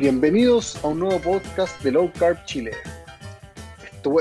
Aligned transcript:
Bienvenidos 0.00 0.82
a 0.82 0.88
un 0.88 1.00
nuevo 1.00 1.20
podcast 1.20 1.78
de 1.82 1.92
Low 1.92 2.10
Carb 2.18 2.42
Chile. 2.46 2.70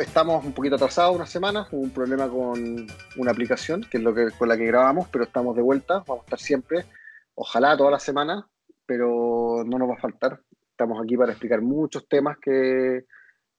estamos 0.02 0.44
un 0.44 0.52
poquito 0.52 0.76
atrasados 0.76 1.16
unas 1.16 1.30
semanas, 1.30 1.70
hubo 1.72 1.80
un 1.80 1.92
problema 1.92 2.28
con 2.28 2.86
una 3.16 3.32
aplicación, 3.32 3.86
que 3.90 3.96
es 3.96 4.04
lo 4.04 4.14
que, 4.14 4.28
con 4.38 4.50
la 4.50 4.58
que 4.58 4.66
grabamos, 4.66 5.08
pero 5.08 5.24
estamos 5.24 5.56
de 5.56 5.62
vuelta, 5.62 6.04
vamos 6.06 6.24
a 6.24 6.26
estar 6.26 6.40
siempre, 6.40 6.86
ojalá 7.34 7.78
toda 7.78 7.92
la 7.92 8.00
semana, 8.00 8.46
pero 8.86 9.64
no 9.66 9.80
nos 9.80 9.90
va 9.90 9.94
a 9.94 10.02
faltar. 10.02 10.42
Estamos 10.70 11.02
aquí 11.02 11.16
para 11.16 11.32
explicar 11.32 11.62
muchos 11.62 12.10
temas 12.10 12.38
que 12.40 13.06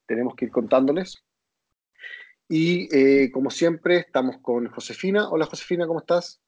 tenemos 0.05 0.34
que 0.34 0.45
ir 0.45 0.50
contándoles. 0.50 1.25
Y 2.50 2.95
eh, 2.95 3.32
como 3.32 3.48
siempre, 3.48 3.96
estamos 3.96 4.37
con 4.43 4.68
Josefina. 4.68 5.30
Hola 5.30 5.46
Josefina, 5.46 5.87
¿cómo 5.87 6.00
estás? 6.00 6.39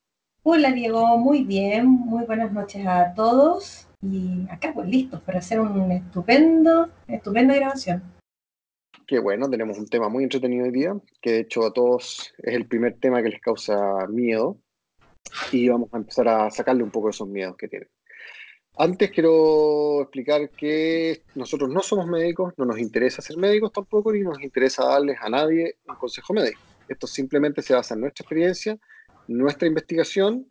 Hola 0.43 0.71
Diego, 0.71 1.17
muy 1.17 1.45
bien, 1.45 1.87
muy 1.87 2.27
buenas 2.27 2.53
noches 2.53 2.87
a 2.87 3.15
todos 3.15 3.89
y 4.03 4.47
acá 4.51 4.73
pues 4.75 4.89
listos 4.89 5.21
para 5.23 5.39
hacer 5.39 5.61
un 5.61 5.91
estupendo, 5.93 6.89
estupenda 7.07 7.55
grabación. 7.55 8.03
Qué 9.07 9.19
bueno, 9.19 9.49
tenemos 9.49 9.79
un 9.79 9.87
tema 9.87 10.09
muy 10.09 10.25
entretenido 10.25 10.65
hoy 10.65 10.73
día, 10.73 10.95
que 11.21 11.33
de 11.33 11.41
hecho 11.41 11.65
a 11.67 11.73
todos 11.73 12.33
es 12.39 12.55
el 12.55 12.67
primer 12.67 12.99
tema 12.99 13.23
que 13.23 13.31
les 13.31 13.41
causa 13.41 14.07
miedo 14.09 14.59
y 15.51 15.69
vamos 15.69 15.89
a 15.93 15.99
empezar 15.99 16.29
a 16.29 16.51
sacarle 16.51 16.83
un 16.83 16.91
poco 16.91 17.11
esos 17.11 17.29
miedos 17.29 17.57
que 17.57 17.69
tienen. 17.69 17.89
Antes 18.79 19.11
quiero 19.11 20.03
explicar 20.03 20.49
que 20.51 21.23
nosotros 21.35 21.69
no 21.69 21.81
somos 21.81 22.07
médicos, 22.07 22.55
no 22.57 22.65
nos 22.65 22.79
interesa 22.79 23.21
ser 23.21 23.37
médicos 23.37 23.71
tampoco, 23.73 24.13
ni 24.13 24.21
nos 24.21 24.43
interesa 24.43 24.85
darles 24.85 25.19
a 25.21 25.29
nadie 25.29 25.77
un 25.87 25.97
consejo 25.97 26.33
médico. 26.33 26.61
Esto 26.89 27.07
simplemente 27.07 27.61
se 27.61 27.75
basa 27.75 27.95
en 27.95 28.01
nuestra 28.01 28.23
experiencia 28.23 28.79
nuestra 29.29 29.69
investigación 29.69 30.47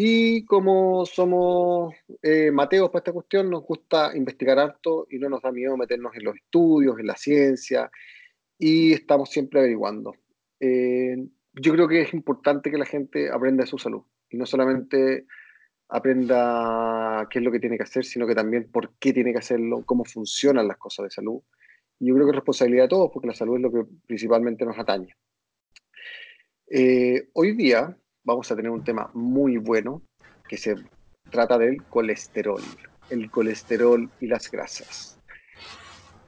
y 0.00 0.44
como 0.44 1.04
somos 1.06 1.92
eh, 2.22 2.52
mateos 2.52 2.88
para 2.88 3.00
esta 3.00 3.12
cuestión, 3.12 3.50
nos 3.50 3.64
gusta 3.64 4.16
investigar 4.16 4.56
harto 4.56 5.08
y 5.10 5.18
no 5.18 5.28
nos 5.28 5.42
da 5.42 5.50
miedo 5.50 5.76
meternos 5.76 6.14
en 6.14 6.22
los 6.22 6.36
estudios, 6.36 7.00
en 7.00 7.06
la 7.08 7.16
ciencia 7.16 7.90
y 8.56 8.92
estamos 8.92 9.28
siempre 9.28 9.58
averiguando. 9.58 10.14
Eh, 10.60 11.16
yo 11.52 11.72
creo 11.72 11.88
que 11.88 12.02
es 12.02 12.14
importante 12.14 12.70
que 12.70 12.78
la 12.78 12.84
gente 12.84 13.28
aprenda 13.28 13.64
de 13.64 13.66
su 13.66 13.76
salud 13.76 14.02
y 14.30 14.36
no 14.36 14.46
solamente 14.46 15.26
aprenda 15.88 17.26
qué 17.28 17.40
es 17.40 17.44
lo 17.44 17.50
que 17.50 17.58
tiene 17.58 17.76
que 17.76 17.82
hacer, 17.82 18.04
sino 18.04 18.24
que 18.24 18.36
también 18.36 18.70
por 18.70 18.92
qué 19.00 19.12
tiene 19.12 19.32
que 19.32 19.38
hacerlo, 19.38 19.82
cómo 19.84 20.04
funcionan 20.04 20.68
las 20.68 20.76
cosas 20.76 21.06
de 21.06 21.10
salud. 21.10 21.40
Y 21.98 22.06
yo 22.06 22.14
creo 22.14 22.26
que 22.26 22.30
es 22.30 22.36
responsabilidad 22.36 22.84
de 22.84 22.90
todos 22.90 23.10
porque 23.12 23.26
la 23.26 23.34
salud 23.34 23.56
es 23.56 23.62
lo 23.62 23.72
que 23.72 23.90
principalmente 24.06 24.64
nos 24.64 24.78
atañe. 24.78 25.16
Eh, 26.70 27.30
hoy 27.32 27.56
día 27.56 27.98
vamos 28.28 28.52
a 28.52 28.56
tener 28.56 28.70
un 28.70 28.84
tema 28.84 29.10
muy 29.14 29.56
bueno 29.56 30.02
que 30.46 30.58
se 30.58 30.74
trata 31.30 31.56
del 31.56 31.82
colesterol, 31.84 32.60
el 33.08 33.30
colesterol 33.30 34.10
y 34.20 34.26
las 34.26 34.50
grasas. 34.50 35.18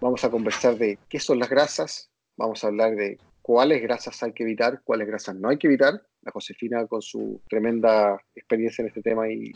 Vamos 0.00 0.24
a 0.24 0.30
conversar 0.30 0.78
de 0.78 0.98
qué 1.10 1.20
son 1.20 1.38
las 1.38 1.50
grasas, 1.50 2.10
vamos 2.38 2.64
a 2.64 2.68
hablar 2.68 2.96
de 2.96 3.18
cuáles 3.42 3.82
grasas 3.82 4.22
hay 4.22 4.32
que 4.32 4.44
evitar, 4.44 4.80
cuáles 4.82 5.08
grasas 5.08 5.36
no 5.36 5.50
hay 5.50 5.58
que 5.58 5.66
evitar. 5.66 6.00
La 6.22 6.32
Josefina, 6.32 6.86
con 6.86 7.02
su 7.02 7.42
tremenda 7.50 8.18
experiencia 8.34 8.80
en 8.80 8.88
este 8.88 9.02
tema 9.02 9.30
y, 9.30 9.52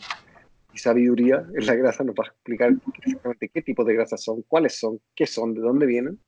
sabiduría 0.75 1.43
en 1.55 1.65
la 1.65 1.73
grasa, 1.73 2.03
nos 2.03 2.13
va 2.15 2.25
a 2.25 2.27
explicar 2.27 2.73
exactamente 2.97 3.49
qué 3.49 3.61
tipo 3.63 3.83
de 3.85 3.93
grasas 3.95 4.21
son, 4.21 4.43
cuáles 4.43 4.77
son, 4.77 4.99
qué 5.15 5.25
son, 5.25 5.55
de 5.55 5.61
dónde 5.61 5.87
vienen. 5.87 6.19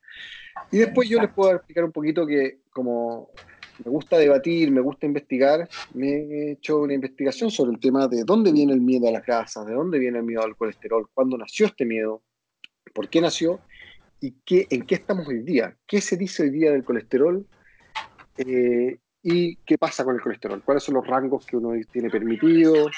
Y 0.71 0.77
después 0.77 1.09
yo 1.09 1.21
les 1.21 1.29
puedo 1.29 1.53
explicar 1.53 1.83
un 1.83 1.91
poquito 1.91 2.25
que 2.25 2.61
como 2.71 3.29
me 3.83 3.91
gusta 3.91 4.17
debatir, 4.17 4.71
me 4.71 4.81
gusta 4.81 5.05
investigar, 5.05 5.67
me 5.93 6.09
he 6.09 6.51
hecho 6.51 6.79
una 6.79 6.93
investigación 6.93 7.51
sobre 7.51 7.71
el 7.71 7.79
tema 7.79 8.07
de 8.07 8.23
dónde 8.23 8.51
viene 8.51 8.73
el 8.73 8.81
miedo 8.81 9.07
a 9.07 9.11
las 9.11 9.25
grasas, 9.25 9.65
de 9.65 9.73
dónde 9.73 9.99
viene 9.99 10.19
el 10.19 10.23
miedo 10.23 10.43
al 10.43 10.55
colesterol, 10.55 11.07
cuándo 11.13 11.37
nació 11.37 11.67
este 11.67 11.85
miedo, 11.85 12.23
por 12.93 13.09
qué 13.09 13.21
nació 13.21 13.59
y 14.19 14.31
qué, 14.45 14.67
en 14.69 14.85
qué 14.85 14.95
estamos 14.95 15.27
hoy 15.27 15.41
día, 15.41 15.75
qué 15.85 16.01
se 16.01 16.17
dice 16.17 16.43
hoy 16.43 16.49
día 16.49 16.71
del 16.71 16.83
colesterol 16.83 17.45
eh, 18.37 18.97
y 19.21 19.57
qué 19.57 19.77
pasa 19.77 20.03
con 20.03 20.15
el 20.15 20.21
colesterol, 20.21 20.63
cuáles 20.63 20.83
son 20.83 20.95
los 20.95 21.05
rangos 21.05 21.45
que 21.45 21.57
uno 21.57 21.73
tiene 21.91 22.09
permitido. 22.09 22.89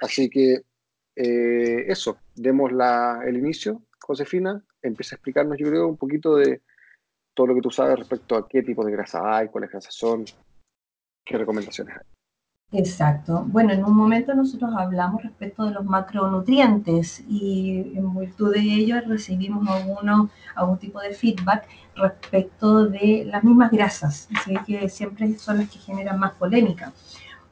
Así 0.00 0.28
que 0.28 0.62
eh, 1.16 1.84
eso, 1.88 2.18
demos 2.34 2.72
la, 2.72 3.22
el 3.26 3.36
inicio. 3.36 3.82
Josefina, 4.00 4.62
empieza 4.82 5.14
a 5.14 5.16
explicarnos, 5.16 5.58
yo 5.58 5.68
creo, 5.68 5.88
un 5.88 5.96
poquito 5.96 6.36
de 6.36 6.62
todo 7.38 7.46
lo 7.46 7.54
que 7.54 7.60
tú 7.60 7.70
sabes 7.70 8.00
respecto 8.00 8.34
a 8.34 8.48
qué 8.48 8.64
tipo 8.64 8.84
de 8.84 8.90
grasa 8.90 9.20
hay, 9.36 9.46
cuáles 9.46 9.70
grasas 9.70 9.94
son, 9.94 10.24
qué 11.24 11.38
recomendaciones 11.38 11.96
hay. 11.96 12.80
Exacto. 12.80 13.44
Bueno, 13.46 13.72
en 13.72 13.84
un 13.84 13.96
momento 13.96 14.34
nosotros 14.34 14.72
hablamos 14.76 15.22
respecto 15.22 15.64
de 15.64 15.70
los 15.70 15.84
macronutrientes 15.84 17.20
y 17.28 17.92
en 17.94 18.18
virtud 18.18 18.52
de 18.52 18.60
ello 18.60 18.96
recibimos 19.06 19.68
alguno, 19.68 20.30
algún 20.56 20.78
tipo 20.78 21.00
de 21.00 21.14
feedback 21.14 21.68
respecto 21.94 22.86
de 22.86 23.24
las 23.24 23.44
mismas 23.44 23.70
grasas, 23.70 24.28
así 24.36 24.56
que 24.66 24.88
siempre 24.88 25.38
son 25.38 25.58
las 25.58 25.70
que 25.70 25.78
generan 25.78 26.18
más 26.18 26.32
polémica. 26.32 26.92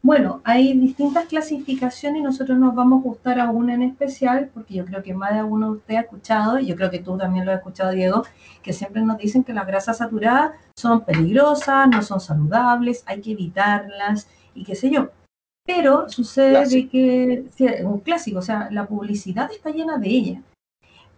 Bueno, 0.06 0.40
hay 0.44 0.72
distintas 0.78 1.26
clasificaciones 1.26 2.20
y 2.20 2.22
nosotros 2.22 2.56
nos 2.56 2.76
vamos 2.76 2.98
a 2.98 3.00
ajustar 3.00 3.40
a 3.40 3.50
una 3.50 3.74
en 3.74 3.82
especial, 3.82 4.48
porque 4.54 4.74
yo 4.74 4.84
creo 4.84 5.02
que 5.02 5.12
más 5.12 5.34
de 5.34 5.42
uno 5.42 5.66
de 5.66 5.78
ustedes 5.78 5.98
ha 5.98 6.02
escuchado, 6.02 6.60
y 6.60 6.66
yo 6.66 6.76
creo 6.76 6.92
que 6.92 7.00
tú 7.00 7.18
también 7.18 7.44
lo 7.44 7.50
has 7.50 7.58
escuchado, 7.58 7.90
Diego, 7.90 8.22
que 8.62 8.72
siempre 8.72 9.02
nos 9.02 9.18
dicen 9.18 9.42
que 9.42 9.52
las 9.52 9.66
grasas 9.66 9.98
saturadas 9.98 10.52
son 10.76 11.00
peligrosas, 11.04 11.88
no 11.88 12.02
son 12.02 12.20
saludables, 12.20 13.02
hay 13.06 13.20
que 13.20 13.32
evitarlas 13.32 14.28
y 14.54 14.62
qué 14.62 14.76
sé 14.76 14.90
yo. 14.90 15.08
Pero 15.66 16.08
sucede 16.08 16.68
de 16.68 16.88
que, 16.88 17.44
es 17.58 17.84
un 17.84 17.98
clásico, 17.98 18.38
o 18.38 18.42
sea, 18.42 18.68
la 18.70 18.86
publicidad 18.86 19.50
está 19.50 19.70
llena 19.70 19.98
de 19.98 20.08
ella. 20.08 20.42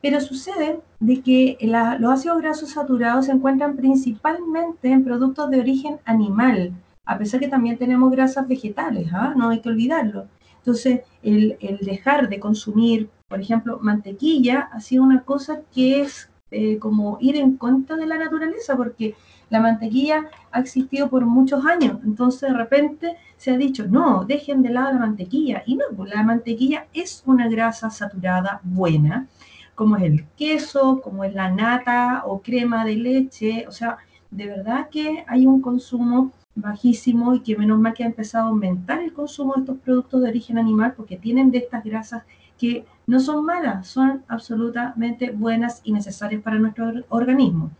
Pero 0.00 0.18
sucede 0.22 0.80
de 0.98 1.20
que 1.20 1.58
los 1.98 2.10
ácidos 2.10 2.40
grasos 2.40 2.70
saturados 2.70 3.26
se 3.26 3.32
encuentran 3.32 3.76
principalmente 3.76 4.88
en 4.88 5.04
productos 5.04 5.50
de 5.50 5.60
origen 5.60 5.98
animal, 6.06 6.72
a 7.08 7.16
pesar 7.16 7.40
que 7.40 7.48
también 7.48 7.78
tenemos 7.78 8.12
grasas 8.12 8.46
vegetales, 8.46 9.08
¿ah? 9.14 9.32
no 9.34 9.48
hay 9.48 9.60
que 9.60 9.70
olvidarlo. 9.70 10.26
Entonces, 10.58 11.00
el, 11.22 11.56
dejar 11.80 12.28
de 12.28 12.38
consumir, 12.38 13.08
por 13.28 13.40
ejemplo, 13.40 13.78
mantequilla 13.80 14.68
ha 14.70 14.80
sido 14.80 15.04
una 15.04 15.22
cosa 15.22 15.62
que 15.74 16.02
es 16.02 16.28
eh, 16.50 16.76
como 16.78 17.16
ir 17.22 17.36
en 17.36 17.56
contra 17.56 17.96
de 17.96 18.06
la 18.06 18.18
naturaleza, 18.18 18.76
porque 18.76 19.14
la 19.48 19.58
mantequilla 19.58 20.26
ha 20.52 20.60
existido 20.60 21.08
por 21.08 21.24
muchos 21.24 21.64
años. 21.64 21.98
Entonces, 22.04 22.50
de 22.50 22.54
repente 22.54 23.16
se 23.38 23.52
ha 23.52 23.56
dicho, 23.56 23.86
no, 23.88 24.26
dejen 24.26 24.60
de 24.62 24.68
lado 24.68 24.92
la 24.92 24.98
mantequilla. 24.98 25.62
Y 25.64 25.76
no, 25.76 25.84
pues, 25.96 26.10
la 26.10 26.22
mantequilla 26.22 26.88
es 26.92 27.22
una 27.24 27.48
grasa 27.48 27.88
saturada 27.88 28.60
buena, 28.64 29.28
como 29.74 29.96
es 29.96 30.02
el 30.02 30.26
queso, 30.36 31.00
como 31.00 31.24
es 31.24 31.32
la 31.32 31.48
nata 31.48 32.24
o 32.26 32.42
crema 32.42 32.84
de 32.84 32.96
leche. 32.96 33.64
O 33.66 33.72
sea, 33.72 33.96
de 34.30 34.46
verdad 34.46 34.90
que 34.90 35.24
hay 35.26 35.46
un 35.46 35.62
consumo 35.62 36.32
bajísimo 36.60 37.34
y 37.34 37.40
que 37.40 37.56
menos 37.56 37.78
mal 37.78 37.94
que 37.94 38.04
ha 38.04 38.06
empezado 38.06 38.46
a 38.46 38.48
aumentar 38.48 39.00
el 39.00 39.12
consumo 39.12 39.54
de 39.54 39.60
estos 39.60 39.78
productos 39.78 40.22
de 40.22 40.28
origen 40.28 40.58
animal 40.58 40.94
porque 40.96 41.16
tienen 41.16 41.50
de 41.50 41.58
estas 41.58 41.84
grasas 41.84 42.24
que 42.58 42.84
no 43.06 43.20
son 43.20 43.44
malas, 43.44 43.86
son 43.86 44.24
absolutamente 44.28 45.30
buenas 45.30 45.80
y 45.84 45.92
necesarias 45.92 46.42
para 46.42 46.58
nuestro 46.58 46.92
organismo. 47.08 47.70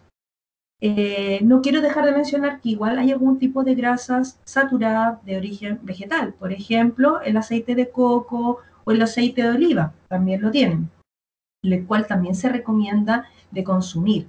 Eh, 0.80 1.40
no 1.42 1.60
quiero 1.60 1.80
dejar 1.80 2.04
de 2.04 2.12
mencionar 2.12 2.60
que 2.60 2.68
igual 2.70 2.98
hay 2.98 3.10
algún 3.10 3.38
tipo 3.38 3.64
de 3.64 3.74
grasas 3.74 4.38
saturadas 4.44 5.24
de 5.24 5.36
origen 5.36 5.80
vegetal, 5.82 6.34
por 6.34 6.52
ejemplo, 6.52 7.20
el 7.20 7.36
aceite 7.36 7.74
de 7.74 7.90
coco 7.90 8.58
o 8.84 8.92
el 8.92 9.02
aceite 9.02 9.42
de 9.42 9.50
oliva, 9.50 9.92
también 10.06 10.40
lo 10.40 10.52
tienen, 10.52 10.88
el 11.64 11.84
cual 11.84 12.06
también 12.06 12.36
se 12.36 12.48
recomienda 12.48 13.26
de 13.50 13.64
consumir. 13.64 14.28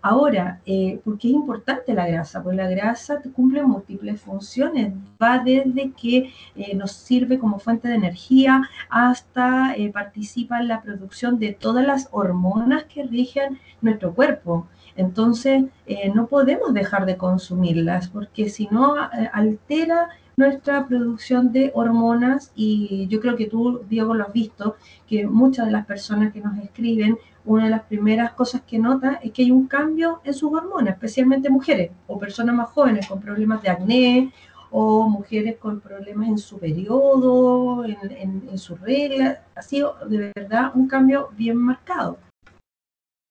Ahora, 0.00 0.60
eh, 0.64 1.00
¿por 1.04 1.18
qué 1.18 1.28
es 1.28 1.34
importante 1.34 1.92
la 1.92 2.06
grasa? 2.06 2.42
Pues 2.42 2.56
la 2.56 2.68
grasa 2.68 3.20
cumple 3.34 3.62
múltiples 3.64 4.20
funciones. 4.20 4.92
Va 5.20 5.38
desde 5.38 5.92
que 5.92 6.32
eh, 6.54 6.74
nos 6.74 6.92
sirve 6.92 7.38
como 7.38 7.58
fuente 7.58 7.88
de 7.88 7.96
energía 7.96 8.62
hasta 8.88 9.74
eh, 9.74 9.90
participa 9.90 10.60
en 10.60 10.68
la 10.68 10.82
producción 10.82 11.38
de 11.38 11.52
todas 11.52 11.84
las 11.86 12.08
hormonas 12.12 12.84
que 12.84 13.02
rigen 13.04 13.58
nuestro 13.80 14.14
cuerpo. 14.14 14.68
Entonces, 14.96 15.64
no 16.12 16.26
podemos 16.26 16.74
dejar 16.74 17.06
de 17.06 17.16
consumirlas 17.16 18.08
porque 18.08 18.48
si 18.48 18.66
no, 18.66 18.96
altera 19.32 20.08
nuestra 20.38 20.86
producción 20.86 21.52
de 21.52 21.72
hormonas 21.74 22.52
y 22.54 23.08
yo 23.08 23.20
creo 23.20 23.36
que 23.36 23.46
tú, 23.46 23.82
Diego, 23.88 24.14
lo 24.14 24.24
has 24.24 24.32
visto, 24.32 24.76
que 25.08 25.26
muchas 25.26 25.66
de 25.66 25.72
las 25.72 25.84
personas 25.84 26.32
que 26.32 26.40
nos 26.40 26.56
escriben 26.58 27.18
una 27.48 27.64
de 27.64 27.70
las 27.70 27.84
primeras 27.84 28.32
cosas 28.32 28.60
que 28.62 28.78
nota 28.78 29.20
es 29.22 29.32
que 29.32 29.42
hay 29.42 29.50
un 29.50 29.66
cambio 29.66 30.20
en 30.22 30.34
sus 30.34 30.52
hormonas, 30.52 30.94
especialmente 30.94 31.48
mujeres 31.48 31.90
o 32.06 32.18
personas 32.18 32.54
más 32.54 32.68
jóvenes 32.68 33.08
con 33.08 33.20
problemas 33.20 33.62
de 33.62 33.70
acné 33.70 34.32
o 34.70 35.08
mujeres 35.08 35.56
con 35.56 35.80
problemas 35.80 36.28
en 36.28 36.36
su 36.36 36.58
periodo, 36.58 37.86
en, 37.86 38.58
su 38.58 38.76
regla. 38.76 39.44
Ha 39.54 39.62
sido 39.62 39.96
de 40.06 40.30
verdad 40.36 40.72
un 40.74 40.88
cambio 40.88 41.30
bien 41.32 41.56
marcado. 41.56 42.18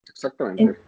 Exactamente. 0.09 0.79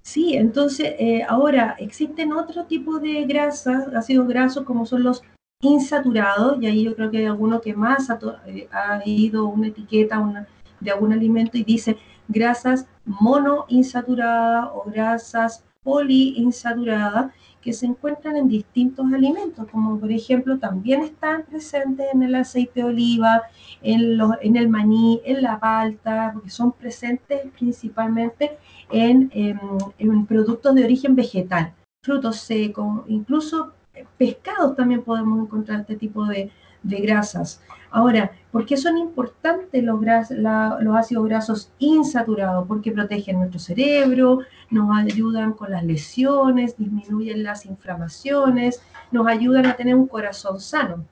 sí, 0.00 0.34
entonces 0.34 0.94
eh, 0.98 1.22
ahora 1.28 1.76
existen 1.78 2.32
otro 2.32 2.64
tipo 2.64 2.98
de 3.00 3.26
grasas, 3.26 3.86
ácidos 3.94 4.26
grasos 4.28 4.64
como 4.64 4.86
son 4.86 5.02
los 5.02 5.22
insaturados, 5.60 6.56
y 6.62 6.66
ahí 6.66 6.84
yo 6.84 6.94
creo 6.94 7.10
que 7.10 7.18
hay 7.18 7.26
alguno 7.26 7.60
que 7.60 7.74
más 7.74 8.08
ha, 8.08 8.18
eh, 8.46 8.66
ha 8.72 9.02
ido 9.04 9.46
una 9.46 9.66
etiqueta 9.66 10.20
una, 10.20 10.46
de 10.80 10.90
algún 10.90 11.12
alimento 11.12 11.58
y 11.58 11.64
dice 11.64 11.98
grasas 12.28 12.86
monoinsaturadas 13.04 14.68
o 14.74 14.84
grasas 14.86 15.64
poliinsaturadas 15.82 17.32
que 17.62 17.72
se 17.72 17.86
encuentran 17.86 18.36
en 18.36 18.48
distintos 18.48 19.12
alimentos, 19.12 19.66
como 19.70 19.98
por 19.98 20.12
ejemplo 20.12 20.58
también 20.58 21.02
están 21.02 21.44
presentes 21.44 22.06
en 22.12 22.22
el 22.22 22.34
aceite 22.34 22.80
de 22.80 22.86
oliva, 22.86 23.42
en, 23.82 24.18
en 24.42 24.56
el 24.56 24.68
maní, 24.68 25.20
en 25.24 25.42
la 25.42 25.58
palta, 25.58 26.30
porque 26.32 26.50
son 26.50 26.72
presentes 26.72 27.40
principalmente 27.58 28.58
en, 28.90 29.30
en 29.32 30.26
productos 30.26 30.74
de 30.74 30.84
origen 30.84 31.16
vegetal, 31.16 31.74
frutos 32.02 32.36
secos, 32.36 33.02
incluso 33.08 33.72
pescados 34.16 34.76
también 34.76 35.02
podemos 35.02 35.40
encontrar 35.40 35.80
este 35.80 35.96
tipo 35.96 36.24
de, 36.26 36.50
de 36.82 37.00
grasas. 37.00 37.60
Ahora, 37.90 38.32
¿por 38.52 38.66
qué 38.66 38.76
son 38.76 38.98
importantes 38.98 39.82
los, 39.82 40.00
los 40.00 40.96
ácidos 40.96 41.24
grasos 41.24 41.70
insaturados? 41.78 42.66
Porque 42.68 42.92
protegen 42.92 43.38
nuestro 43.38 43.58
cerebro, 43.58 44.40
nos 44.70 44.96
ayudan 44.96 45.52
con 45.54 45.70
las 45.70 45.84
lesiones, 45.84 46.76
disminuyen 46.76 47.42
las 47.42 47.64
inflamaciones, 47.64 48.82
nos 49.10 49.26
ayudan 49.26 49.66
a 49.66 49.76
tener 49.76 49.94
un 49.94 50.06
corazón 50.06 50.60
sano. 50.60 51.06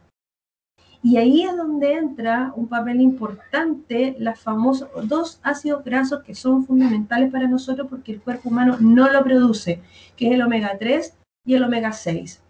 Y 1.02 1.18
ahí 1.18 1.42
es 1.42 1.56
donde 1.56 1.92
entra 1.92 2.52
un 2.56 2.66
papel 2.68 3.00
importante 3.00 4.16
los 4.18 4.40
famosos 4.40 4.88
dos 5.04 5.38
ácidos 5.42 5.84
grasos 5.84 6.24
que 6.24 6.34
son 6.34 6.66
fundamentales 6.66 7.30
para 7.30 7.46
nosotros 7.46 7.86
porque 7.88 8.12
el 8.12 8.20
cuerpo 8.20 8.48
humano 8.48 8.76
no 8.80 9.10
lo 9.10 9.22
produce, 9.22 9.80
que 10.16 10.26
es 10.26 10.34
el 10.34 10.42
omega 10.42 10.76
3 10.78 11.14
y 11.46 11.54
el 11.54 11.62
omega 11.62 11.92
6. 11.92 12.42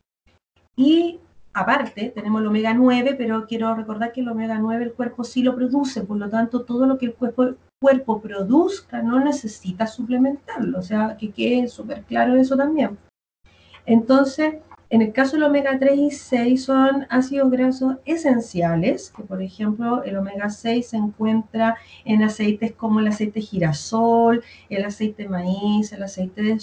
Y 0.75 1.21
aparte, 1.57 2.13
tenemos 2.15 2.43
el 2.43 2.49
omega 2.49 2.75
9, 2.75 3.15
pero 3.17 3.47
quiero 3.47 3.75
recordar 3.75 4.13
que 4.13 4.21
el 4.21 4.29
omega 4.29 4.59
9 4.59 4.85
el 4.85 4.93
cuerpo 4.93 5.25
sí 5.25 5.43
lo 5.43 5.57
produce, 5.57 6.03
por 6.03 6.19
lo 6.19 6.29
tanto, 6.29 6.65
todo 6.65 6.85
lo 6.85 6.99
que 6.99 7.07
el 7.07 7.15
cuerpo, 7.15 7.55
cuerpo 7.81 8.21
produzca 8.21 9.01
no 9.01 9.21
necesita 9.21 9.87
suplementarlo, 9.87 10.79
o 10.79 10.83
sea, 10.83 11.17
que 11.17 11.31
quede 11.31 11.67
súper 11.69 12.03
claro 12.03 12.37
eso 12.37 12.59
también. 12.59 12.99
Entonces, 13.87 14.57
en 14.91 15.01
el 15.01 15.15
caso 15.15 15.37
del 15.37 15.45
omega 15.45 15.79
3 15.79 15.99
y 15.99 16.11
6 16.11 16.63
son 16.63 17.07
ácidos 17.09 17.51
grasos 17.51 17.97
esenciales, 18.05 19.11
que 19.17 19.23
por 19.23 19.41
ejemplo 19.41 20.05
el 20.05 20.19
omega 20.19 20.51
6 20.51 20.89
se 20.89 20.99
encuentra 20.99 21.77
en 22.05 22.23
aceites 22.23 22.73
como 22.73 23.01
el 23.01 23.09
aceite 23.09 23.41
girasol, 23.41 24.45
el 24.69 24.85
aceite 24.85 25.23
de 25.23 25.29
maíz, 25.31 25.91
el 25.93 26.03
aceite 26.03 26.43
de, 26.43 26.61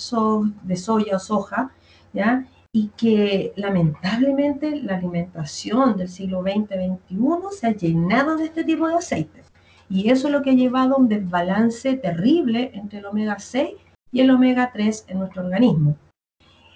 de 0.64 0.76
soya 0.76 1.16
o 1.16 1.20
soja, 1.20 1.72
¿ya? 2.14 2.46
Y 2.76 2.88
que 2.98 3.54
lamentablemente 3.56 4.82
la 4.82 4.96
alimentación 4.96 5.96
del 5.96 6.10
siglo 6.10 6.42
XX-XXI 6.42 7.58
se 7.58 7.68
ha 7.68 7.72
llenado 7.72 8.36
de 8.36 8.46
este 8.46 8.64
tipo 8.64 8.88
de 8.88 8.96
aceites. 8.96 9.46
Y 9.90 10.10
eso 10.10 10.28
es 10.28 10.34
lo 10.34 10.42
que 10.42 10.50
ha 10.50 10.56
llevado 10.56 10.96
a 10.96 10.98
un 10.98 11.08
desbalance 11.08 11.96
terrible 11.98 12.72
entre 12.74 12.98
el 12.98 13.06
omega 13.06 13.38
6 13.38 13.76
y 14.12 14.22
el 14.22 14.32
omega 14.32 14.72
3 14.74 15.06
en 15.08 15.20
nuestro 15.20 15.44
organismo. 15.44 15.96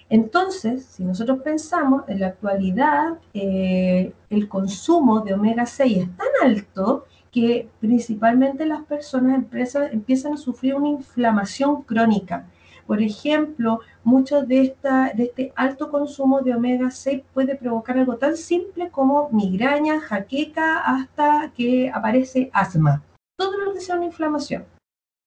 Entonces, 0.08 0.84
si 0.84 1.04
nosotros 1.04 1.40
pensamos, 1.42 2.04
en 2.06 2.20
la 2.20 2.28
actualidad 2.28 3.18
eh, 3.34 4.12
el 4.30 4.48
consumo 4.48 5.20
de 5.20 5.34
omega 5.34 5.66
6 5.66 5.98
es 5.98 6.16
tan 6.16 6.28
alto 6.44 7.06
que 7.32 7.68
principalmente 7.80 8.66
las 8.66 8.84
personas, 8.84 9.34
empresas 9.34 9.92
empiezan 9.92 10.34
a 10.34 10.36
sufrir 10.36 10.76
una 10.76 10.88
inflamación 10.88 11.82
crónica 11.82 12.46
por 12.88 13.02
ejemplo, 13.02 13.80
mucho 14.02 14.46
de, 14.46 14.74
este 15.18 15.52
alto 15.56 15.90
consumo 15.90 16.40
de 16.40 16.54
omega 16.54 16.90
6 16.90 17.22
puede 17.34 17.54
provocar 17.54 17.98
algo 17.98 18.16
tan 18.16 18.34
simple 18.34 18.88
como 18.88 19.28
migraña, 19.30 20.00
jaqueca, 20.00 20.78
hasta 20.78 21.52
que 21.54 21.90
aparece 21.94 22.48
asma. 22.54 23.02
Todo 23.38 23.58
lo 23.58 23.74
que 23.74 23.82
sea 23.82 23.96
una 23.96 24.06
inflamación. 24.06 24.64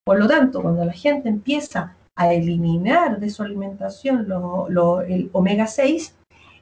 Por 0.04 0.18
lo 0.18 0.28
tanto, 0.28 0.64
cuando 0.64 0.84
la 0.84 0.94
gente 0.94 1.30
empieza 1.30 1.96
a 2.16 2.34
eliminar 2.34 3.20
de 3.20 3.30
su 3.30 3.44
alimentación 3.44 4.26
el 5.08 5.30
omega 5.32 5.68
6, 5.68 6.16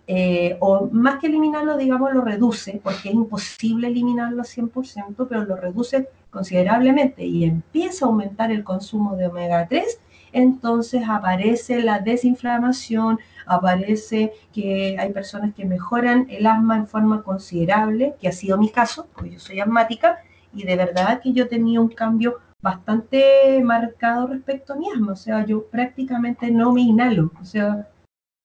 eh, 0.06 0.58
o 0.60 0.90
más 0.92 1.20
que 1.22 1.28
eliminarlo, 1.28 1.78
digamos, 1.78 2.12
lo 2.12 2.22
reduce, 2.22 2.82
porque 2.84 3.08
es 3.08 3.16
imposible 3.16 3.88
eliminarlo 3.88 4.42
al 4.42 4.48
100%, 4.48 5.28
pero 5.30 5.46
lo 5.46 5.56
reduce 5.56 6.10
considerablemente 6.30 7.24
y 7.26 7.46
empieza 7.46 8.04
a 8.04 8.10
aumentar 8.10 8.52
el 8.52 8.66
consumo 8.66 9.16
de 9.16 9.28
omega 9.28 9.66
3, 9.66 10.02
entonces 10.32 11.04
aparece 11.08 11.82
la 11.82 12.00
desinflamación, 12.00 13.20
aparece 13.46 14.34
que 14.54 14.98
hay 15.00 15.12
personas 15.12 15.54
que 15.54 15.66
mejoran 15.66 16.28
el 16.30 16.46
asma 16.46 16.78
en 16.78 16.88
forma 16.88 17.24
considerable, 17.24 18.16
que 18.20 18.28
ha 18.28 18.32
sido 18.32 18.58
mi 18.58 18.70
caso, 18.70 19.08
porque 19.14 19.32
yo 19.32 19.40
soy 19.40 19.60
asmática, 19.60 20.20
y 20.54 20.64
de 20.64 20.76
verdad 20.76 21.22
que 21.22 21.34
yo 21.34 21.48
tenía 21.48 21.82
un 21.82 21.90
cambio 21.90 22.38
bastante 22.62 23.62
marcado 23.64 24.28
respecto 24.28 24.74
a 24.74 24.76
mi 24.76 24.90
asma, 24.90 25.14
o 25.14 25.16
sea, 25.16 25.46
yo 25.46 25.66
prácticamente 25.68 26.52
no 26.52 26.74
me 26.74 26.82
inhalo, 26.82 27.32
o 27.42 27.46
sea, 27.46 27.88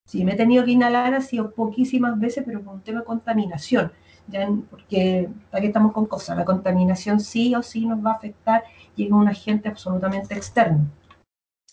si 0.06 0.24
me 0.24 0.32
he 0.32 0.36
tenido 0.36 0.64
que 0.64 0.72
inhalar 0.72 1.14
ha 1.14 1.20
sido 1.20 1.50
poquísimas 1.52 2.18
veces, 2.18 2.44
pero 2.46 2.62
por 2.62 2.74
un 2.74 2.82
tema 2.82 3.00
de 3.00 3.06
contaminación, 3.06 3.92
ya, 4.28 4.48
porque 4.70 5.28
aquí 5.52 5.66
estamos 5.66 5.92
con 5.92 6.06
cosas, 6.06 6.36
la 6.36 6.44
contaminación 6.44 7.20
sí 7.20 7.54
o 7.54 7.62
sí 7.62 7.86
nos 7.86 8.04
va 8.04 8.12
a 8.12 8.14
afectar 8.14 8.64
y 8.96 9.06
es 9.06 9.12
un 9.12 9.28
agente 9.28 9.68
absolutamente 9.68 10.34
externo. 10.34 10.86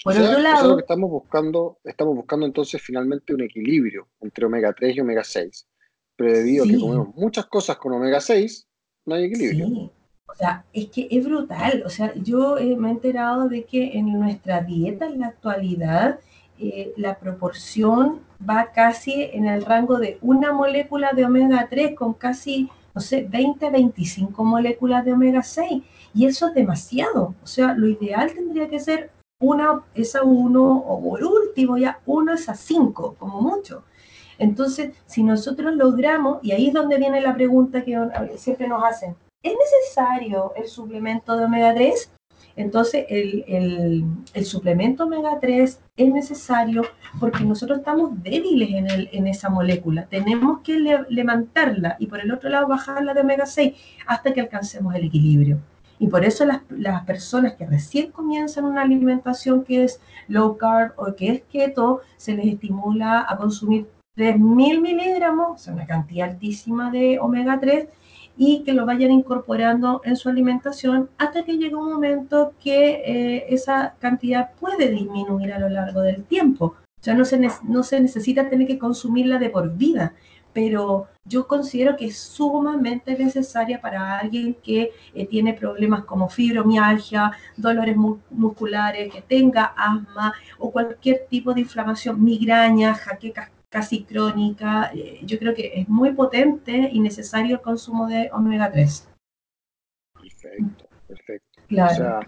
Por 0.03 0.17
otro 0.17 0.39
lado, 0.39 0.69
lo 0.69 0.75
que 0.77 0.81
estamos 0.81 1.09
buscando, 1.09 1.79
estamos 1.83 2.15
buscando 2.15 2.45
entonces 2.45 2.81
finalmente 2.81 3.33
un 3.33 3.41
equilibrio 3.41 4.07
entre 4.21 4.45
omega 4.45 4.73
3 4.73 4.97
y 4.97 4.99
omega 4.99 5.23
6. 5.23 5.67
Pero 6.15 6.33
debido 6.33 6.63
a 6.63 6.67
que 6.67 6.79
comemos 6.79 7.15
muchas 7.15 7.45
cosas 7.45 7.77
con 7.77 7.93
omega 7.93 8.19
6, 8.19 8.67
no 9.05 9.15
hay 9.15 9.25
equilibrio. 9.25 9.67
Sí. 9.67 9.91
O 10.27 10.35
sea, 10.35 10.65
es 10.73 10.87
que 10.89 11.07
es 11.11 11.25
brutal. 11.25 11.83
O 11.85 11.89
sea, 11.89 12.13
yo 12.15 12.55
me 12.77 12.87
he 12.89 12.91
enterado 12.91 13.47
de 13.47 13.63
que 13.63 13.97
en 13.97 14.19
nuestra 14.19 14.61
dieta 14.61 15.05
en 15.05 15.19
la 15.19 15.27
actualidad 15.27 16.19
eh, 16.59 16.93
la 16.97 17.19
proporción 17.19 18.21
va 18.47 18.71
casi 18.71 19.29
en 19.33 19.45
el 19.45 19.65
rango 19.65 19.97
de 19.97 20.17
una 20.21 20.51
molécula 20.51 21.11
de 21.13 21.25
omega 21.25 21.67
3 21.69 21.95
con 21.95 22.13
casi, 22.13 22.69
no 22.95 23.01
sé, 23.01 23.27
20, 23.29 23.69
25 23.69 24.43
moléculas 24.43 25.05
de 25.05 25.13
omega 25.13 25.43
6. 25.43 25.83
Y 26.13 26.25
eso 26.25 26.47
es 26.47 26.53
demasiado. 26.53 27.35
O 27.43 27.47
sea, 27.47 27.73
lo 27.73 27.87
ideal 27.87 28.31
tendría 28.33 28.69
que 28.69 28.79
ser 28.79 29.11
una 29.41 29.81
es 29.93 30.15
a 30.15 30.23
uno 30.23 30.77
o 30.77 31.01
por 31.01 31.23
último 31.23 31.77
ya 31.77 31.99
uno 32.05 32.33
es 32.33 32.47
a 32.47 32.55
cinco, 32.55 33.15
como 33.19 33.41
mucho. 33.41 33.83
Entonces, 34.37 34.95
si 35.05 35.23
nosotros 35.23 35.75
logramos, 35.75 36.39
y 36.41 36.51
ahí 36.51 36.67
es 36.69 36.73
donde 36.73 36.97
viene 36.97 37.21
la 37.21 37.35
pregunta 37.35 37.83
que 37.83 37.95
siempre 38.37 38.67
nos 38.67 38.83
hacen, 38.83 39.15
¿es 39.43 39.53
necesario 39.53 40.53
el 40.55 40.67
suplemento 40.67 41.37
de 41.37 41.45
omega 41.45 41.73
3? 41.73 42.11
Entonces, 42.55 43.05
el, 43.07 44.05
suplemento 44.45 45.03
omega 45.03 45.37
3 45.39 45.79
es 45.95 46.09
necesario 46.09 46.83
porque 47.19 47.43
nosotros 47.43 47.79
estamos 47.79 48.21
débiles 48.23 48.69
en, 48.71 48.89
el, 48.89 49.09
en 49.11 49.27
esa 49.27 49.49
molécula. 49.49 50.05
Tenemos 50.07 50.61
que 50.61 50.79
levantarla 51.09 51.95
y 51.99 52.07
por 52.07 52.19
el 52.19 52.31
otro 52.31 52.49
lado 52.49 52.67
bajarla 52.67 53.13
de 53.13 53.21
omega 53.21 53.45
6 53.45 53.73
hasta 54.07 54.33
que 54.33 54.41
alcancemos 54.41 54.95
el 54.95 55.05
equilibrio. 55.05 55.59
Y 56.01 56.07
por 56.07 56.25
eso 56.25 56.45
las, 56.45 56.61
las, 56.71 57.05
personas 57.05 57.53
que 57.53 57.67
recién 57.67 58.11
comienzan 58.11 58.65
una 58.65 58.81
alimentación 58.81 59.63
que 59.63 59.83
es 59.83 60.01
low 60.27 60.57
carb 60.57 60.93
o 60.97 61.13
que 61.15 61.29
es 61.29 61.41
keto, 61.43 62.01
se 62.17 62.33
les 62.33 62.47
estimula 62.47 63.23
a 63.29 63.37
consumir 63.37 63.85
3.000 64.17 64.81
miligramos, 64.81 65.67
una 65.67 65.85
cantidad 65.85 66.27
altísima 66.27 66.89
de 66.89 67.19
omega 67.19 67.59
3, 67.59 67.87
y 68.35 68.63
que 68.63 68.73
lo 68.73 68.87
vayan 68.87 69.11
incorporando 69.11 70.01
en 70.03 70.15
su 70.15 70.27
alimentación 70.27 71.07
hasta 71.19 71.43
que 71.43 71.59
llegue 71.59 71.75
un 71.75 71.91
momento 71.91 72.53
que 72.59 73.03
eh, 73.05 73.45
esa 73.49 73.93
cantidad 73.99 74.53
puede 74.59 74.89
disminuir 74.89 75.53
a 75.53 75.59
lo 75.59 75.69
largo 75.69 76.01
del 76.01 76.23
tiempo. 76.23 76.73
O 76.99 77.03
sea, 77.03 77.13
no 77.13 77.25
se, 77.25 77.39
no 77.61 77.83
se 77.83 78.01
necesita 78.01 78.49
tener 78.49 78.65
que 78.65 78.79
consumirla 78.79 79.37
de 79.37 79.51
por 79.51 79.75
vida, 79.77 80.15
pero 80.53 81.07
yo 81.25 81.47
considero 81.47 81.95
que 81.95 82.05
es 82.05 82.17
sumamente 82.17 83.17
necesaria 83.17 83.79
para 83.79 84.19
alguien 84.19 84.55
que 84.55 84.91
eh, 85.13 85.25
tiene 85.27 85.53
problemas 85.53 86.03
como 86.05 86.29
fibromialgia, 86.29 87.31
dolores 87.57 87.95
musculares, 87.95 89.13
que 89.13 89.21
tenga 89.21 89.73
asma 89.77 90.33
o 90.57 90.71
cualquier 90.71 91.27
tipo 91.29 91.53
de 91.53 91.61
inflamación, 91.61 92.23
migraña, 92.23 92.93
jaqueca 92.95 93.51
casi 93.69 94.03
crónica. 94.03 94.91
Eh, 94.93 95.19
yo 95.23 95.39
creo 95.39 95.55
que 95.55 95.71
es 95.75 95.87
muy 95.87 96.11
potente 96.13 96.89
y 96.91 96.99
necesario 96.99 97.55
el 97.55 97.61
consumo 97.61 98.07
de 98.07 98.29
omega 98.33 98.71
3. 98.71 99.09
Perfecto, 100.13 100.89
perfecto. 101.07 101.61
Claro. 101.67 101.91
O 101.91 101.95
sea, 101.95 102.19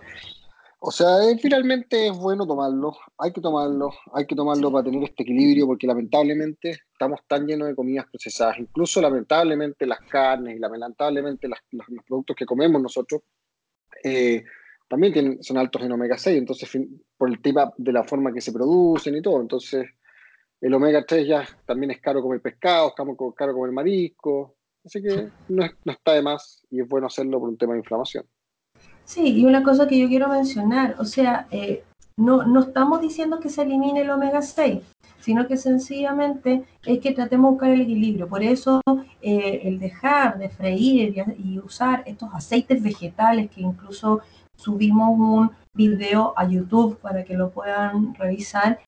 eh, 0.99 1.37
finalmente 1.41 2.07
es 2.07 2.17
bueno 2.17 2.45
tomarlo, 2.45 2.97
hay 3.17 3.31
que 3.31 3.39
tomarlo, 3.39 3.91
hay 4.13 4.25
que 4.27 4.35
tomarlo 4.35 4.69
para 4.69 4.83
tener 4.83 5.03
este 5.03 5.23
equilibrio, 5.23 5.65
porque 5.65 5.87
lamentablemente 5.87 6.71
estamos 6.91 7.21
tan 7.25 7.47
llenos 7.47 7.69
de 7.69 7.75
comidas 7.75 8.05
procesadas, 8.11 8.57
incluso 8.59 9.01
lamentablemente 9.01 9.85
las 9.85 9.99
carnes 10.01 10.57
y 10.57 10.59
lamentablemente 10.59 11.47
los 11.47 11.85
productos 12.05 12.35
que 12.35 12.45
comemos 12.45 12.81
nosotros 12.81 13.21
eh, 14.03 14.43
también 14.89 15.13
tienen, 15.13 15.41
son 15.41 15.57
altos 15.57 15.81
en 15.81 15.91
omega 15.93 16.17
6, 16.17 16.37
entonces 16.37 16.69
por 17.17 17.29
el 17.29 17.41
tema 17.41 17.71
de 17.77 17.93
la 17.93 18.03
forma 18.03 18.33
que 18.33 18.41
se 18.41 18.51
producen 18.51 19.15
y 19.15 19.21
todo, 19.21 19.39
entonces 19.39 19.87
el 20.59 20.73
omega 20.73 21.05
3 21.05 21.25
ya 21.25 21.47
también 21.65 21.91
es 21.91 22.01
caro 22.01 22.21
como 22.21 22.33
el 22.33 22.41
pescado, 22.41 22.89
es 22.89 23.35
caro 23.37 23.53
como 23.53 23.65
el 23.65 23.71
marisco, 23.71 24.57
así 24.83 25.01
que 25.01 25.29
no, 25.47 25.63
no 25.85 25.91
está 25.93 26.11
de 26.11 26.21
más 26.21 26.65
y 26.69 26.81
es 26.81 26.89
bueno 26.89 27.07
hacerlo 27.07 27.39
por 27.39 27.47
un 27.47 27.57
tema 27.57 27.71
de 27.71 27.79
inflamación. 27.79 28.25
Sí, 29.05 29.39
y 29.39 29.45
una 29.45 29.63
cosa 29.63 29.87
que 29.87 29.99
yo 29.99 30.07
quiero 30.07 30.29
mencionar, 30.29 30.95
o 30.97 31.05
sea, 31.05 31.47
eh, 31.51 31.83
no, 32.17 32.43
no 32.45 32.61
estamos 32.61 33.01
diciendo 33.01 33.39
que 33.39 33.49
se 33.49 33.63
elimine 33.63 34.01
el 34.01 34.09
omega 34.09 34.41
6, 34.41 34.79
sino 35.19 35.47
que 35.47 35.57
sencillamente 35.57 36.63
es 36.85 36.99
que 36.99 37.13
tratemos 37.13 37.49
de 37.49 37.51
buscar 37.51 37.69
el 37.71 37.81
equilibrio. 37.81 38.27
Por 38.27 38.43
eso 38.43 38.81
eh, 39.21 39.61
el 39.63 39.79
dejar 39.79 40.37
de 40.37 40.49
freír 40.49 41.15
y, 41.37 41.59
usar 41.59 42.03
estos 42.05 42.29
aceites 42.33 42.81
vegetales, 42.83 43.49
que 43.49 43.61
incluso 43.61 44.21
subimos 44.57 45.17
un 45.17 45.51
video 45.73 46.33
a 46.37 46.47
YouTube 46.47 46.97
para 46.99 47.23
que 47.23 47.35
lo 47.35 47.51
puedan 47.51 48.13
revisar, 48.15 48.79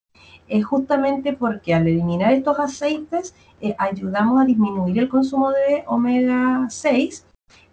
es 0.48 0.65
justamente 0.65 1.34
porque 1.34 1.74
al 1.74 1.88
eliminar 1.88 2.34
estos 2.34 2.60
aceites 2.60 3.34
eh, 3.62 3.75
ayudamos 3.77 4.41
a 4.41 4.45
disminuir 4.45 5.00
el 5.00 5.10
consumo 5.10 5.51
de 5.51 5.84
omega 5.88 6.67
6 6.69 7.25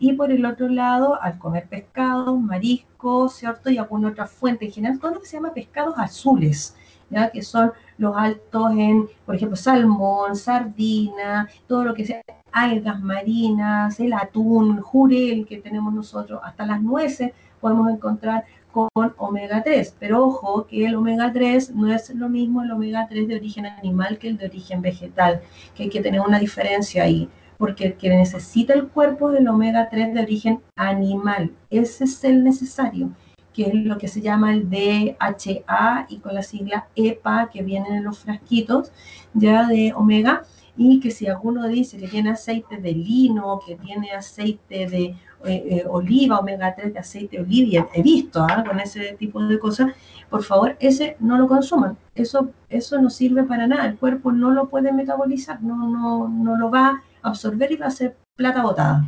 y 0.02 0.14
por 0.14 0.32
el 0.32 0.44
otro 0.44 0.68
lado, 0.68 1.22
al 1.22 1.38
comer 1.38 1.68
pescados, 1.68 2.36
mariscos, 2.40 3.34
¿cierto? 3.34 3.70
Y 3.70 3.78
alguna 3.78 4.08
otra 4.08 4.26
fuente, 4.26 4.64
en 4.64 4.72
general 4.72 4.98
todo 4.98 5.14
lo 5.14 5.20
que 5.20 5.26
se 5.26 5.36
llama 5.36 5.54
pescados 5.54 5.94
azules, 5.96 6.74
¿ya? 7.08 7.30
Que 7.30 7.40
son 7.42 7.72
los 7.98 8.16
altos 8.16 8.72
en, 8.72 9.06
por 9.24 9.36
ejemplo, 9.36 9.56
salmón, 9.56 10.34
sardina, 10.34 11.48
todo 11.68 11.84
lo 11.84 11.94
que 11.94 12.04
sea 12.04 12.20
algas 12.50 13.00
marinas, 13.00 14.00
el 14.00 14.12
atún, 14.12 14.80
jurel 14.80 15.46
que 15.46 15.58
tenemos 15.58 15.94
nosotros, 15.94 16.40
hasta 16.42 16.66
las 16.66 16.82
nueces 16.82 17.32
podemos 17.60 17.88
encontrar 17.88 18.44
con 18.72 18.88
omega 19.18 19.62
3. 19.62 19.96
Pero 20.00 20.24
ojo 20.24 20.66
que 20.66 20.84
el 20.84 20.96
omega 20.96 21.32
3 21.32 21.76
no 21.76 21.92
es 21.92 22.10
lo 22.10 22.28
mismo 22.28 22.62
el 22.62 22.72
omega 22.72 23.06
3 23.08 23.28
de 23.28 23.36
origen 23.36 23.66
animal 23.66 24.18
que 24.18 24.28
el 24.28 24.36
de 24.36 24.46
origen 24.46 24.82
vegetal, 24.82 25.42
que 25.76 25.84
hay 25.84 25.90
que 25.90 26.02
tener 26.02 26.20
una 26.20 26.40
diferencia 26.40 27.04
ahí, 27.04 27.28
porque 27.62 27.94
que 27.94 28.08
necesita 28.08 28.74
el 28.74 28.88
cuerpo 28.88 29.30
es 29.30 29.38
el 29.38 29.46
omega 29.46 29.88
3 29.88 30.14
de 30.14 30.20
origen 30.20 30.60
animal, 30.74 31.52
ese 31.70 32.02
es 32.02 32.24
el 32.24 32.42
necesario 32.42 33.12
que 33.54 33.68
es 33.68 33.74
lo 33.74 33.98
que 33.98 34.08
se 34.08 34.20
llama 34.20 34.52
el 34.52 34.68
DHA 34.68 36.06
y 36.08 36.16
con 36.18 36.34
la 36.34 36.42
sigla 36.42 36.88
EPA 36.96 37.50
que 37.52 37.62
vienen 37.62 37.94
en 37.94 38.02
los 38.02 38.18
frasquitos 38.18 38.90
ya 39.32 39.68
de 39.68 39.92
omega 39.94 40.42
y 40.76 40.98
que 40.98 41.12
si 41.12 41.28
alguno 41.28 41.68
dice 41.68 41.98
que 41.98 42.08
tiene 42.08 42.30
aceite 42.30 42.78
de 42.78 42.94
lino, 42.94 43.60
que 43.64 43.76
tiene 43.76 44.10
aceite 44.10 44.88
de 44.88 45.04
eh, 45.04 45.16
eh, 45.44 45.84
oliva, 45.88 46.40
omega 46.40 46.74
3 46.74 46.94
de 46.94 46.98
aceite 46.98 47.36
de 47.36 47.44
oliva, 47.44 47.88
he 47.94 48.02
visto 48.02 48.42
¿ah? 48.42 48.64
con 48.66 48.80
ese 48.80 49.12
tipo 49.12 49.40
de 49.40 49.60
cosas, 49.60 49.92
por 50.28 50.42
favor, 50.42 50.76
ese 50.80 51.16
no 51.20 51.38
lo 51.38 51.46
consuman. 51.46 51.96
Eso, 52.16 52.50
eso 52.68 53.00
no 53.00 53.08
sirve 53.08 53.44
para 53.44 53.68
nada. 53.68 53.86
El 53.86 53.98
cuerpo 53.98 54.32
no 54.32 54.50
lo 54.50 54.68
puede 54.68 54.92
metabolizar, 54.92 55.62
no, 55.62 55.76
no, 55.88 56.28
no 56.28 56.56
lo 56.56 56.68
va 56.68 57.02
absorber 57.22 57.72
y 57.72 57.76
va 57.76 57.86
a 57.86 57.90
ser 57.90 58.16
plata 58.36 58.62
botada. 58.62 59.04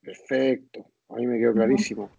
Perfecto, 0.00 0.86
a 1.08 1.14
mí 1.14 1.26
me 1.26 1.38
quedó 1.38 1.54
clarísimo. 1.54 2.10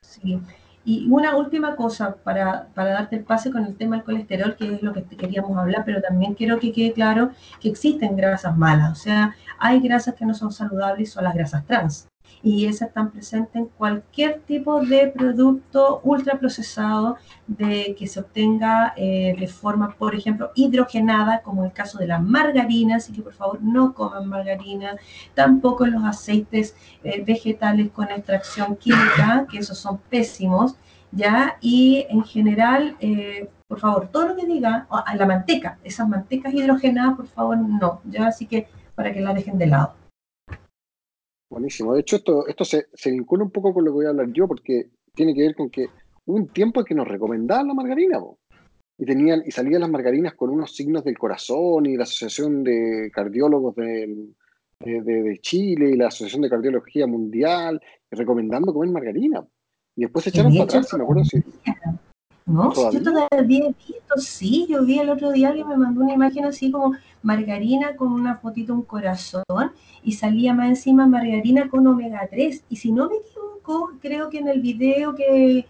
Sí. 0.00 0.40
Y 0.84 1.08
una 1.10 1.36
última 1.36 1.76
cosa 1.76 2.16
para, 2.16 2.66
para, 2.74 2.90
darte 2.90 3.14
el 3.14 3.24
pase 3.24 3.52
con 3.52 3.64
el 3.64 3.76
tema 3.76 3.96
del 3.96 4.04
colesterol, 4.04 4.56
que 4.56 4.74
es 4.74 4.82
lo 4.82 4.92
que 4.92 5.04
queríamos 5.04 5.56
hablar, 5.56 5.84
pero 5.84 6.02
también 6.02 6.34
quiero 6.34 6.58
que 6.58 6.72
quede 6.72 6.92
claro 6.92 7.30
que 7.60 7.68
existen 7.68 8.16
grasas 8.16 8.56
malas, 8.56 8.90
o 8.90 9.02
sea, 9.02 9.36
hay 9.58 9.80
grasas 9.80 10.16
que 10.16 10.26
no 10.26 10.34
son 10.34 10.50
saludables, 10.50 11.12
son 11.12 11.22
las 11.22 11.34
grasas 11.34 11.64
trans 11.66 12.08
y 12.42 12.66
esas 12.66 12.88
están 12.88 13.10
presentes 13.10 13.54
en 13.54 13.66
cualquier 13.66 14.40
tipo 14.40 14.80
de 14.84 15.08
producto 15.08 16.00
ultraprocesado 16.02 17.16
de 17.46 17.94
que 17.96 18.06
se 18.06 18.20
obtenga 18.20 18.94
eh, 18.96 19.36
de 19.38 19.46
forma, 19.46 19.94
por 19.96 20.14
ejemplo, 20.14 20.50
hidrogenada, 20.54 21.42
como 21.42 21.64
el 21.64 21.72
caso 21.72 21.98
de 21.98 22.08
la 22.08 22.18
margarina, 22.18 22.96
así 22.96 23.12
que 23.12 23.22
por 23.22 23.32
favor 23.34 23.62
no 23.62 23.94
coman 23.94 24.28
margarina, 24.28 24.96
tampoco 25.34 25.86
los 25.86 26.04
aceites 26.04 26.74
eh, 27.04 27.22
vegetales 27.24 27.90
con 27.90 28.10
extracción 28.10 28.76
química, 28.76 29.46
que 29.50 29.58
esos 29.58 29.78
son 29.78 29.98
pésimos, 30.10 30.76
¿ya? 31.12 31.56
Y 31.60 32.06
en 32.08 32.24
general, 32.24 32.96
eh, 33.00 33.48
por 33.68 33.78
favor, 33.78 34.08
todo 34.08 34.28
lo 34.28 34.36
que 34.36 34.46
diga, 34.46 34.86
la 35.14 35.26
manteca, 35.26 35.78
esas 35.84 36.08
mantecas 36.08 36.52
hidrogenadas, 36.52 37.16
por 37.16 37.26
favor, 37.26 37.56
no, 37.56 38.00
¿ya? 38.04 38.26
Así 38.26 38.46
que 38.46 38.68
para 38.94 39.12
que 39.12 39.20
la 39.20 39.32
dejen 39.32 39.58
de 39.58 39.66
lado. 39.66 40.01
Buenísimo. 41.52 41.92
De 41.92 42.00
hecho, 42.00 42.16
esto, 42.16 42.46
esto 42.46 42.64
se, 42.64 42.86
se, 42.94 43.10
vincula 43.10 43.44
un 43.44 43.50
poco 43.50 43.74
con 43.74 43.84
lo 43.84 43.90
que 43.90 43.96
voy 43.96 44.06
a 44.06 44.08
hablar 44.08 44.32
yo, 44.32 44.48
porque 44.48 44.88
tiene 45.14 45.34
que 45.34 45.42
ver 45.42 45.54
con 45.54 45.68
que 45.68 45.86
hubo 46.24 46.36
un 46.36 46.48
tiempo 46.48 46.80
en 46.80 46.86
que 46.86 46.94
nos 46.94 47.06
recomendaban 47.06 47.68
la 47.68 47.74
margarina, 47.74 48.18
y 48.96 49.04
tenían 49.04 49.42
y 49.44 49.50
salían 49.50 49.82
las 49.82 49.90
margarinas 49.90 50.32
con 50.32 50.48
unos 50.48 50.74
signos 50.74 51.04
del 51.04 51.18
corazón 51.18 51.84
y 51.84 51.96
la 51.98 52.04
Asociación 52.04 52.64
de 52.64 53.10
Cardiólogos 53.12 53.76
de, 53.76 54.28
de, 54.80 55.38
Chile 55.42 55.90
y 55.90 55.96
la 55.96 56.06
Asociación 56.06 56.40
de 56.40 56.48
Cardiología 56.48 57.06
Mundial 57.06 57.82
recomendando 58.10 58.72
comer 58.72 58.90
margarina. 58.90 59.46
Y 59.94 60.02
después 60.02 60.24
se 60.24 60.30
echaron 60.30 60.52
para 60.52 60.64
atrás, 60.64 60.88
si 60.88 60.96
me 60.96 61.02
acuerdo 61.02 61.24
si... 61.24 61.36
No, 62.52 62.70
yo 62.90 63.02
todavía 63.02 63.28
he 63.30 63.42
visto, 63.44 64.18
sí, 64.18 64.66
yo 64.68 64.84
vi 64.84 64.98
el 64.98 65.08
otro 65.08 65.32
día 65.32 65.54
que 65.54 65.64
me 65.64 65.74
mandó 65.74 66.02
una 66.02 66.12
imagen 66.12 66.44
así 66.44 66.70
como 66.70 66.92
margarina 67.22 67.96
con 67.96 68.12
una 68.12 68.36
fotito, 68.36 68.74
un 68.74 68.82
corazón, 68.82 69.72
y 70.02 70.12
salía 70.12 70.52
más 70.52 70.68
encima 70.68 71.06
margarina 71.06 71.70
con 71.70 71.86
omega 71.86 72.28
3. 72.30 72.64
Y 72.68 72.76
si 72.76 72.92
no 72.92 73.08
me 73.08 73.16
equivoco, 73.16 73.92
creo 74.02 74.28
que 74.28 74.40
en 74.40 74.48
el 74.48 74.60
video 74.60 75.14
que 75.14 75.66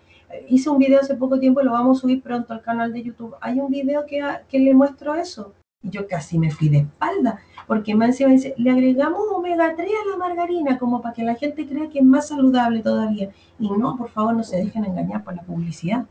hice 0.49 0.71
un 0.71 0.79
video 0.79 0.99
hace 0.99 1.15
poco 1.15 1.39
tiempo, 1.39 1.63
lo 1.63 1.71
vamos 1.71 1.99
a 1.99 2.01
subir 2.01 2.21
pronto 2.21 2.53
al 2.53 2.63
canal 2.63 2.93
de 2.93 3.05
YouTube, 3.05 3.37
hay 3.41 3.61
un 3.61 3.71
video 3.71 4.05
que, 4.05 4.21
que 4.49 4.59
le 4.59 4.75
muestro 4.75 5.15
eso. 5.15 5.55
Y 5.85 5.91
yo 5.91 6.09
casi 6.09 6.37
me 6.37 6.51
fui 6.51 6.69
de 6.69 6.79
espalda, 6.79 7.39
porque 7.69 7.95
más 7.95 8.09
encima 8.09 8.31
dice, 8.31 8.55
le 8.57 8.71
agregamos 8.73 9.21
omega 9.33 9.73
3 9.77 9.89
a 9.89 10.11
la 10.11 10.17
margarina, 10.17 10.79
como 10.81 11.01
para 11.01 11.15
que 11.15 11.23
la 11.23 11.37
gente 11.37 11.65
crea 11.65 11.89
que 11.89 12.01
es 12.01 12.05
más 12.05 12.27
saludable 12.27 12.83
todavía. 12.83 13.31
Y 13.61 13.71
no, 13.71 13.97
por 13.97 14.11
favor, 14.11 14.35
no 14.35 14.43
se 14.43 14.57
dejen 14.57 14.85
engañar 14.85 15.23
por 15.23 15.37
la 15.37 15.43
publicidad. 15.43 16.07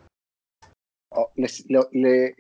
Oh, 1.14 1.30
le, 1.36 2.36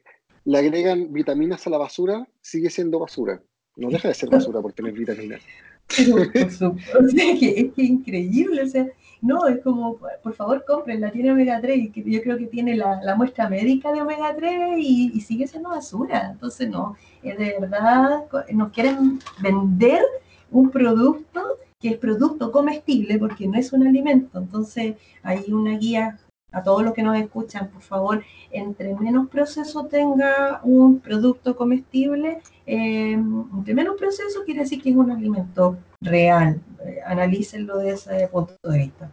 le, 0.46 0.58
agregan 0.58 1.12
vitaminas 1.12 1.68
a 1.68 1.70
la 1.70 1.78
basura, 1.78 2.28
sigue 2.42 2.70
siendo 2.70 3.00
basura. 3.00 3.42
No 3.76 3.90
deja 3.90 4.08
de 4.08 4.14
ser 4.14 4.30
basura 4.30 4.62
por 4.62 4.74
tener 4.74 4.94
vitaminas. 4.94 5.42
o 5.90 7.08
sea, 7.10 7.38
que 7.38 7.72
es 7.76 7.78
increíble, 7.78 8.64
o 8.64 8.68
sea, 8.68 8.88
no, 9.22 9.46
es 9.48 9.60
como, 9.60 9.98
por 10.24 10.34
favor, 10.34 10.64
compren, 10.66 11.10
tiene 11.12 11.32
omega 11.32 11.60
3, 11.60 11.92
que 11.92 12.04
yo 12.04 12.22
creo 12.22 12.38
que 12.38 12.48
tiene 12.48 12.76
la, 12.76 13.16
muestra 13.18 13.50
médica 13.50 13.92
de 13.92 14.02
omega 14.02 14.34
3 14.36 14.78
y, 14.78 15.20
sigue 15.22 15.48
siendo 15.48 15.70
basura. 15.70 16.30
Entonces, 16.32 16.70
no, 16.70 16.96
es 17.22 17.38
de 17.38 17.58
verdad, 17.60 18.24
nos 18.54 18.72
quieren 18.72 19.20
vender 19.42 20.02
un 20.50 20.72
producto 20.72 21.58
que 21.80 21.90
es 21.90 21.98
producto 21.98 22.52
comestible 22.52 23.18
porque 23.18 23.48
no 23.48 23.58
es 23.58 23.74
un 23.74 23.86
alimento. 23.86 24.40
Entonces, 24.40 24.96
hay 25.24 25.52
una 25.52 25.78
guía 25.78 26.20
a 26.52 26.64
todos 26.64 26.84
los 26.84 26.94
que 26.94 27.04
nos 27.04 27.18
escuchan, 27.18 27.70
por 27.70 27.82
favor, 27.82 28.24
entre 28.52 28.94
menos 28.96 29.30
proceso 29.30 29.86
tenga 29.86 30.60
un 30.64 31.00
producto 31.00 31.56
comestible, 31.56 32.42
eh, 32.66 33.14
entre 33.14 33.74
menos 33.74 33.96
proceso 33.98 34.44
quiere 34.46 34.62
decir 34.62 34.82
que 34.82 34.90
es 34.90 34.96
un 34.96 35.12
alimento 35.12 35.78
real. 36.02 36.62
Eh, 36.86 37.00
analícenlo 37.06 37.78
desde 37.78 38.18
ese 38.18 38.28
punto 38.28 38.54
de 38.64 38.78
vista. 38.78 39.12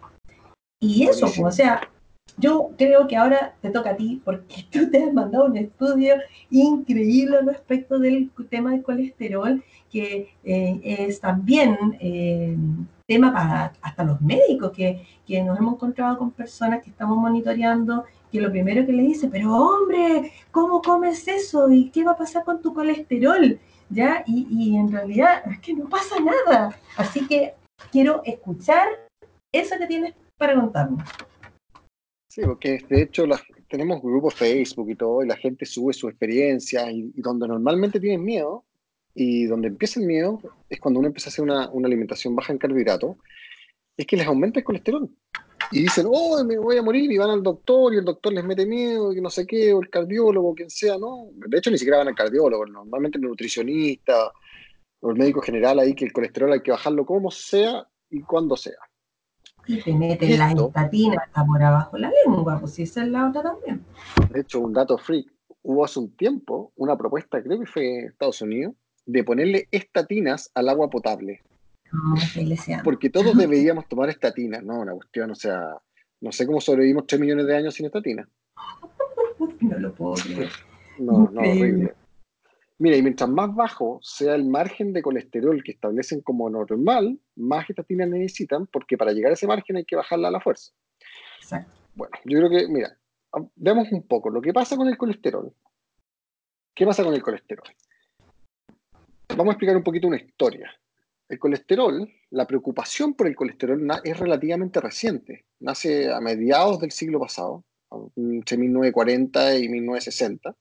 Y 0.80 1.04
eso, 1.04 1.26
pues, 1.26 1.40
o 1.40 1.52
sea, 1.52 1.88
yo 2.37 2.71
creo 2.76 3.07
que 3.09 3.16
ahora 3.16 3.54
te 3.61 3.71
toca 3.71 3.90
a 3.90 3.97
ti 3.97 4.21
porque 4.25 4.66
tú 4.71 4.90
te 4.90 5.04
has 5.04 5.12
mandado 5.12 5.47
un 5.47 5.57
estudio 5.57 6.16
increíble 6.50 7.40
respecto 7.42 7.99
del 7.99 8.30
tema 8.50 8.73
del 8.73 8.83
colesterol, 8.83 9.62
que 9.90 10.35
eh, 10.45 10.80
es 10.83 11.21
también 11.21 11.76
tema 13.09 13.33
para 13.33 13.73
hasta 13.81 14.05
los 14.05 14.21
médicos, 14.21 14.71
que, 14.73 15.03
que 15.27 15.43
nos 15.43 15.59
hemos 15.59 15.75
encontrado 15.75 16.19
con 16.19 16.31
personas 16.31 16.83
que 16.85 16.91
estamos 16.91 17.17
monitoreando, 17.17 18.05
que 18.31 18.41
lo 18.41 18.50
primero 18.50 18.85
que 18.85 18.93
le 18.93 19.03
dice, 19.03 19.29
pero 19.29 19.55
hombre, 19.55 20.31
¿cómo 20.50 20.83
comes 20.83 21.27
eso? 21.27 21.73
¿Y 21.73 21.88
qué 21.91 22.05
va 22.05 22.12
a 22.12 22.19
pasar 22.19 22.45
con 22.45 22.61
tu 22.61 22.75
colesterol? 22.75 23.59
¿Ya? 23.88 24.23
Y, 24.27 24.47
y 24.50 24.77
en 24.77 24.93
realidad 24.93 25.43
es 25.50 25.59
que 25.61 25.73
no 25.73 25.88
pasa 25.88 26.17
nada. 26.21 26.79
Así 26.99 27.27
que 27.27 27.55
quiero 27.91 28.21
escuchar 28.25 28.87
eso 29.53 29.77
que 29.79 29.87
tienes 29.87 30.15
para 30.37 30.55
contarnos. 30.55 31.03
Sí, 32.31 32.43
porque 32.45 32.85
de 32.91 33.03
hecho 33.03 33.25
tenemos 33.69 34.03
grupos 34.03 34.35
Facebook 34.35 34.91
y 34.91 34.97
todo, 34.97 35.23
y 35.23 35.27
la 35.27 35.37
gente 35.37 35.65
sube 35.65 35.95
su 35.95 36.09
experiencia, 36.09 36.93
y 36.93 37.11
donde 37.17 37.49
normalmente 37.49 37.99
tienen 37.99 38.23
miedo, 38.23 38.65
y 39.21 39.47
donde 39.47 39.67
empieza 39.67 39.99
el 39.99 40.07
miedo 40.07 40.41
es 40.69 40.79
cuando 40.79 41.01
uno 41.01 41.09
empieza 41.09 41.29
a 41.29 41.31
hacer 41.33 41.43
una, 41.43 41.69
una 41.71 41.89
alimentación 41.89 42.37
baja 42.37 42.53
en 42.53 42.59
carbohidratos, 42.61 43.17
es 43.97 44.07
que 44.07 44.17
les 44.17 44.25
aumenta 44.25 44.61
el 44.61 44.65
colesterol. 44.65 45.11
Y 45.73 45.81
dicen, 45.81 46.07
oh, 46.09 46.45
me 46.45 46.57
voy 46.57 46.77
a 46.77 46.83
morir, 46.83 47.11
y 47.11 47.19
van 47.19 47.31
al 47.31 47.43
doctor, 47.43 47.93
y 47.93 47.97
el 47.97 48.05
doctor 48.05 48.33
les 48.33 48.45
mete 48.45 48.65
miedo, 48.65 49.13
y 49.13 49.21
no 49.21 49.29
sé 49.29 49.45
qué, 49.45 49.73
o 49.73 49.81
el 49.83 49.91
cardiólogo, 49.91 50.55
quien 50.55 50.71
sea, 50.71 50.99
¿no? 50.99 51.31
De 51.35 51.59
hecho, 51.59 51.69
ni 51.69 51.79
siquiera 51.79 51.99
van 51.99 52.07
al 52.07 52.15
cardiólogo, 52.15 52.65
normalmente 52.67 53.19
el 53.19 53.25
nutricionista, 53.25 54.31
o 55.01 55.11
el 55.11 55.17
médico 55.17 55.41
general 55.41 55.81
ahí, 55.81 55.97
que 55.97 56.05
el 56.05 56.13
colesterol 56.13 56.53
hay 56.53 56.63
que 56.63 56.71
bajarlo 56.71 57.05
como 57.05 57.33
sea 57.33 57.89
y 58.11 58.21
cuando 58.21 58.57
sea. 58.57 58.79
Y 59.67 59.83
te 59.83 59.95
meten 59.95 60.39
la 60.39 60.53
estatina 60.53 61.21
hasta 61.27 61.45
por 61.45 61.61
abajo 61.61 61.99
la 61.99 62.13
lengua, 62.25 62.61
pues 62.61 62.75
si 62.75 62.85
esa 62.85 63.03
es 63.03 63.09
la 63.09 63.29
otra 63.29 63.43
también. 63.43 63.85
De 64.33 64.43
hecho, 64.43 64.61
un 64.61 64.73
dato 64.73 64.97
freak, 64.97 65.27
hubo 65.63 65.85
hace 65.85 65.99
un 65.99 66.17
tiempo 66.17 66.73
una 66.77 66.97
propuesta, 66.97 67.43
creo 67.43 67.59
que 67.59 67.67
fue 67.67 67.99
en 67.99 68.07
Estados 68.07 68.41
Unidos, 68.43 68.75
de 69.09 69.25
ponerle 69.25 69.69
estatinas 69.71 70.50
al 70.55 70.69
agua 70.69 70.91
potable. 70.91 71.43
porque 72.85 73.09
todos 73.09 73.35
deberíamos 73.35 73.88
tomar 73.88 74.11
estatinas, 74.11 74.62
¿no? 74.62 74.81
Una 74.81 74.93
cuestión, 74.93 75.31
o 75.31 75.35
sea, 75.35 75.79
no 76.21 76.31
sé 76.31 76.47
cómo 76.47 76.61
sobrevivimos 76.61 77.07
3 77.07 77.19
millones 77.19 77.47
de 77.47 77.57
años 77.57 77.75
sin 77.75 77.87
estatinas. 77.87 78.29
no 79.61 79.79
lo 79.79 79.95
puedo 79.95 80.15
creer. 80.15 80.50
No, 80.99 81.31
no, 81.33 81.41
horrible. 81.41 81.95
Mira, 82.77 82.97
y 82.99 83.03
mientras 83.03 83.31
más 83.31 83.55
bajo 83.55 83.99
sea 84.03 84.35
el 84.35 84.45
margen 84.45 84.93
de 84.93 85.00
colesterol 85.00 85.62
que 85.65 85.73
establecen 85.73 86.21
como 86.21 86.50
normal, 86.50 87.19
más 87.35 87.69
estatinas 87.69 88.11
necesitan, 88.11 88.67
porque 88.67 88.99
para 88.99 89.12
llegar 89.12 89.31
a 89.31 89.35
ese 89.35 89.47
margen 89.47 89.77
hay 89.79 89.85
que 89.87 89.97
bajarla 89.97 90.29
a 90.29 90.33
la 90.33 90.41
fuerza. 90.41 90.73
Exacto. 91.41 91.73
Bueno, 91.95 92.15
yo 92.27 92.38
creo 92.38 92.50
que, 92.50 92.69
mira, 92.69 92.97
veamos 93.57 93.91
un 93.91 94.07
poco 94.07 94.29
lo 94.29 94.43
que 94.43 94.53
pasa 94.53 94.77
con 94.77 94.87
el 94.87 94.99
colesterol. 94.99 95.50
¿Qué 96.75 96.85
pasa 96.85 97.03
con 97.03 97.15
el 97.15 97.23
colesterol? 97.23 97.67
Vamos 99.38 99.52
a 99.52 99.54
explicar 99.54 99.76
un 99.76 99.85
poquito 99.85 100.09
una 100.09 100.16
historia. 100.16 100.68
El 101.28 101.38
colesterol, 101.38 102.11
la 102.30 102.45
preocupación 102.45 103.14
por 103.14 103.28
el 103.28 103.37
colesterol 103.37 103.87
es 104.02 104.18
relativamente 104.18 104.80
reciente. 104.80 105.45
Nace 105.61 106.12
a 106.12 106.21
mediados 106.21 106.80
del 106.80 106.90
siglo 106.90 107.21
pasado, 107.21 107.62
entre 108.16 108.57
1940 108.57 109.59
y 109.59 109.68
1960 109.68 110.57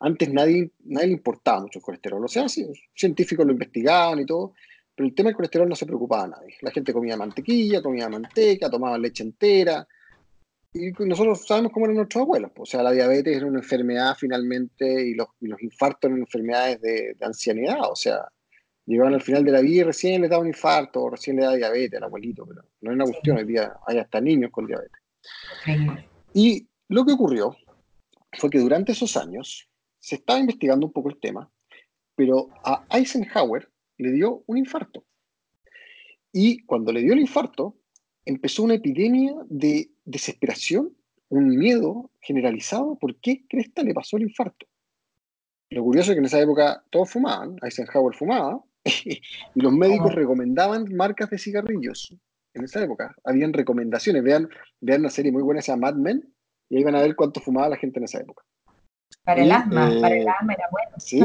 antes 0.00 0.30
nadie, 0.32 0.72
nadie 0.84 1.06
le 1.06 1.12
importaba 1.14 1.60
mucho 1.60 1.78
el 1.78 1.84
colesterol. 1.84 2.24
O 2.24 2.28
sea, 2.28 2.48
sí, 2.48 2.66
científicos 2.94 3.46
lo 3.46 3.52
investigaban 3.52 4.18
y 4.18 4.26
todo, 4.26 4.54
pero 4.94 5.08
el 5.08 5.14
tema 5.14 5.28
del 5.28 5.36
colesterol 5.36 5.68
no 5.68 5.76
se 5.76 5.86
preocupaba 5.86 6.24
a 6.24 6.28
nadie. 6.28 6.56
La 6.60 6.70
gente 6.70 6.92
comía 6.92 7.16
mantequilla, 7.16 7.80
comía 7.80 8.08
manteca, 8.08 8.68
tomaba 8.68 8.98
leche 8.98 9.22
entera. 9.22 9.86
Y 10.72 10.92
nosotros 11.04 11.46
sabemos 11.46 11.72
cómo 11.72 11.86
eran 11.86 11.96
nuestros 11.96 12.22
abuelos. 12.22 12.52
O 12.56 12.64
sea, 12.64 12.82
la 12.82 12.92
diabetes 12.92 13.36
era 13.36 13.46
una 13.46 13.58
enfermedad 13.58 14.14
finalmente 14.16 15.08
y 15.08 15.14
los, 15.14 15.28
infartos 15.60 16.08
eran 16.08 16.20
enfermedades 16.20 16.80
de, 16.80 17.16
ancianidad. 17.20 17.90
O 17.90 17.96
sea, 17.96 18.28
llegaban 18.86 19.14
al 19.14 19.22
final 19.22 19.44
de 19.44 19.50
la 19.50 19.60
vida 19.60 19.80
y 19.80 19.84
recién 19.84 20.20
les 20.20 20.30
daba 20.30 20.42
un 20.42 20.48
infarto 20.48 21.02
o 21.02 21.10
recién 21.10 21.36
le 21.36 21.42
da 21.42 21.56
diabetes 21.56 21.98
al 21.98 22.04
abuelito. 22.04 22.46
Pero 22.46 22.62
no 22.82 22.90
es 22.90 22.94
una 22.94 23.04
cuestión, 23.04 23.38
hoy 23.38 23.44
día 23.44 23.72
hay 23.86 23.98
hasta 23.98 24.20
niños 24.20 24.52
con 24.52 24.66
diabetes. 24.66 25.00
Y 26.34 26.68
lo 26.88 27.04
que 27.04 27.12
ocurrió 27.12 27.56
fue 28.38 28.48
que 28.48 28.60
durante 28.60 28.92
esos 28.92 29.16
años 29.16 29.68
se 29.98 30.16
estaba 30.16 30.38
investigando 30.38 30.86
un 30.86 30.92
poco 30.92 31.10
el 31.10 31.18
tema, 31.18 31.50
pero 32.14 32.48
a 32.64 32.86
Eisenhower 32.90 33.68
le 33.98 34.12
dio 34.12 34.44
un 34.46 34.58
infarto. 34.58 35.04
Y 36.32 36.64
cuando 36.64 36.92
le 36.92 37.00
dio 37.00 37.12
el 37.12 37.18
infarto, 37.18 37.79
empezó 38.30 38.62
una 38.62 38.74
epidemia 38.74 39.34
de 39.48 39.90
desesperación, 40.04 40.96
un 41.28 41.48
miedo 41.48 42.10
generalizado. 42.20 42.96
¿Por 42.96 43.16
qué 43.16 43.44
Cresta 43.48 43.82
le 43.82 43.92
pasó 43.92 44.16
el 44.16 44.24
infarto? 44.24 44.66
Lo 45.70 45.82
curioso 45.82 46.10
es 46.10 46.16
que 46.16 46.20
en 46.20 46.26
esa 46.26 46.40
época 46.40 46.84
todos 46.90 47.10
fumaban, 47.10 47.56
Eisenhower 47.62 48.14
fumaba, 48.14 48.62
y 48.84 49.20
los 49.54 49.72
médicos 49.72 50.14
recomendaban 50.14 50.94
marcas 50.94 51.30
de 51.30 51.38
cigarrillos. 51.38 52.14
En 52.54 52.64
esa 52.64 52.82
época 52.82 53.14
habían 53.24 53.52
recomendaciones. 53.52 54.22
Vean, 54.22 54.48
vean 54.80 55.00
una 55.00 55.10
serie 55.10 55.30
muy 55.30 55.42
buena, 55.42 55.60
se 55.60 55.72
llama 55.72 55.90
Mad 55.90 55.96
Men, 55.98 56.34
y 56.68 56.76
ahí 56.76 56.84
van 56.84 56.96
a 56.96 57.02
ver 57.02 57.14
cuánto 57.14 57.40
fumaba 57.40 57.68
la 57.68 57.76
gente 57.76 57.98
en 57.98 58.04
esa 58.04 58.20
época. 58.20 58.44
Para 59.24 59.42
el 59.42 59.52
asma, 59.52 59.90
para 60.00 60.16
el 60.16 60.26
eh, 60.26 60.30
asma 60.38 60.52
era 60.54 60.64
bueno. 60.70 60.90
Sí, 60.98 61.20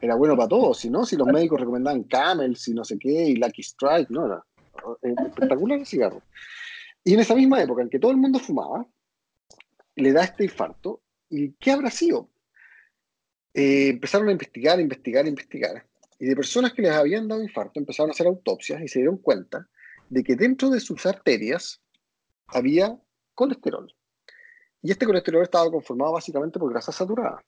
era 0.00 0.14
bueno 0.16 0.36
para 0.36 0.48
todos, 0.48 0.78
si 0.78 0.90
no, 0.90 1.04
si 1.04 1.16
los 1.16 1.26
médicos 1.32 1.60
recomendaban 1.60 2.04
Camel, 2.04 2.56
si 2.56 2.74
no 2.74 2.84
sé 2.84 2.98
qué, 2.98 3.30
y 3.30 3.36
Lucky 3.36 3.62
Strike, 3.62 4.10
no, 4.10 4.26
era 4.26 4.36
eh, 4.36 4.57
espectacular 5.02 5.78
el 5.78 5.86
cigarro. 5.86 6.22
Y 7.04 7.14
en 7.14 7.20
esa 7.20 7.34
misma 7.34 7.62
época 7.62 7.82
en 7.82 7.90
que 7.90 7.98
todo 7.98 8.10
el 8.10 8.16
mundo 8.16 8.38
fumaba, 8.38 8.86
le 9.96 10.12
da 10.12 10.24
este 10.24 10.44
infarto, 10.44 11.02
¿y 11.28 11.52
qué 11.54 11.72
habrá 11.72 11.90
sido? 11.90 12.30
Eh, 13.54 13.88
empezaron 13.88 14.28
a 14.28 14.32
investigar, 14.32 14.78
investigar, 14.78 15.26
investigar, 15.26 15.86
y 16.18 16.26
de 16.26 16.36
personas 16.36 16.72
que 16.72 16.82
les 16.82 16.92
habían 16.92 17.28
dado 17.28 17.42
infarto 17.42 17.78
empezaron 17.78 18.10
a 18.10 18.12
hacer 18.12 18.26
autopsias 18.26 18.82
y 18.82 18.88
se 18.88 18.98
dieron 18.98 19.18
cuenta 19.18 19.68
de 20.08 20.24
que 20.24 20.36
dentro 20.36 20.70
de 20.70 20.80
sus 20.80 21.06
arterias 21.06 21.80
había 22.48 22.98
colesterol. 23.34 23.92
Y 24.82 24.90
este 24.90 25.06
colesterol 25.06 25.42
estaba 25.42 25.70
conformado 25.70 26.12
básicamente 26.12 26.58
por 26.58 26.70
grasa 26.72 26.92
saturada. 26.92 27.44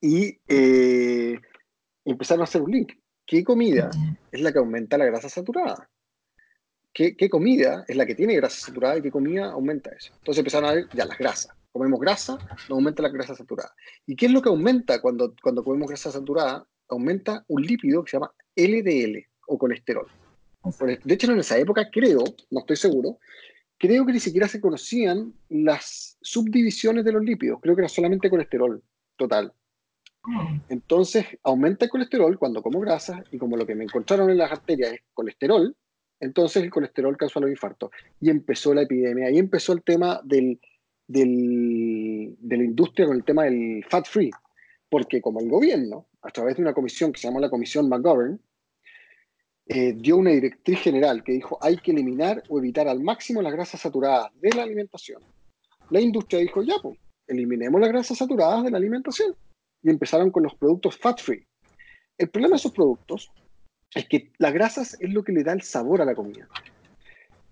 Y 0.00 0.38
eh, 0.48 1.38
empezaron 2.04 2.42
a 2.42 2.44
hacer 2.44 2.62
un 2.62 2.70
link. 2.70 2.92
¿Qué 3.26 3.44
comida 3.44 3.90
es 4.32 4.40
la 4.40 4.52
que 4.52 4.58
aumenta 4.58 4.98
la 4.98 5.04
grasa 5.06 5.28
saturada? 5.28 5.88
¿Qué, 6.92 7.30
comida 7.30 7.84
es 7.86 7.96
la 7.96 8.04
que 8.04 8.14
tiene 8.14 8.34
grasa 8.34 8.66
saturada 8.66 8.98
y 8.98 9.02
qué 9.02 9.10
comida 9.10 9.52
aumenta 9.52 9.90
eso? 9.90 10.12
Entonces 10.18 10.38
empezaron 10.40 10.70
a 10.70 10.74
ver 10.74 10.88
ya 10.92 11.04
las 11.04 11.18
grasas. 11.18 11.54
Comemos 11.72 12.00
grasa, 12.00 12.36
no 12.68 12.76
aumenta 12.76 13.02
la 13.02 13.10
grasa 13.10 13.34
saturada. 13.34 13.72
¿Y 14.06 14.16
qué 14.16 14.26
es 14.26 14.32
lo 14.32 14.42
que 14.42 14.48
aumenta 14.48 15.00
cuando, 15.00 15.34
cuando 15.40 15.62
comemos 15.62 15.88
grasa 15.88 16.10
saturada? 16.10 16.66
Aumenta 16.88 17.44
un 17.46 17.62
lípido 17.62 18.02
que 18.02 18.10
se 18.10 18.16
llama 18.16 18.32
LDL 18.56 19.24
o 19.46 19.56
colesterol. 19.56 20.06
De 21.04 21.14
hecho, 21.14 21.30
en 21.30 21.38
esa 21.38 21.56
época 21.58 21.88
creo, 21.90 22.24
no 22.50 22.60
estoy 22.60 22.76
seguro, 22.76 23.18
creo 23.78 24.04
que 24.04 24.12
ni 24.12 24.20
siquiera 24.20 24.46
se 24.46 24.60
conocían 24.60 25.32
las 25.48 26.18
subdivisiones 26.20 27.04
de 27.04 27.12
los 27.12 27.24
lípidos, 27.24 27.60
creo 27.62 27.74
que 27.74 27.82
era 27.82 27.88
solamente 27.88 28.28
colesterol 28.28 28.82
total. 29.16 29.54
Entonces, 30.68 31.24
aumenta 31.42 31.86
el 31.86 31.90
colesterol 31.90 32.38
cuando 32.38 32.62
como 32.62 32.78
grasa 32.80 33.24
y 33.30 33.38
como 33.38 33.56
lo 33.56 33.64
que 33.64 33.74
me 33.74 33.84
encontraron 33.84 34.28
en 34.28 34.36
las 34.36 34.52
arterias 34.52 34.92
es 34.92 35.00
colesterol, 35.14 35.74
entonces 36.20 36.62
el 36.62 36.70
colesterol 36.70 37.16
causó 37.16 37.40
los 37.40 37.50
infartos. 37.50 37.90
Y 38.20 38.30
empezó 38.30 38.74
la 38.74 38.82
epidemia, 38.82 39.30
y 39.30 39.38
empezó 39.38 39.72
el 39.72 39.82
tema 39.82 40.20
del, 40.22 40.60
de 41.06 42.56
la 42.56 42.64
industria 42.64 43.06
con 43.06 43.16
el 43.16 43.24
tema 43.24 43.44
del 43.44 43.84
fat 43.88 44.06
free, 44.06 44.30
porque 44.88 45.20
como 45.20 45.40
el 45.40 45.48
gobierno, 45.48 46.06
a 46.22 46.30
través 46.30 46.56
de 46.56 46.62
una 46.62 46.74
comisión 46.74 47.12
que 47.12 47.20
se 47.20 47.28
llama 47.28 47.40
la 47.40 47.50
Comisión 47.50 47.88
McGovern, 47.88 48.38
eh, 49.66 49.94
dio 49.96 50.16
una 50.16 50.30
directriz 50.30 50.80
general 50.80 51.22
que 51.22 51.32
dijo 51.32 51.56
hay 51.60 51.76
que 51.76 51.92
eliminar 51.92 52.42
o 52.48 52.58
evitar 52.58 52.88
al 52.88 53.00
máximo 53.00 53.40
las 53.40 53.52
grasas 53.52 53.80
saturadas 53.80 54.30
de 54.40 54.50
la 54.50 54.64
alimentación. 54.64 55.22
La 55.90 56.00
industria 56.00 56.40
dijo 56.40 56.62
ya, 56.62 56.74
pues, 56.82 56.98
eliminemos 57.28 57.80
las 57.80 57.90
grasas 57.90 58.18
saturadas 58.18 58.64
de 58.64 58.70
la 58.70 58.78
alimentación. 58.78 59.34
Y 59.82 59.90
empezaron 59.90 60.30
con 60.30 60.42
los 60.42 60.54
productos 60.54 60.98
fat 60.98 61.20
free. 61.20 61.46
El 62.18 62.28
problema 62.28 62.54
de 62.54 62.58
esos 62.58 62.72
productos 62.72 63.30
es 63.94 64.08
que 64.08 64.32
las 64.38 64.52
grasas 64.52 64.96
es 65.00 65.12
lo 65.12 65.24
que 65.24 65.32
le 65.32 65.44
da 65.44 65.52
el 65.52 65.62
sabor 65.62 66.00
a 66.00 66.04
la 66.04 66.14
comida. 66.14 66.48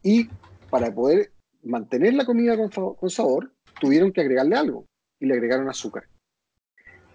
Y 0.02 0.28
para 0.70 0.94
poder 0.94 1.32
mantener 1.62 2.14
la 2.14 2.24
comida 2.24 2.56
con, 2.56 2.94
con 2.94 3.10
sabor, 3.10 3.52
tuvieron 3.80 4.12
que 4.12 4.20
agregarle 4.20 4.56
algo 4.56 4.86
y 5.20 5.26
le 5.26 5.34
agregaron 5.34 5.68
azúcar. 5.68 6.04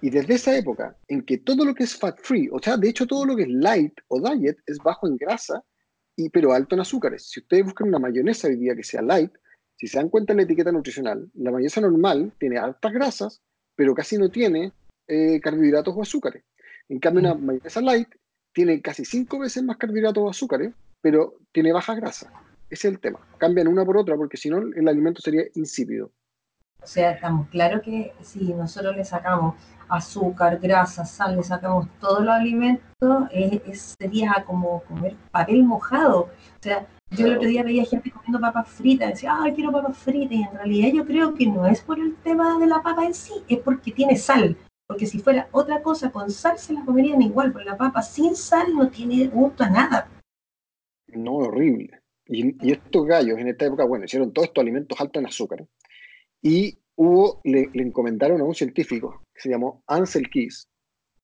Y 0.02 0.10
desde 0.10 0.34
esa 0.34 0.58
época 0.58 0.98
en 1.08 1.22
que 1.22 1.38
todo 1.38 1.64
lo 1.64 1.74
que 1.74 1.84
es 1.84 1.96
fat 1.96 2.20
free, 2.22 2.50
o 2.52 2.60
sea, 2.60 2.76
de 2.76 2.90
hecho 2.90 3.08
todo 3.08 3.26
lo 3.26 3.38
que 3.38 3.44
es 3.44 3.50
light 3.50 3.94
o 4.10 4.20
diet 4.20 4.58
es 4.66 4.78
bajo 4.80 5.08
en 5.08 5.16
grasa, 5.16 5.64
y, 6.16 6.30
pero 6.30 6.52
alto 6.52 6.76
en 6.76 6.82
azúcares. 6.82 7.30
Si 7.30 7.40
ustedes 7.40 7.64
buscan 7.64 7.88
una 7.88 8.00
mayonesa 8.00 8.48
hoy 8.48 8.58
día 8.58 8.76
que 8.76 8.84
sea 8.84 9.02
light, 9.02 9.32
si 9.78 9.88
se 9.88 9.98
dan 9.98 10.10
cuenta 10.10 10.34
en 10.34 10.38
la 10.38 10.44
etiqueta 10.44 10.72
nutricional, 10.72 11.32
la 11.34 11.52
mayonesa 11.52 11.82
normal 11.82 12.34
tiene 12.38 12.58
altas 12.58 12.92
grasas, 12.92 13.42
pero 13.76 13.96
casi 13.96 14.18
no 14.18 14.30
tiene 14.30 14.74
eh, 15.08 15.40
carbohidratos 15.42 15.96
o 15.96 16.02
azúcares. 16.02 16.44
En 16.90 17.00
cambio, 17.00 17.22
una 17.22 17.34
mm. 17.34 17.46
mayonesa 17.46 17.82
light 17.82 18.10
tiene 18.54 18.82
casi 18.82 19.06
cinco 19.06 19.40
veces 19.40 19.64
más 19.64 19.78
carbohidratos 19.78 20.24
o 20.24 20.30
azúcares, 20.30 20.74
pero 21.02 21.36
tiene 21.52 21.74
baja 21.74 21.96
grasa. 21.96 22.32
Ese 22.70 22.88
es 22.88 22.94
el 22.94 23.00
tema. 23.00 23.20
Cambian 23.38 23.68
una 23.68 23.86
por 23.86 23.98
otra 23.98 24.16
porque 24.16 24.38
si 24.38 24.50
no, 24.50 24.58
el 24.58 24.88
alimento 24.88 25.22
sería 25.22 25.44
insípido. 25.56 26.12
O 26.82 26.88
sea, 26.88 27.12
estamos 27.12 27.48
claro 27.48 27.82
que 27.82 28.14
si 28.22 28.54
nosotros 28.54 28.96
le 28.98 29.06
sacamos 29.06 29.56
azúcar, 29.88 30.60
grasa, 30.60 31.06
sal, 31.06 31.38
le 31.38 31.44
sacamos 31.44 31.88
todos 32.00 32.26
los 32.26 32.34
alimentos, 32.34 32.84
sería 33.98 34.44
como 34.46 34.84
comer 34.84 35.16
papel 35.32 35.64
mojado. 35.64 36.22
O 36.24 36.30
sea, 36.62 36.86
yo 37.12 37.28
el 37.28 37.38
otro 37.38 37.48
día 37.48 37.64
veía 37.64 37.86
gente 37.86 38.12
comiendo 38.12 38.40
papas 38.40 38.68
fritas, 38.68 39.10
decía, 39.12 39.38
ay, 39.40 39.54
quiero 39.54 39.72
papas 39.72 39.98
fritas, 39.98 40.34
y 40.34 40.42
en 40.42 40.54
realidad 40.54 40.90
yo 40.94 41.06
creo 41.06 41.34
que 41.36 41.46
no 41.46 41.68
es 41.68 41.82
por 41.82 42.00
el 42.00 42.16
tema 42.18 42.60
de 42.60 42.68
la 42.68 42.82
papa 42.82 43.06
en 43.06 43.14
sí, 43.14 43.34
es 43.48 43.60
porque 43.60 43.92
tiene 43.92 44.18
sal. 44.18 44.58
Porque 44.88 45.06
si 45.06 45.20
fuera 45.20 45.48
otra 45.52 45.82
cosa 45.82 46.12
con 46.12 46.30
sal 46.30 46.58
se 46.58 46.74
la 46.74 46.86
comerían 46.86 47.22
igual, 47.22 47.52
porque 47.52 47.70
la 47.70 47.78
papa 47.78 48.02
sin 48.02 48.36
sal 48.36 48.76
no 48.76 48.90
tiene 48.90 49.28
gusto 49.28 49.64
a 49.64 49.70
nada. 49.70 50.10
No, 51.08 51.36
horrible. 51.36 52.02
Y, 52.26 52.56
y 52.66 52.72
estos 52.72 53.06
gallos 53.06 53.38
en 53.40 53.48
esta 53.48 53.66
época, 53.66 53.86
bueno, 53.86 54.06
hicieron 54.06 54.34
todos 54.34 54.48
estos 54.48 54.62
alimentos 54.62 55.00
altos 55.00 55.22
en 55.22 55.28
azúcar. 55.28 55.66
Y 56.42 56.78
hubo, 56.96 57.42
le, 57.44 57.70
encomendaron 57.74 58.42
a 58.42 58.44
un 58.44 58.56
científico 58.56 59.24
que 59.34 59.42
se 59.42 59.50
llamó 59.50 59.84
Ansel 59.88 60.30
Keys 60.30 60.68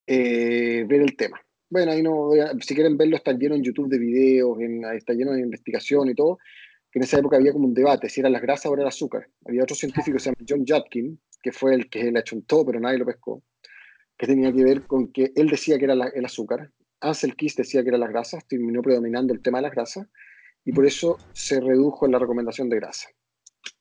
eh, 0.08 0.86
ver 0.88 1.02
el 1.02 1.15
tema. 1.15 1.41
Bueno, 1.69 1.91
ahí 1.91 2.02
no, 2.02 2.32
si 2.62 2.74
quieren 2.74 2.98
verlo, 2.98 3.15
está 3.15 3.32
lleno 3.34 3.56
en 3.56 3.63
YouTube 3.63 3.89
de 3.89 4.00
videos, 4.00 4.58
está 4.95 5.13
lleno 5.13 5.34
de 5.34 5.41
investigación 5.41 6.10
y 6.10 6.15
todo, 6.15 6.39
que 6.91 6.98
en 6.98 7.04
esa 7.04 7.19
época 7.19 7.38
había 7.38 7.54
como 7.54 7.67
un 7.67 7.76
debate, 7.76 8.10
si 8.10 8.22
eran 8.22 8.34
las 8.34 8.41
grasas 8.41 8.65
o 8.65 8.74
era 8.74 8.82
el 8.82 8.88
azúcar. 8.88 9.28
Había 9.45 9.63
otro 9.63 9.76
científico 9.76 10.17
se 10.17 10.32
llama 10.32 10.45
John 10.48 10.65
Jatkin, 10.65 11.19
que 11.41 11.52
fue 11.52 11.75
el 11.75 11.89
que 11.89 12.12
le 12.12 12.23
todo 12.45 12.65
pero 12.65 12.80
nadie 12.80 12.97
lo 12.97 13.06
pescó, 13.06 13.43
que 14.17 14.28
tenía 14.28 14.52
que 14.52 14.63
ver 14.63 14.84
con 14.84 15.12
que 15.12 15.32
él 15.36 15.49
decía 15.49 15.78
que 15.78 15.86
era 15.86 15.93
el 15.93 16.25
azúcar, 16.25 16.71
Ansel 17.02 17.36
Keys 17.36 17.56
decía 17.56 17.84
que 17.84 17.89
era 17.89 17.97
las 17.97 18.10
grasas, 18.10 18.45
terminó 18.47 18.82
predominando 18.82 19.34
el 19.34 19.41
tema 19.41 19.60
de 19.60 19.63
las 19.63 19.71
grasas, 19.71 20.08
y 20.65 20.73
por 20.73 20.86
eso 20.86 21.17
se 21.34 21.62
redujo 21.62 22.06
en 22.06 22.12
la 22.12 22.19
recomendación 22.19 22.69
de 22.69 22.75
grasa. 22.75 23.10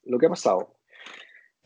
Lo 0.05 0.19
que 0.19 0.27
ha 0.27 0.31
pasado 0.31 0.79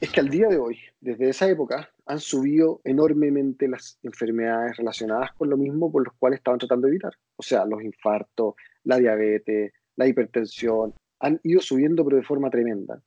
es 0.01 0.11
que 0.11 0.21
al 0.21 0.31
día 0.31 0.49
de 0.49 0.59
hoy, 0.59 0.81
desde 1.01 1.29
esa 1.29 1.49
época, 1.49 1.91
han 2.07 2.19
subido 2.19 2.81
enormemente 2.83 3.69
las 3.69 3.99
enfermedades 4.03 4.77
relacionadas 4.77 5.33
con 5.35 5.49
lo 5.49 5.57
mismo 5.57 5.93
por 5.93 6.05
los 6.05 6.15
cuales 6.15 6.39
estaban 6.39 6.59
tratando 6.59 6.87
de 6.87 6.95
evitar. 6.95 7.13
O 7.37 7.43
sea, 7.43 7.65
los 7.67 7.83
infartos, 7.83 8.55
la 8.83 8.99
diabetes, 8.99 9.73
la 9.95 10.09
hipertensión, 10.09 10.95
han 11.21 11.39
ido 11.45 11.61
subiendo 11.61 12.05
pero 12.05 12.17
de 12.17 12.25
forma 12.25 12.51
tremenda, 12.51 13.01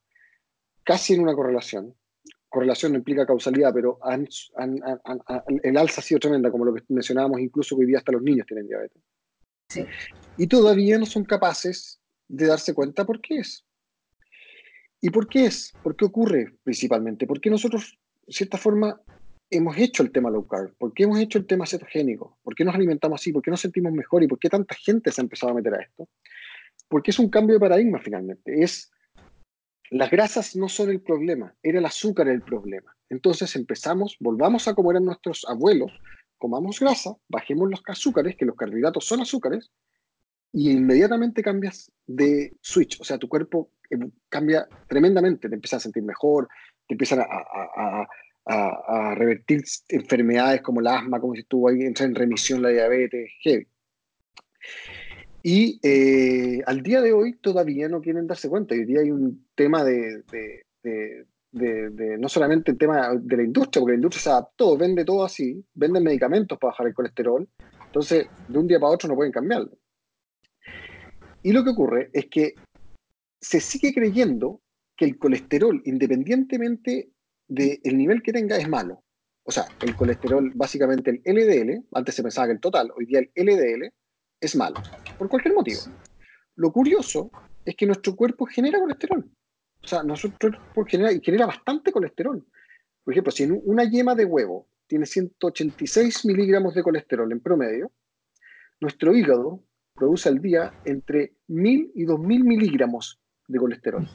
casi 0.84 1.16
en 1.16 1.22
una 1.22 1.36
correlación. 1.36 1.94
Correlación 2.56 2.94
no 2.94 3.00
implica 3.00 3.26
causalidad, 3.26 3.74
pero 3.74 4.00
el 5.62 5.78
alza 5.78 6.00
ha 6.00 6.04
sido 6.04 6.20
tremenda, 6.22 6.50
como 6.50 6.64
lo 6.64 6.74
que 6.74 6.84
mencionábamos, 6.88 7.42
incluso 7.42 7.76
que 7.76 7.82
hoy 7.82 7.88
día 7.88 7.98
hasta 7.98 8.14
los 8.14 8.22
niños 8.22 8.48
tienen 8.48 8.66
diabetes. 8.66 9.04
Y 10.38 10.48
todavía 10.48 10.98
no 10.98 11.06
son 11.06 11.26
capaces 11.26 12.00
de 12.30 12.48
darse 12.48 12.74
cuenta 12.74 13.04
por 13.04 13.20
qué 13.20 13.40
es. 13.40 13.66
¿Y 15.02 15.10
por 15.10 15.28
qué 15.28 15.48
es? 15.48 15.74
¿Por 15.84 15.98
qué 15.98 16.06
ocurre 16.06 16.56
principalmente? 16.64 17.28
Porque 17.28 17.50
nosotros, 17.50 18.00
de 18.26 18.32
cierta 18.32 18.58
forma, 18.58 19.02
hemos 19.50 19.78
hecho 19.78 20.02
el 20.02 20.14
tema 20.14 20.30
low 20.30 20.48
carb? 20.48 20.74
¿Por 20.78 20.94
qué 20.94 21.04
hemos 21.04 21.20
hecho 21.20 21.38
el 21.38 21.48
tema 21.48 21.66
cetogénico? 21.66 22.38
¿Por 22.42 22.56
qué 22.56 22.64
nos 22.64 22.74
alimentamos 22.74 23.20
así? 23.20 23.34
¿Por 23.34 23.42
qué 23.42 23.52
nos 23.52 23.60
sentimos 23.60 23.92
mejor? 23.92 24.24
¿Y 24.24 24.30
por 24.30 24.40
qué 24.40 24.48
tanta 24.48 24.76
gente 24.76 25.12
se 25.12 25.20
ha 25.20 25.24
empezado 25.24 25.52
a 25.52 25.56
meter 25.56 25.74
a 25.74 25.82
esto? 25.82 26.08
porque 26.88 27.12
es 27.12 27.20
un 27.20 27.30
cambio 27.30 27.56
de 27.56 27.60
paradigma 27.60 28.00
finalmente. 28.00 28.64
Es 28.64 28.92
las 29.92 30.10
grasas 30.10 30.56
no 30.56 30.70
son 30.70 30.90
el 30.90 31.02
problema, 31.02 31.56
era 31.62 31.80
el 31.80 31.86
azúcar 31.86 32.28
el 32.28 32.42
problema. 32.42 32.96
Entonces 33.10 33.56
empezamos, 33.56 34.18
volvamos 34.20 34.68
a 34.68 34.74
comer 34.74 34.98
a 34.98 35.00
nuestros 35.00 35.46
abuelos, 35.48 35.92
comamos 36.38 36.80
grasa, 36.80 37.16
bajemos 37.28 37.70
los 37.70 37.82
azúcares, 37.88 38.36
que 38.36 38.46
los 38.46 38.56
carbohidratos 38.56 39.06
son 39.06 39.22
azúcares, 39.22 39.72
y 40.52 40.72
inmediatamente 40.72 41.44
cambias 41.44 41.92
de 42.08 42.56
switch, 42.62 43.00
o 43.02 43.04
sea, 43.04 43.18
tu 43.18 43.28
cuerpo 43.28 43.72
eh, 43.90 43.98
cambia 44.30 44.68
tremendamente, 44.88 45.50
te 45.50 45.56
empiezas 45.56 45.82
a 45.82 45.84
sentir 45.84 46.04
mejor, 46.04 46.48
te 46.88 46.94
empiezan 46.94 47.20
a, 47.20 48.08
a, 48.46 49.16
revertir 49.16 49.64
enfermedades 49.90 50.62
como 50.62 50.80
el 50.80 50.88
asma, 50.88 51.20
como 51.20 51.34
si 51.34 51.42
estuvo 51.42 51.68
ahí, 51.68 51.82
entra 51.82 52.06
en 52.06 52.16
remisión 52.16 52.62
la 52.62 52.70
diabetes, 52.70 53.32
heavy. 53.42 53.68
Y 55.48 55.80
eh, 55.84 56.64
al 56.66 56.82
día 56.82 57.02
de 57.02 57.14
hoy 57.14 57.36
todavía 57.36 57.88
no 57.88 58.02
quieren 58.02 58.26
darse 58.26 58.50
cuenta. 58.50 58.74
Hoy 58.74 58.84
día 58.84 59.02
hay 59.02 59.12
un 59.12 59.46
tema 59.54 59.84
de, 59.84 60.24
no 62.18 62.30
solamente 62.30 62.72
el 62.72 62.80
tema 62.80 63.14
de 63.14 63.38
la 63.38 63.44
industria, 63.44 63.80
porque 63.80 63.92
la 63.92 63.98
industria 63.98 64.24
se 64.24 64.30
adaptó, 64.32 64.76
vende 64.76 65.06
todo 65.06 65.24
así, 65.24 65.64
venden 65.76 66.02
medicamentos 66.02 66.58
para 66.58 66.72
bajar 66.72 66.88
el 66.88 66.96
colesterol. 66.96 67.48
Entonces, 67.86 68.28
de 68.48 68.58
un 68.58 68.66
día 68.66 68.80
para 68.80 68.94
otro 68.94 69.08
no 69.08 69.14
pueden 69.14 69.32
cambiarlo. 69.32 69.78
Y 71.44 71.52
lo 71.52 71.64
que 71.64 71.70
ocurre 71.70 72.10
es 72.12 72.26
que 72.26 72.56
se 73.40 73.60
sigue 73.60 73.94
creyendo 73.94 74.62
que 74.98 75.06
el 75.06 75.20
colesterol, 75.20 75.80
independientemente 75.86 77.12
del 77.48 77.96
nivel 77.96 78.24
que 78.24 78.34
tenga, 78.34 78.58
es 78.58 78.68
malo. 78.68 79.04
O 79.44 79.52
sea, 79.52 79.68
el 79.84 79.96
colesterol, 79.96 80.52
básicamente 80.56 81.22
el 81.24 81.36
LDL, 81.36 81.86
antes 81.94 82.16
se 82.16 82.24
pensaba 82.24 82.48
que 82.48 82.54
el 82.54 82.60
total, 82.60 82.92
hoy 82.98 83.06
día 83.06 83.20
el 83.20 83.46
LDL 83.46 83.94
es 84.42 84.56
malo, 84.56 84.82
por 85.18 85.30
cualquier 85.30 85.54
motivo. 85.54 85.82
Lo 86.56 86.72
curioso 86.72 87.32
es 87.64 87.76
que 87.76 87.86
nuestro 87.86 88.16
cuerpo 88.16 88.46
genera 88.46 88.80
colesterol. 88.80 89.26
O 89.84 89.88
sea, 89.88 90.04
nuestro 90.04 90.32
cuerpo 90.40 90.86
genera, 90.86 91.12
y 91.12 91.22
genera 91.22 91.46
bastante 91.46 91.92
colesterol. 91.92 92.46
Por 93.04 93.14
ejemplo, 93.14 93.32
si 93.32 93.44
en 93.44 93.62
una 93.66 93.84
yema 93.84 94.16
de 94.16 94.26
huevo 94.26 94.68
tiene 94.88 95.06
186 95.06 96.26
miligramos 96.26 96.74
de 96.74 96.84
colesterol 96.84 97.32
en 97.32 97.40
promedio, 97.40 97.92
nuestro 98.80 99.16
hígado 99.16 99.64
produce 99.94 100.30
al 100.30 100.42
día 100.42 100.74
entre 100.86 101.36
1000 101.48 101.92
y 101.96 102.04
2000 102.06 102.44
miligramos 102.44 103.20
de 103.48 103.60
colesterol. 103.60 104.08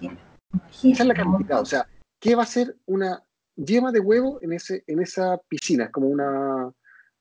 Esa 0.83 1.03
es 1.03 1.07
la 1.07 1.15
cantidad. 1.15 1.61
O 1.61 1.65
sea, 1.65 1.87
¿qué 2.19 2.35
va 2.35 2.43
a 2.43 2.47
ser 2.47 2.77
una 2.87 3.25
yema 3.57 3.93
de 3.93 4.01
huevo 4.01 4.39
en, 4.43 4.53
ese, 4.53 4.85
en 4.87 5.01
esa 5.01 5.39
piscina? 5.49 5.85
Es 5.85 5.91
como 5.91 6.09
una, 6.09 6.73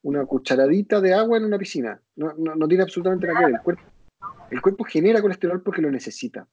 una 0.02 0.26
cucharadita 0.26 1.02
de 1.02 1.14
agua 1.14 1.38
en 1.38 1.46
una 1.46 1.58
piscina. 1.58 2.02
No, 2.16 2.34
no, 2.34 2.68
tiene 2.68 2.84
absolutamente 2.84 3.28
nada 3.28 3.40
que 3.40 3.46
ver. 3.46 3.56
El 3.56 3.62
cuerpo, 3.62 3.84
el 4.52 4.62
cuerpo 4.62 4.84
genera 4.84 5.22
colesterol 5.22 5.62
porque 5.62 5.82
lo 5.82 5.92
necesita. 5.92 6.48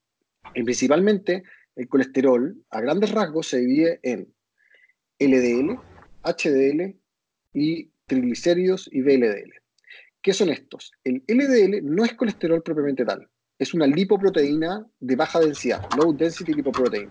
Y 0.54 0.62
principalmente 0.62 1.44
el 1.76 1.88
colesterol, 1.88 2.56
a 2.70 2.80
grandes 2.80 3.12
rasgos, 3.12 3.48
se 3.48 3.58
divide 3.58 4.00
en 4.02 4.32
LDL, 5.18 5.78
HDL 6.22 6.96
y 7.52 7.90
triglicéridos 8.06 8.88
y 8.92 9.02
VLDL. 9.02 9.52
¿Qué 10.22 10.32
son 10.32 10.50
estos? 10.50 10.92
El 11.04 11.22
LDL 11.28 11.84
no 11.84 12.04
es 12.04 12.14
colesterol 12.14 12.62
propiamente 12.62 13.04
tal, 13.04 13.28
es 13.58 13.74
una 13.74 13.86
lipoproteína 13.86 14.86
de 15.00 15.16
baja 15.16 15.40
densidad, 15.40 15.86
low 15.96 16.12
density 16.12 16.52
lipoprotein. 16.52 17.10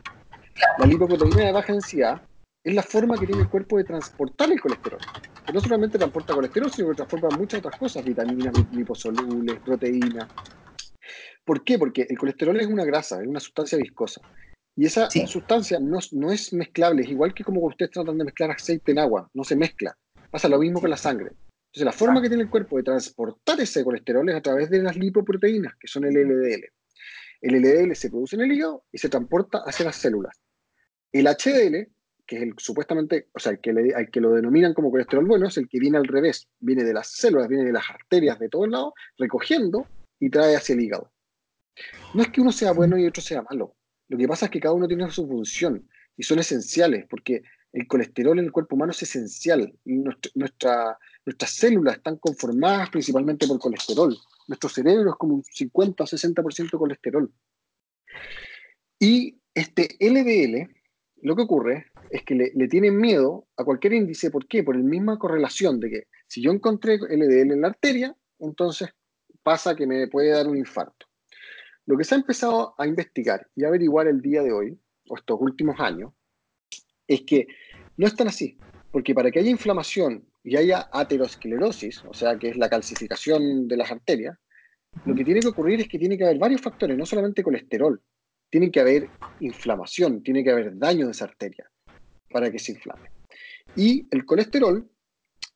La 0.80 0.86
lipoproteína 0.86 1.46
de 1.46 1.52
baja 1.52 1.74
densidad 1.74 2.22
es 2.66 2.74
la 2.74 2.82
forma 2.82 3.16
que 3.16 3.28
tiene 3.28 3.44
el 3.44 3.50
cuerpo 3.50 3.78
de 3.78 3.84
transportar 3.84 4.52
el 4.52 4.60
colesterol. 4.60 5.00
Que 5.46 5.54
no 5.54 5.62
solamente 5.62 6.00
transporta 6.00 6.34
colesterol, 6.34 6.72
sino 6.72 6.90
que 6.90 6.96
transporta 6.96 7.38
muchas 7.38 7.60
otras 7.60 7.78
cosas, 7.78 8.04
vitaminas, 8.04 8.54
liposolubles, 8.72 9.60
proteínas. 9.60 10.28
¿Por 11.46 11.64
qué? 11.64 11.78
Porque 11.78 12.08
el 12.10 12.18
colesterol 12.18 12.60
es 12.60 12.66
una 12.66 12.84
grasa, 12.84 13.22
es 13.22 13.28
una 13.28 13.40
sustancia 13.40 13.78
viscosa. 13.78 14.20
Y 14.76 14.88
esa 14.88 15.08
sustancia 15.12 15.80
no, 15.80 16.00
no, 16.14 16.32
es 16.32 16.52
mezclable, 16.54 17.04
es 17.04 17.10
igual 17.10 17.36
que 17.36 17.44
como 17.44 17.62
ustedes 17.62 17.92
tratan 17.92 18.18
de 18.18 18.26
mezclar 18.26 18.50
aceite 18.50 18.92
en 18.92 19.00
agua, 19.00 19.30
no 19.36 19.44
se 19.44 19.56
mezcla. 19.56 19.96
Pasa 20.32 20.50
lo 20.50 20.58
mismo 20.58 20.82
con 20.82 20.90
la 20.90 20.98
sangre. 20.98 21.34
Entonces, 21.68 21.86
la 21.86 21.92
forma 21.92 22.20
que 22.20 22.30
tiene 22.30 22.44
el 22.44 22.50
cuerpo 22.50 22.78
de 22.78 22.84
transportar 22.84 23.62
ese 23.62 23.84
colesterol 23.84 24.28
es 24.28 24.36
a 24.36 24.42
través 24.42 24.72
de 24.72 24.82
las 24.82 24.98
lipoproteínas, 24.98 25.76
que 25.80 25.88
son 25.88 26.04
el 26.06 26.16
LDL. 26.16 26.66
El 27.42 27.62
LDL 27.62 27.96
se 27.96 28.10
produce 28.10 28.36
en 28.38 28.42
el 28.42 28.52
hígado 28.52 28.86
y 28.92 28.98
se 28.98 29.08
transporta 29.08 29.60
hacia 29.68 29.86
las 29.86 29.98
células. 29.98 30.36
El 31.12 31.28
HDL 31.28 31.95
que 32.26 32.38
es 32.38 32.42
el 32.44 32.54
supuestamente, 32.58 33.28
o 33.34 33.40
sea, 33.40 33.54
el 33.54 33.60
que, 33.60 33.74
le, 33.74 33.94
que 34.12 34.22
lo 34.22 34.32
denominan 34.32 34.74
como 34.74 34.92
colesterol 34.92 35.26
bueno, 35.26 35.48
es 35.48 35.58
el 35.58 35.68
que 35.68 35.80
viene 35.80 35.98
al 35.98 36.08
revés, 36.08 36.48
viene 36.60 36.84
de 36.84 36.94
las 36.94 37.08
células, 37.08 37.48
viene 37.48 37.66
de 37.66 37.74
las 37.74 37.90
arterias 37.90 38.40
de 38.40 38.50
todos 38.50 38.70
lados, 38.70 38.94
recogiendo 39.18 39.88
y 40.20 40.30
trae 40.30 40.56
hacia 40.56 40.74
el 40.74 40.82
hígado. 40.82 41.12
No 42.14 42.22
es 42.22 42.30
que 42.30 42.42
uno 42.42 42.52
sea 42.52 42.72
bueno 42.72 42.98
y 42.98 43.06
otro 43.06 43.22
sea 43.22 43.42
malo. 43.42 43.76
Lo 44.08 44.18
que 44.18 44.28
pasa 44.28 44.46
es 44.46 44.52
que 44.52 44.60
cada 44.60 44.74
uno 44.74 44.88
tiene 44.88 45.10
su 45.12 45.28
función 45.28 45.88
y 46.18 46.24
son 46.24 46.40
esenciales, 46.40 47.06
porque 47.10 47.44
el 47.74 47.88
colesterol 47.88 48.40
en 48.40 48.46
el 48.46 48.52
cuerpo 48.52 48.76
humano 48.76 48.92
es 48.92 49.04
esencial. 49.04 49.74
nuestra, 49.84 50.98
nuestras 51.26 51.52
células 51.52 51.98
están 51.98 52.18
conformadas 52.18 52.90
principalmente 52.90 53.48
por 53.48 53.60
colesterol. 53.60 54.16
Nuestro 54.48 54.70
cerebro 54.70 55.12
es 55.12 55.16
como 55.18 55.36
un 55.36 55.44
50 55.44 56.04
o 56.04 56.08
60% 56.08 56.78
colesterol. 56.78 57.32
Y 59.00 59.42
este 59.54 59.98
LDL, 60.00 60.70
lo 61.22 61.36
que 61.36 61.44
ocurre 61.44 61.88
es 62.10 62.24
que 62.24 62.36
le, 62.36 62.68
tienen 62.68 62.98
miedo 62.98 63.48
a 63.58 63.64
cualquier 63.64 63.94
índice. 63.94 64.32
¿Por 64.32 64.48
qué? 64.48 64.64
Por 64.64 64.76
la 64.76 64.84
misma 64.84 65.18
correlación 65.18 65.80
de 65.80 65.90
que 65.90 66.04
si 66.28 66.42
yo 66.42 66.52
encontré 66.52 66.98
LDL 66.98 67.54
en 67.54 67.62
la 67.62 67.68
arteria, 67.68 68.16
entonces 68.40 68.90
pasa 69.44 69.76
que 69.76 69.88
me 69.88 70.08
puede 70.08 70.30
dar 70.30 70.48
un 70.48 70.58
infarto. 70.58 71.08
Lo 71.86 71.98
que 71.98 72.04
se 72.04 72.16
ha 72.16 72.18
empezado 72.18 72.74
a 72.78 72.88
investigar 72.88 73.48
y 73.56 73.64
averiguar 73.64 74.08
el 74.08 74.22
día 74.22 74.42
de 74.42 74.52
hoy, 74.52 74.80
o 75.08 75.18
estos 75.18 75.38
últimos 75.40 75.80
años, 75.80 76.14
es 77.08 77.22
que 77.22 77.48
no 77.98 78.08
es 78.08 78.16
tan 78.16 78.28
así. 78.28 78.58
Porque 78.92 79.14
para 79.14 79.30
que 79.30 79.40
haya 79.40 79.50
inflamación 79.50 80.26
y 80.44 80.56
haya 80.58 80.90
aterosclerosis, 80.92 82.04
o 82.06 82.14
sea, 82.14 82.40
que 82.40 82.50
es 82.50 82.58
la 82.58 82.70
calcificación 82.70 83.68
de 83.68 83.78
las 83.78 83.92
arterias, 83.92 84.38
lo 85.06 85.14
que 85.14 85.26
tiene 85.26 85.42
que 85.42 85.48
ocurrir 85.48 85.82
es 85.82 85.90
que 85.90 86.00
tiene 86.00 86.18
que 86.18 86.24
haber 86.24 86.40
varios 86.40 86.62
factores, 86.62 86.98
no 86.98 87.06
solamente 87.06 87.44
colesterol, 87.44 88.02
tiene 88.50 88.72
que 88.72 88.80
haber 88.80 89.10
inflamación, 89.40 90.24
tiene 90.24 90.44
que 90.44 90.52
haber 90.52 90.78
daño 90.78 91.06
de 91.06 91.12
esa 91.12 91.26
arteria 91.26 91.70
para 92.32 92.52
que 92.52 92.60
se 92.60 92.74
inflame. 92.74 93.10
Y 93.76 94.08
el 94.12 94.26
colesterol 94.26 94.90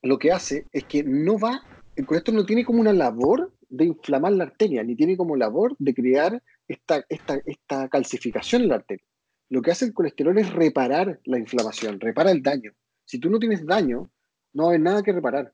lo 0.02 0.18
que 0.18 0.32
hace 0.32 0.66
es 0.72 0.86
que 0.86 1.04
no 1.04 1.38
va, 1.38 1.62
el 1.96 2.06
colesterol 2.06 2.38
no 2.38 2.46
tiene 2.46 2.66
como 2.66 2.80
una 2.80 2.94
labor 2.94 3.54
de 3.70 3.86
inflamar 3.86 4.34
la 4.34 4.46
arteria, 4.46 4.84
ni 4.84 4.96
tiene 4.96 5.16
como 5.16 5.36
labor 5.36 5.76
de 5.80 5.94
crear 5.94 6.42
esta, 6.68 7.06
esta, 7.10 7.40
esta 7.46 7.88
calcificación 7.90 8.64
en 8.64 8.70
la 8.70 8.76
arteria. 8.76 9.06
Lo 9.50 9.62
que 9.62 9.72
hace 9.72 9.86
el 9.86 9.94
colesterol 9.94 10.38
es 10.38 10.52
reparar 10.54 11.20
la 11.26 11.40
inflamación, 11.40 12.00
repara 12.00 12.32
el 12.32 12.42
daño. 12.42 12.72
Si 13.06 13.20
tú 13.20 13.30
no 13.30 13.40
tienes 13.40 13.66
daño, 13.66 14.10
no 14.54 14.70
hay 14.70 14.80
nada 14.80 15.04
que 15.04 15.12
reparar. 15.12 15.54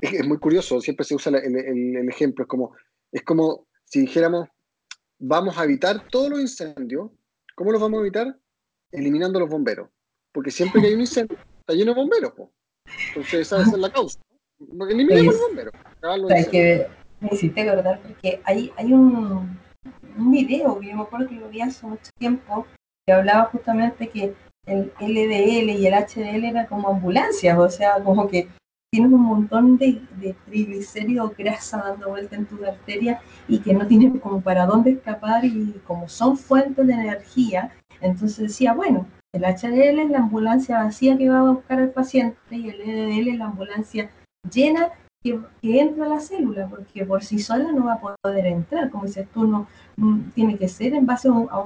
Es, 0.00 0.26
muy 0.26 0.38
curioso, 0.38 0.80
siempre 0.80 1.04
se 1.04 1.14
usa 1.14 1.30
el, 1.38 1.56
el, 1.56 2.08
ejemplo, 2.08 2.44
es 2.44 2.48
como, 2.48 2.74
es 3.12 3.22
como 3.22 3.66
si 3.84 4.00
dijéramos, 4.00 4.48
vamos 5.18 5.56
a 5.58 5.64
evitar 5.64 6.06
todos 6.08 6.30
los 6.30 6.40
incendios. 6.40 7.10
¿Cómo 7.54 7.72
los 7.72 7.80
vamos 7.80 7.98
a 7.98 8.00
evitar? 8.02 8.38
Eliminando 8.92 9.40
los 9.40 9.48
bomberos 9.48 9.88
porque 10.34 10.50
siempre 10.50 10.82
que 10.82 10.88
hay 10.88 10.94
un 10.94 11.00
incendio 11.00 11.38
está 11.60 11.72
lleno 11.72 11.94
de 11.94 12.00
bomberos. 12.00 12.32
Entonces 13.08 13.40
esa 13.40 13.62
es 13.62 13.72
la 13.72 13.90
causa. 13.90 14.18
Eliminemos 14.90 15.26
los 15.26 15.40
bomberos. 15.40 15.72
Es 16.30 16.48
que 16.48 16.86
me 17.20 17.28
hiciste 17.32 17.62
acordar 17.62 18.02
porque 18.02 18.42
hay, 18.44 18.72
hay 18.76 18.92
un, 18.92 19.58
un 20.18 20.30
video 20.30 20.78
que 20.80 20.88
yo 20.88 20.96
me 20.96 21.02
acuerdo 21.02 21.28
que 21.28 21.36
lo 21.36 21.48
vi 21.48 21.60
hace 21.60 21.86
mucho 21.86 22.10
tiempo 22.18 22.66
que 23.06 23.12
hablaba 23.12 23.44
justamente 23.44 24.08
que 24.08 24.34
el 24.66 24.92
LDL 24.98 25.70
y 25.70 25.86
el 25.86 25.94
HDL 25.94 26.44
eran 26.44 26.66
como 26.66 26.88
ambulancias, 26.88 27.56
o 27.56 27.70
sea, 27.70 28.02
como 28.02 28.28
que 28.28 28.48
tienes 28.94 29.12
un 29.12 29.22
montón 29.22 29.76
de, 29.76 30.00
de 30.20 30.36
triglicéridos, 30.46 31.36
grasa 31.36 31.78
dando 31.78 32.10
vuelta 32.10 32.36
en 32.36 32.46
tu 32.46 32.64
arteria 32.64 33.20
y 33.48 33.58
que 33.58 33.74
no 33.74 33.88
tienes 33.88 34.20
como 34.20 34.40
para 34.40 34.66
dónde 34.66 34.92
escapar 34.92 35.44
y 35.44 35.74
como 35.84 36.08
son 36.08 36.36
fuentes 36.36 36.86
de 36.86 36.92
energía, 36.92 37.72
entonces 38.00 38.38
decía, 38.38 38.72
bueno, 38.72 39.08
El 39.32 39.42
HDL 39.42 39.98
es 39.98 40.10
la 40.10 40.18
ambulancia 40.18 40.84
vacía 40.84 41.18
que 41.18 41.28
va 41.28 41.40
a 41.40 41.50
buscar 41.50 41.80
al 41.80 41.90
paciente 41.90 42.38
y 42.52 42.68
el 42.68 42.78
LDL 42.78 43.28
es 43.30 43.38
la 43.38 43.46
ambulancia 43.46 44.10
llena 44.48 44.90
que, 45.24 45.40
entra 45.62 46.06
a 46.06 46.08
la 46.10 46.20
célula, 46.20 46.68
porque 46.68 47.04
por 47.04 47.24
sí 47.24 47.40
sola 47.40 47.72
no 47.72 47.86
va 47.86 47.94
a 47.94 48.16
poder 48.22 48.46
entrar. 48.46 48.90
Como 48.90 49.06
dices 49.06 49.26
tú, 49.34 49.44
no, 49.44 49.66
mm, 49.96 50.30
tiene 50.36 50.56
que 50.56 50.68
ser 50.68 50.94
en 50.94 51.04
base 51.04 51.28
a, 51.28 51.64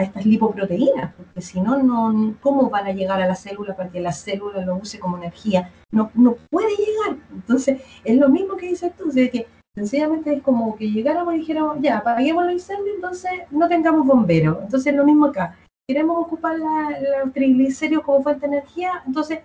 estas 0.00 0.24
lipoproteínas, 0.24 1.14
porque 1.14 1.40
si 1.40 1.60
no, 1.60 1.82
no, 1.82 2.36
¿cómo 2.40 2.70
van 2.70 2.86
a 2.86 2.92
llegar 2.92 3.20
a 3.20 3.26
la 3.26 3.34
célula 3.34 3.74
para 3.74 3.90
que 3.90 4.00
la 4.00 4.12
célula 4.12 4.64
lo 4.64 4.76
use 4.76 5.00
como 5.00 5.16
energía? 5.16 5.72
No, 5.90 6.10
no 6.14 6.36
puede 6.50 6.70
llegar. 6.76 7.18
Entonces, 7.32 7.82
es 8.04 8.16
lo 8.16 8.28
mismo 8.28 8.56
que 8.56 8.68
dices 8.68 8.92
tú, 8.96 9.10
de 9.10 9.30
que 9.30 9.46
sencillamente 9.74 10.34
es 10.34 10.42
como 10.42 10.76
que 10.76 10.90
llegáramos 10.90 11.34
y 11.34 11.38
dijéramos, 11.38 11.78
ya, 11.80 11.98
apaguemos 11.98 12.44
los 12.44 12.52
incendios, 12.52 12.94
entonces 12.94 13.32
no 13.50 13.68
tengamos 13.68 14.06
bomberos. 14.06 14.58
Entonces, 14.62 14.92
es 14.92 14.96
lo 14.96 15.04
mismo 15.04 15.26
acá 15.26 15.56
queremos 15.86 16.16
ocupar 16.18 16.58
los 16.58 17.32
triglicéridos 17.32 18.04
como 18.04 18.22
fuente 18.22 18.48
de 18.48 18.56
energía, 18.56 19.02
entonces 19.06 19.40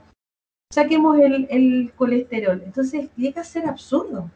saquemos 0.72 1.18
el, 1.20 1.92
colesterol. 1.96 2.62
Entonces 2.63 3.10
llega 3.15 3.42
a 3.42 3.46
ser 3.46 3.68
absurdo. 3.68 4.30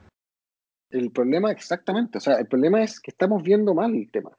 El 0.90 1.12
problema, 1.12 1.52
exactamente, 1.52 2.18
o 2.18 2.22
sea, 2.22 2.36
el 2.36 2.48
problema 2.48 2.84
es 2.84 3.00
que 3.00 3.12
estamos 3.12 3.42
viendo 3.42 3.74
mal 3.74 3.96
el 3.96 4.12
tema. 4.12 4.32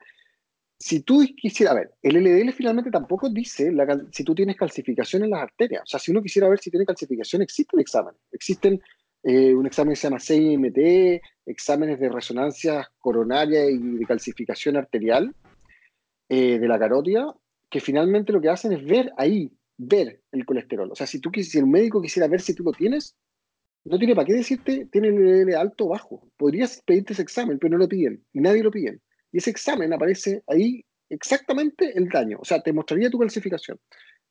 Si 0.84 1.00
tú 1.00 1.24
quisieras, 1.34 1.72
a 1.72 1.78
ver, 1.78 1.94
el 2.02 2.22
LDL 2.22 2.52
finalmente 2.52 2.90
tampoco 2.90 3.30
dice 3.30 3.72
si 4.12 4.22
tú 4.22 4.34
tienes 4.34 4.54
calcificación 4.54 5.24
en 5.24 5.30
las 5.30 5.40
arterias. 5.40 5.82
O 5.84 5.86
sea, 5.86 5.98
si 5.98 6.10
uno 6.10 6.20
quisiera 6.20 6.46
ver 6.46 6.58
si 6.58 6.70
tiene 6.70 6.84
calcificación, 6.84 7.40
existe 7.40 7.74
un 7.74 7.80
examen. 7.80 8.12
Existen 8.30 8.82
eh, 9.22 9.54
un 9.54 9.64
examen 9.64 9.94
que 9.94 9.96
se 9.96 10.08
llama 10.08 10.20
CIMT, 10.20 11.22
exámenes 11.46 11.98
de 11.98 12.10
resonancia 12.10 12.86
coronaria 12.98 13.64
y 13.70 13.78
de 13.78 14.04
calcificación 14.04 14.76
arterial 14.76 15.34
eh, 16.28 16.58
de 16.58 16.68
la 16.68 16.78
carótida, 16.78 17.34
que 17.70 17.80
finalmente 17.80 18.34
lo 18.34 18.42
que 18.42 18.50
hacen 18.50 18.72
es 18.72 18.84
ver 18.84 19.10
ahí, 19.16 19.50
ver 19.78 20.20
el 20.32 20.44
colesterol. 20.44 20.92
O 20.92 20.94
sea, 20.94 21.06
si, 21.06 21.18
tú, 21.18 21.30
si 21.32 21.58
el 21.58 21.66
médico 21.66 22.02
quisiera 22.02 22.28
ver 22.28 22.42
si 22.42 22.54
tú 22.54 22.62
lo 22.62 22.72
tienes, 22.72 23.16
no 23.84 23.98
tiene 23.98 24.14
para 24.14 24.26
qué 24.26 24.34
decirte 24.34 24.86
tiene 24.92 25.08
el 25.08 25.54
alto 25.54 25.86
o 25.86 25.88
bajo. 25.88 26.28
Podrías 26.36 26.82
pedirte 26.84 27.14
ese 27.14 27.22
examen, 27.22 27.58
pero 27.58 27.70
no 27.70 27.78
lo 27.78 27.88
piden 27.88 28.22
y 28.34 28.40
nadie 28.40 28.62
lo 28.62 28.70
pide. 28.70 29.00
Y 29.34 29.38
ese 29.38 29.50
examen 29.50 29.92
aparece 29.92 30.44
ahí 30.46 30.84
exactamente 31.10 31.90
el 31.98 32.08
daño. 32.08 32.38
O 32.40 32.44
sea, 32.44 32.62
te 32.62 32.72
mostraría 32.72 33.10
tu 33.10 33.18
clasificación. 33.18 33.80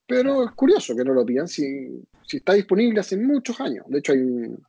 Pero 0.08 0.46
es 0.46 0.52
curioso 0.52 0.96
que 0.96 1.04
no 1.04 1.13
lo 1.13 1.26
pidan 1.26 1.50
si, 1.50 2.02
si 2.26 2.38
está 2.38 2.54
disponible 2.54 3.02
hace 3.02 3.18
muchos 3.18 3.60
años. 3.60 3.84
De 3.89 4.00
hecho, 4.00 4.13
hay 4.13 4.20
un, 4.20 4.66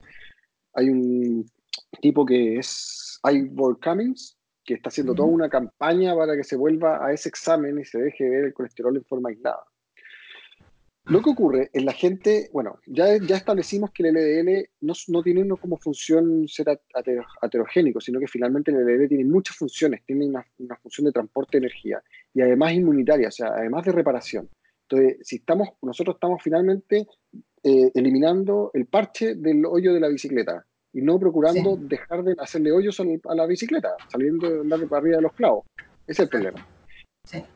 hay 0.72 0.88
un 0.88 1.46
tipo 2.00 2.26
que 2.26 2.56
es 2.56 3.20
Ivor 3.22 3.78
Cummings, 3.78 4.36
que 4.64 4.74
está 4.74 4.88
haciendo 4.88 5.14
toda 5.14 5.28
una 5.28 5.48
campaña 5.48 6.16
para 6.16 6.34
que 6.34 6.42
se 6.42 6.56
vuelva 6.56 7.06
a 7.06 7.12
ese 7.12 7.28
examen 7.28 7.78
y 7.78 7.84
se 7.84 8.00
deje 8.00 8.28
ver 8.28 8.46
el 8.46 8.54
colesterol 8.54 8.96
en 8.96 9.04
forma 9.04 9.28
aislada. 9.28 9.62
Lo 11.06 11.20
que 11.20 11.30
ocurre 11.30 11.70
es 11.72 11.84
la 11.84 11.92
gente, 11.92 12.48
bueno, 12.52 12.78
ya, 12.86 13.18
ya 13.18 13.36
establecimos 13.36 13.90
que 13.90 14.08
el 14.08 14.14
LDL 14.14 14.68
no, 14.80 14.94
no 15.08 15.22
tiene 15.22 15.46
como 15.58 15.76
función 15.76 16.48
ser 16.48 16.80
aterogénico, 17.42 18.00
sino 18.00 18.18
que 18.18 18.26
finalmente 18.26 18.70
el 18.70 18.78
LDL 18.78 19.08
tiene 19.08 19.24
muchas 19.26 19.56
funciones, 19.56 20.02
tiene 20.06 20.26
una, 20.26 20.46
una, 20.58 20.76
función 20.76 21.04
de 21.04 21.12
transporte 21.12 21.58
de 21.58 21.66
energía 21.66 22.02
y 22.32 22.40
además 22.40 22.72
inmunitaria, 22.72 23.28
o 23.28 23.32
sea, 23.32 23.48
además 23.48 23.84
de 23.84 23.92
reparación. 23.92 24.48
Entonces, 24.88 25.18
si 25.22 25.36
estamos, 25.36 25.68
nosotros 25.82 26.16
estamos 26.16 26.42
finalmente 26.42 27.06
eh, 27.62 27.90
eliminando 27.94 28.70
el 28.72 28.86
parche 28.86 29.34
del 29.34 29.64
hoyo 29.66 29.92
de 29.92 30.00
la 30.00 30.08
bicicleta 30.08 30.64
y 30.92 31.02
no 31.02 31.18
procurando 31.18 31.76
dejar 31.76 32.22
de 32.22 32.34
hacerle 32.38 32.72
hoyos 32.72 32.98
a 33.00 33.34
la 33.34 33.46
bicicleta, 33.46 33.94
saliendo 34.08 34.48
de 34.48 34.60
andar 34.60 34.88
para 34.88 35.00
arriba 35.00 35.16
de 35.16 35.22
los 35.22 35.32
clavos. 35.32 35.66
Ese 36.06 36.12
es 36.12 36.20
el 36.20 36.28
problema. 36.28 36.66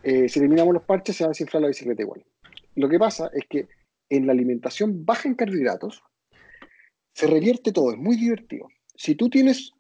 Eh, 0.02 0.28
si 0.28 0.38
eliminamos 0.38 0.74
los 0.74 0.82
parches, 0.82 1.16
se 1.16 1.24
va 1.24 1.28
a 1.28 1.30
desinflar 1.30 1.62
la 1.62 1.68
bicicleta 1.68 2.02
igual. 2.02 2.24
Lo 2.78 2.88
que 2.88 2.98
pasa 2.98 3.28
es 3.34 3.44
que 3.50 3.66
en 4.08 4.26
la 4.26 4.32
alimentación 4.32 5.04
baja 5.04 5.28
en 5.28 5.34
carbohidratos, 5.34 6.00
se 7.12 7.26
revierte 7.26 7.72
todo, 7.72 7.90
es 7.90 7.98
muy 7.98 8.16
divertido. 8.16 8.68
Si 8.94 9.16
tú 9.16 9.28
tienes 9.28 9.72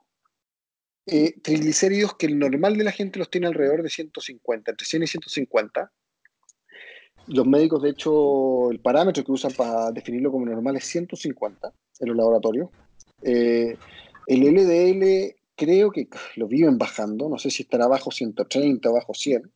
eh, 1.06 1.40
triglicéridos 1.40 2.16
que 2.16 2.26
el 2.26 2.40
normal 2.40 2.76
de 2.76 2.82
la 2.82 2.90
gente 2.90 3.20
los 3.20 3.30
tiene 3.30 3.46
alrededor 3.46 3.84
de 3.84 3.88
150, 3.88 4.72
entre 4.72 4.84
100 4.84 5.02
y 5.04 5.06
150, 5.06 5.92
los 7.28 7.46
médicos, 7.46 7.82
de 7.82 7.90
hecho, 7.90 8.72
el 8.72 8.80
parámetro 8.80 9.22
que 9.22 9.30
usan 9.30 9.52
para 9.52 9.92
definirlo 9.92 10.32
como 10.32 10.46
normal 10.46 10.74
es 10.74 10.84
150 10.86 11.72
en 12.00 12.08
los 12.08 12.16
laboratorios. 12.16 12.68
Eh, 13.22 13.76
el 14.26 14.40
LDL 14.40 15.36
creo 15.54 15.92
que 15.92 16.08
lo 16.34 16.48
viven 16.48 16.78
bajando, 16.78 17.28
no 17.28 17.38
sé 17.38 17.50
si 17.50 17.62
estará 17.62 17.86
bajo 17.86 18.10
130 18.10 18.90
o 18.90 18.94
bajo 18.94 19.14
100. 19.14 19.52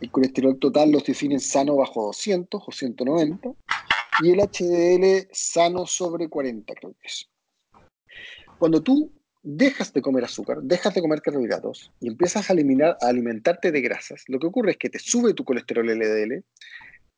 El 0.00 0.10
colesterol 0.10 0.58
total 0.58 0.92
los 0.92 1.04
definen 1.04 1.40
sano 1.40 1.76
bajo 1.76 2.06
200 2.06 2.62
o 2.66 2.72
190. 2.72 3.50
Y 4.22 4.30
el 4.30 4.40
HDL 4.40 5.28
sano 5.32 5.86
sobre 5.86 6.28
40, 6.28 6.74
creo 6.74 6.94
que 7.00 7.06
es. 7.06 7.28
Cuando 8.58 8.82
tú 8.82 9.10
dejas 9.42 9.92
de 9.92 10.02
comer 10.02 10.24
azúcar, 10.24 10.58
dejas 10.62 10.94
de 10.94 11.00
comer 11.00 11.22
carbohidratos 11.22 11.92
y 12.00 12.08
empiezas 12.08 12.50
a, 12.50 12.52
alimentarte 12.52 13.72
de 13.72 13.80
grasas, 13.80 14.24
lo 14.28 14.38
que 14.38 14.46
ocurre 14.46 14.72
es 14.72 14.76
que 14.76 14.90
te 14.90 14.98
sube 14.98 15.34
tu 15.34 15.44
colesterol 15.44 15.86
LDL, 15.86 16.44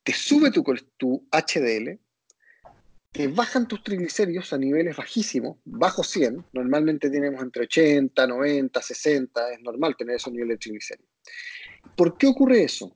te 0.04 0.12
sube 0.12 0.50
tu, 0.50 1.26
HDL, 1.32 1.98
que 3.12 3.28
bajan 3.28 3.68
tus 3.68 3.82
triglicéridos 3.82 4.52
a 4.52 4.58
niveles 4.58 4.96
bajísimos, 4.96 5.58
bajo 5.64 6.02
100, 6.02 6.46
normalmente 6.52 7.10
tenemos 7.10 7.42
entre 7.42 7.64
80, 7.64 8.26
90, 8.26 8.80
60, 8.80 9.52
es 9.52 9.60
normal 9.60 9.96
tener 9.96 10.16
esos 10.16 10.32
niveles 10.32 10.54
de 10.54 10.58
triglicéridos. 10.58 11.10
¿Por 11.96 12.16
qué 12.16 12.26
ocurre 12.26 12.64
eso? 12.64 12.94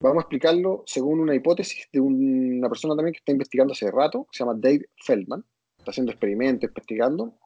Vamos 0.00 0.18
a 0.18 0.20
explicarlo 0.22 0.82
según 0.86 1.20
una 1.20 1.34
hipótesis 1.34 1.88
de 1.92 2.00
una 2.00 2.68
persona 2.68 2.96
también 2.96 3.12
que 3.12 3.18
está 3.18 3.32
investigando 3.32 3.72
hace 3.72 3.90
rato, 3.90 4.24
que 4.24 4.38
se 4.38 4.44
llama 4.44 4.58
Dave 4.58 4.88
Feldman, 5.04 5.44
está 5.78 5.92
haciendo 5.92 6.12
experimentos, 6.12 6.68
investigando, 6.68 7.38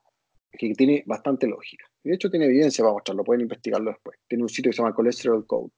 que 0.52 0.72
tiene 0.74 1.02
bastante 1.06 1.46
lógica. 1.46 1.84
De 2.02 2.14
hecho, 2.14 2.30
tiene 2.30 2.46
evidencia 2.46 2.82
para 2.82 2.94
mostrarlo, 2.94 3.24
pueden 3.24 3.42
investigarlo 3.42 3.90
después. 3.90 4.18
Tiene 4.26 4.42
un 4.42 4.48
sitio 4.48 4.70
que 4.70 4.76
se 4.76 4.82
llama 4.82 4.94
Cholesterol 4.96 5.46
Code. 5.46 5.70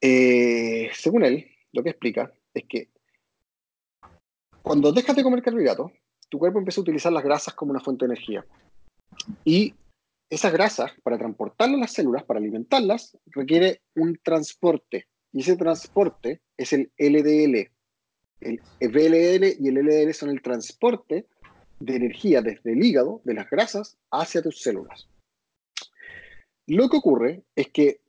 Eh, 0.00 0.90
según 0.94 1.24
él, 1.24 1.46
lo 1.72 1.82
que 1.82 1.90
explica 1.90 2.32
es 2.54 2.64
que 2.68 2.88
cuando 4.62 4.92
dejas 4.92 5.16
de 5.16 5.22
comer 5.22 5.42
carbohidratos, 5.42 5.92
tu 6.28 6.38
cuerpo 6.38 6.58
empieza 6.58 6.80
a 6.80 6.82
utilizar 6.82 7.12
las 7.12 7.24
grasas 7.24 7.54
como 7.54 7.72
una 7.72 7.80
fuente 7.80 8.06
de 8.06 8.12
energía. 8.14 8.44
Y 9.44 9.74
esas 10.32 10.50
grasas, 10.50 10.90
para 11.02 11.18
transportarlas 11.18 11.76
a 11.76 11.80
las 11.80 11.92
células, 11.92 12.24
para 12.24 12.40
alimentarlas, 12.40 13.18
requiere 13.26 13.82
un 13.94 14.18
transporte. 14.22 15.06
Y 15.30 15.42
ese 15.42 15.56
transporte 15.56 16.40
es 16.56 16.72
el 16.72 16.90
LDL. 16.96 17.70
El 18.40 18.60
VLL 18.80 19.56
y 19.60 19.68
el 19.68 19.74
LDL 19.74 20.14
son 20.14 20.30
el 20.30 20.40
transporte 20.40 21.26
de 21.80 21.96
energía 21.96 22.40
desde 22.40 22.72
el 22.72 22.82
hígado, 22.82 23.20
de 23.24 23.34
las 23.34 23.50
grasas, 23.50 23.98
hacia 24.10 24.40
tus 24.40 24.62
células. 24.62 25.06
Lo 26.66 26.88
que 26.88 26.96
ocurre 26.96 27.42
es 27.54 27.68
que 27.68 28.00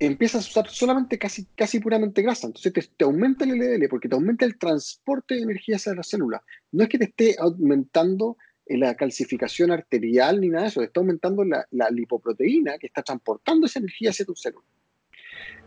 empiezas 0.00 0.44
a 0.44 0.48
usar 0.48 0.68
solamente 0.70 1.20
casi, 1.20 1.44
casi 1.54 1.78
puramente 1.78 2.22
grasa. 2.22 2.48
Entonces 2.48 2.90
te, 2.96 3.04
aumenta 3.04 3.44
el 3.44 3.52
LDL 3.52 3.88
porque 3.88 4.08
te 4.08 4.16
aumenta 4.16 4.44
el 4.44 4.58
transporte 4.58 5.36
de 5.36 5.42
energía 5.42 5.76
hacia 5.76 5.94
la 5.94 6.02
célula. 6.02 6.42
No 6.72 6.82
es 6.82 6.88
que 6.88 6.98
te 6.98 7.04
esté 7.04 7.36
aumentando 7.38 8.36
la 8.66 8.94
calcificación 8.94 9.70
arterial 9.70 10.40
ni 10.40 10.48
nada 10.48 10.62
de 10.64 10.68
eso, 10.68 10.82
está 10.82 11.00
aumentando 11.00 11.44
la, 11.44 11.66
lipoproteína 11.90 12.78
que 12.78 12.86
está 12.86 13.02
transportando 13.02 13.66
esa 13.66 13.80
energía 13.80 14.10
hacia 14.10 14.24
tu 14.24 14.34
célula. 14.34 14.66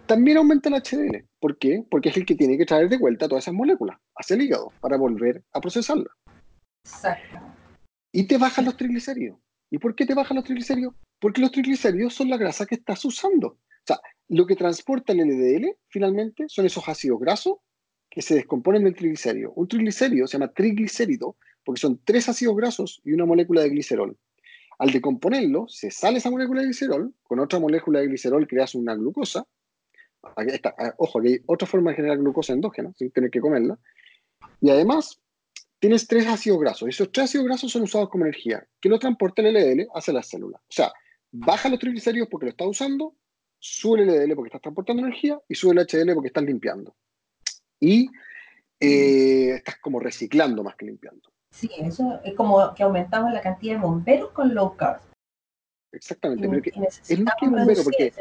También 0.06 0.38
aumenta 0.38 0.70
el 0.70 0.76
HDL. 0.76 1.26
¿Por 1.40 1.58
qué? 1.58 1.84
Porque 1.90 2.10
es 2.10 2.18
el 2.18 2.26
que 2.26 2.36
tiene 2.36 2.58
que 2.58 2.66
traer 2.66 2.90
de 2.90 2.98
vuelta 2.98 3.28
todas 3.28 3.44
esas 3.44 3.54
moléculas 3.54 3.98
hacia 4.16 4.36
el 4.36 4.44
hígado 4.44 4.72
para 4.80 4.98
volver 4.98 5.44
a 5.52 5.60
procesarlas. 5.60 6.14
Exacto. 6.84 7.40
Y 8.12 8.28
te 8.28 8.38
bajan 8.38 8.66
los 8.66 8.78
triglicéridos. 8.78 9.40
¿Y 9.72 9.80
por 9.80 9.96
qué 9.96 10.06
te 10.06 10.14
bajan 10.14 10.36
los 10.36 10.46
triglicéridos? 10.46 10.94
Porque 11.20 11.42
los 11.42 11.52
triglicéridos 11.52 12.14
son 12.14 12.30
la 12.30 12.38
grasa 12.38 12.66
que 12.66 12.76
estás 12.76 13.04
usando. 13.04 13.48
O 13.48 13.86
sea, 13.86 14.00
lo 14.30 14.46
que 14.46 14.56
transporta 14.56 15.14
el 15.14 15.20
LDL 15.20 15.76
finalmente 15.90 16.46
son 16.48 16.66
esos 16.66 16.88
ácidos 16.88 17.20
grasos 17.20 17.58
que 18.10 18.22
se 18.22 18.36
descomponen 18.36 18.84
del 18.84 18.96
triglicérido. 18.96 19.52
Un 19.54 19.68
triglicérido 19.68 20.28
se 20.28 20.38
llama 20.38 20.54
triglicérido 20.54 21.36
porque 21.66 21.82
son 21.82 22.00
tres 22.06 22.30
ácidos 22.30 22.56
grasos 22.56 23.02
y 23.04 23.12
una 23.12 23.26
molécula 23.26 23.62
de 23.62 23.70
glicerol. 23.70 24.18
Al 24.78 24.92
decomponerlo, 24.92 25.68
se 25.68 25.90
sale 25.92 26.20
esa 26.20 26.30
molécula 26.30 26.62
de 26.62 26.68
glicerol, 26.68 27.14
con 27.24 27.40
otra 27.40 27.60
molécula 27.60 28.00
de 28.00 28.08
glicerol 28.08 28.48
creas 28.48 28.76
una 28.76 28.96
glucosa. 28.96 29.46
Ah, 30.24 30.94
ojo, 30.98 31.20
aquí 31.20 31.28
hay 31.30 31.40
otra 31.46 31.68
forma 31.68 31.92
de 31.92 31.98
generar 31.98 32.18
glucosa 32.18 32.54
endógena, 32.54 32.94
sin 32.98 33.12
tener 33.12 33.32
que 33.32 33.40
comerla. 33.40 33.78
Y 34.62 34.70
además, 34.70 35.20
tienes 35.80 36.08
tres 36.08 36.28
ácidos 36.28 36.60
grasos. 36.60 36.90
Esos 36.90 37.12
tres 37.12 37.26
ácidos 37.26 37.46
grasos 37.46 37.72
son 37.72 37.84
usados 37.84 38.10
como 38.10 38.26
energía, 38.26 38.66
que 38.80 38.90
lo 38.90 39.00
transporta 39.00 39.42
el 39.42 39.54
LDL 39.54 39.88
hacia 39.94 40.14
las 40.14 40.28
células. 40.28 40.62
O 40.62 40.74
sea, 40.74 40.92
baja 41.32 41.70
los 41.70 41.80
triglicéridos 41.80 42.28
porque 42.30 42.46
lo 42.46 42.52
está 42.52 42.66
usando, 42.66 43.16
sube 43.60 44.02
el 44.02 44.08
LDL 44.08 44.36
porque 44.36 44.50
estás 44.50 44.62
transportando 44.62 45.04
energía 45.04 45.40
y 45.48 45.56
sube 45.56 45.74
el 45.74 45.86
HDL 45.86 46.14
porque 46.14 46.28
estás 46.28 46.44
limpiando. 46.44 46.96
Y 47.80 48.10
eh, 48.80 49.52
estás 49.56 49.78
como 49.80 50.00
reciclando 50.00 50.64
más 50.64 50.76
que 50.76 50.86
limpiando. 50.86 51.35
Sí, 51.56 51.70
eso 51.78 52.20
es 52.26 52.34
como 52.34 52.74
que 52.74 52.84
aumentamos 52.84 53.32
la 53.32 53.40
cantidad 53.40 53.76
de 53.76 53.82
bomberos 53.82 54.32
con 54.32 54.54
low 54.54 54.76
carb. 54.76 55.00
Exactamente, 55.94 56.50
pero 56.50 56.86
es 56.86 57.20
más 57.22 57.34
que 57.40 57.48
bombero 57.48 57.82
porque 57.82 58.14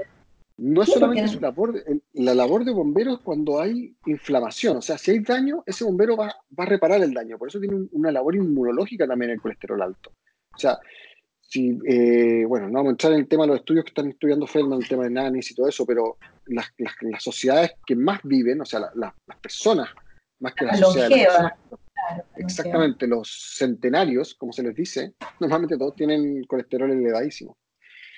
No 0.57 0.83
es 0.83 0.89
solamente 0.91 1.27
su 1.27 1.41
labor, 1.41 1.83
la 2.13 2.33
labor 2.33 2.65
de 2.65 2.71
bomberos 2.71 3.21
cuando 3.23 3.61
hay 3.61 3.97
inflamación. 4.07 4.77
O 4.77 4.83
sea, 4.83 4.99
si 4.99 5.11
hay 5.11 5.19
daño, 5.19 5.65
ese 5.67 5.83
bombero 5.83 6.17
va, 6.17 6.33
a 6.57 6.65
reparar 6.65 7.03
el 7.03 7.13
daño. 7.13 7.37
Por 7.37 7.49
eso 7.49 7.59
tiene 7.59 7.89
una 7.91 8.13
labor 8.13 8.37
inmunológica 8.37 9.05
también 9.05 9.33
el 9.33 9.41
colesterol 9.41 9.83
alto. 9.83 10.13
O 10.55 10.59
sea, 10.59 10.79
si, 11.41 11.77
eh, 11.89 12.45
bueno, 12.47 12.69
no 12.69 12.75
vamos 12.75 12.91
a 12.91 12.93
entrar 12.93 13.13
en 13.15 13.19
el 13.19 13.29
tema 13.29 13.43
de 13.43 13.49
los 13.49 13.59
estudios 13.59 13.85
que 13.85 13.91
están 13.91 14.11
estudiando 14.11 14.47
Feldman, 14.47 14.81
el 14.81 14.89
tema 14.89 15.03
de 15.03 15.11
NANIS 15.11 15.51
y 15.51 15.55
todo 15.57 15.69
eso, 15.69 15.85
pero 15.85 16.19
las, 16.47 16.73
sociedades 17.19 17.73
que 17.85 17.97
más 17.97 18.21
viven, 18.23 18.61
o 18.61 18.65
sea, 18.65 18.79
las 18.95 19.13
personas, 19.43 19.89
más 20.39 20.55
que 20.55 20.67
las 20.67 20.79
sociedades. 20.79 21.53
Exactamente, 22.37 23.07
los 23.07 23.55
centenarios, 23.57 24.35
como 24.35 24.53
se 24.53 24.63
les 24.63 24.75
dice, 24.75 25.15
normalmente 25.41 25.77
todos 25.77 25.95
tienen 25.95 26.45
colesterol 26.45 26.91
elevadísimo. 26.91 27.57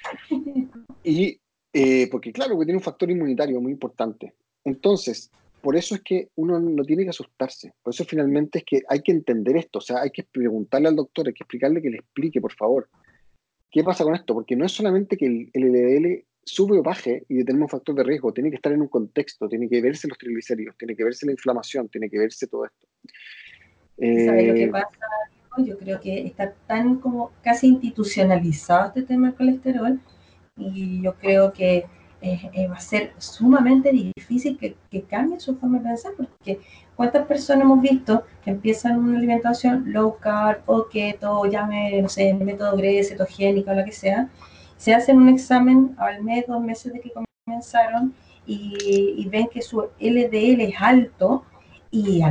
Y 1.08 1.40
eh, 1.72 2.08
porque 2.10 2.32
claro, 2.32 2.58
que 2.58 2.64
tiene 2.64 2.78
un 2.78 2.82
factor 2.82 3.10
inmunitario 3.10 3.60
muy 3.60 3.70
importante. 3.70 4.34
Entonces, 4.64 5.30
por 5.60 5.76
eso 5.76 5.94
es 5.94 6.00
que 6.00 6.30
uno 6.36 6.58
no 6.58 6.84
tiene 6.84 7.04
que 7.04 7.10
asustarse. 7.10 7.74
Por 7.82 7.92
eso 7.92 8.04
finalmente 8.04 8.60
es 8.60 8.64
que 8.64 8.80
hay 8.88 9.02
que 9.02 9.12
entender 9.12 9.56
esto. 9.56 9.78
O 9.78 9.82
sea, 9.82 10.00
hay 10.00 10.10
que 10.10 10.22
preguntarle 10.22 10.88
al 10.88 10.96
doctor, 10.96 11.26
hay 11.26 11.34
que 11.34 11.44
explicarle 11.44 11.82
que 11.82 11.90
le 11.90 11.98
explique, 11.98 12.40
por 12.40 12.54
favor. 12.54 12.88
¿Qué 13.70 13.84
pasa 13.84 14.04
con 14.04 14.14
esto? 14.14 14.32
Porque 14.32 14.56
no 14.56 14.64
es 14.64 14.72
solamente 14.72 15.16
que 15.16 15.26
el, 15.26 15.50
LDL 15.52 16.24
sube 16.42 16.78
o 16.78 16.82
baje 16.82 17.24
y 17.28 17.34
determina 17.34 17.66
un 17.66 17.70
factor 17.70 17.94
de 17.94 18.04
riesgo, 18.04 18.32
tiene 18.32 18.50
que 18.50 18.56
estar 18.56 18.72
en 18.72 18.80
un 18.80 18.88
contexto, 18.88 19.48
tiene 19.48 19.68
que 19.68 19.82
verse 19.82 20.08
los 20.08 20.16
triglicéridos, 20.16 20.76
tiene 20.78 20.96
que 20.96 21.04
verse 21.04 21.26
la 21.26 21.32
inflamación, 21.32 21.88
tiene 21.88 22.08
que 22.08 22.18
verse 22.18 22.46
todo 22.46 22.64
esto. 22.64 22.86
¿Sabes 23.98 24.48
lo 24.48 24.54
que 24.54 24.64
eh, 24.64 24.68
pasa? 24.68 24.88
Yo 25.58 25.78
creo 25.78 26.00
que 26.00 26.26
está 26.26 26.52
tan 26.66 26.96
como 26.96 27.30
casi 27.42 27.68
institucionalizado 27.68 28.88
este 28.88 29.02
tema 29.02 29.28
del 29.28 29.36
colesterol 29.36 30.00
y 30.56 31.02
yo 31.02 31.14
creo 31.14 31.52
que 31.52 31.86
eh, 32.20 32.50
eh, 32.52 32.66
va 32.66 32.76
a 32.76 32.80
ser 32.80 33.12
sumamente 33.18 33.90
difícil 33.92 34.58
que, 34.58 34.76
que, 34.90 35.02
cambie 35.02 35.38
su 35.38 35.56
forma 35.56 35.78
de 35.78 35.84
pensar, 35.84 36.12
porque 36.16 36.60
cuántas 36.94 37.26
personas 37.26 37.64
hemos 37.64 37.80
visto 37.80 38.24
que 38.42 38.50
empiezan 38.50 38.98
una 38.98 39.18
alimentación 39.18 39.84
low 39.92 40.16
carb 40.18 40.62
o 40.66 40.88
keto, 40.88 41.40
o 41.40 41.46
llame, 41.46 42.00
no 42.02 42.08
sé, 42.08 42.32
método 42.34 42.76
GRE, 42.76 43.04
cetogénica 43.04 43.72
o 43.72 43.74
lo 43.74 43.84
que 43.84 43.92
sea, 43.92 44.28
se 44.76 44.94
hacen 44.94 45.18
un 45.18 45.28
examen 45.28 45.94
al 45.98 46.22
mes, 46.22 46.46
dos 46.46 46.62
meses 46.62 46.92
de 46.92 47.00
que 47.00 47.12
comenzaron 47.46 48.14
y, 48.46 49.26
ven 49.30 49.48
que 49.48 49.62
su 49.62 49.80
LDL 50.00 50.60
es 50.62 50.74
alto, 50.80 51.44
y 51.90 52.22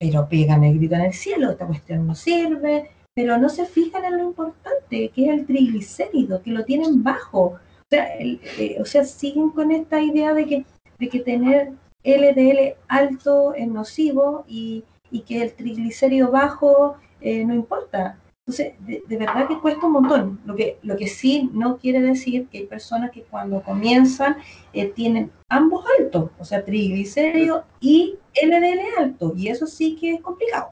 pero 0.00 0.28
pegan 0.28 0.64
el 0.64 0.78
grito 0.78 0.96
en 0.96 1.02
el 1.02 1.12
cielo, 1.12 1.50
esta 1.50 1.66
cuestión 1.66 2.06
no 2.06 2.16
sirve, 2.16 2.90
pero 3.14 3.38
no 3.38 3.48
se 3.48 3.66
fijan 3.66 4.04
en 4.04 4.16
lo 4.16 4.24
importante, 4.24 5.10
que 5.14 5.26
es 5.26 5.28
el 5.28 5.46
triglicérido, 5.46 6.42
que 6.42 6.50
lo 6.50 6.64
tienen 6.64 7.04
bajo 7.04 7.60
sea, 7.90 8.16
eh, 8.20 8.78
o 8.80 8.84
sea, 8.84 9.04
siguen 9.04 9.50
con 9.50 9.72
esta 9.72 10.00
idea 10.00 10.32
de 10.32 10.46
que, 10.46 10.64
de 10.98 11.08
que 11.08 11.20
tener 11.20 11.72
LDL 12.04 12.76
alto 12.88 13.52
es 13.54 13.66
nocivo 13.66 14.44
y, 14.48 14.84
que 15.26 15.42
el 15.42 15.52
triglicérido 15.52 16.30
bajo 16.30 16.96
eh, 17.20 17.44
no 17.44 17.52
importa. 17.52 18.16
Entonces, 18.50 18.74
de, 19.08 19.16
verdad 19.16 19.46
que 19.46 19.60
cuesta 19.60 19.86
un 19.86 19.92
montón. 19.92 20.40
Lo 20.44 20.56
que, 20.56 20.78
lo 20.82 20.96
que 20.96 21.06
sí 21.06 21.48
no 21.52 21.78
quiere 21.78 22.00
decir 22.00 22.48
que 22.48 22.58
hay 22.58 22.66
personas 22.66 23.12
que 23.12 23.22
cuando 23.22 23.62
comienzan 23.62 24.38
eh, 24.72 24.86
tienen 24.86 25.30
ambos 25.48 25.84
altos, 26.00 26.32
o 26.36 26.44
sea, 26.44 26.64
triglicérido 26.64 27.64
y 27.80 28.18
LDL 28.34 28.80
alto, 28.98 29.34
y 29.36 29.48
eso 29.48 29.68
sí 29.68 29.94
que 29.94 30.14
es 30.14 30.20
complicado. 30.20 30.70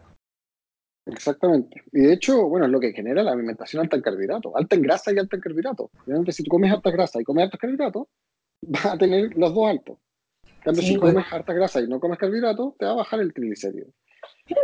Exactamente. 1.07 1.85
Y 1.93 2.01
de 2.01 2.15
hecho, 2.15 2.49
bueno, 2.49 2.67
es 2.67 2.73
lo 2.73 2.81
que 2.81 2.93
genera 2.93 3.23
la 3.23 3.31
alimentación 3.31 3.81
alta 3.81 3.95
en 3.95 4.03
carbohidratos, 4.03 4.53
alta 4.57 4.75
en 4.75 4.83
grasa 4.83 5.13
y 5.13 5.19
alta 5.19 5.37
en 5.37 5.43
carbohidratos. 5.43 5.89
Obviamente, 6.05 6.33
si 6.33 6.43
tú 6.43 6.51
comes 6.51 6.73
alta 6.73 6.91
grasa 6.91 7.21
y 7.21 7.25
comes 7.25 7.45
altos 7.45 7.61
carbohidratos, 7.61 8.09
vas 8.63 8.87
a 8.87 8.99
tener 8.99 9.37
los 9.37 9.55
dos 9.55 9.69
altos. 9.69 9.99
En 10.45 10.63
cambio, 10.63 10.83
si 10.83 10.97
comes 10.97 11.33
alta 11.33 11.53
grasa 11.53 11.81
y 11.81 11.87
no 11.87 12.01
comes 12.01 12.19
carbohidratos, 12.19 12.77
te 12.77 12.87
va 12.87 12.91
a 12.91 12.97
bajar 12.97 13.21
el 13.21 13.33
triglicérido. 13.33 13.87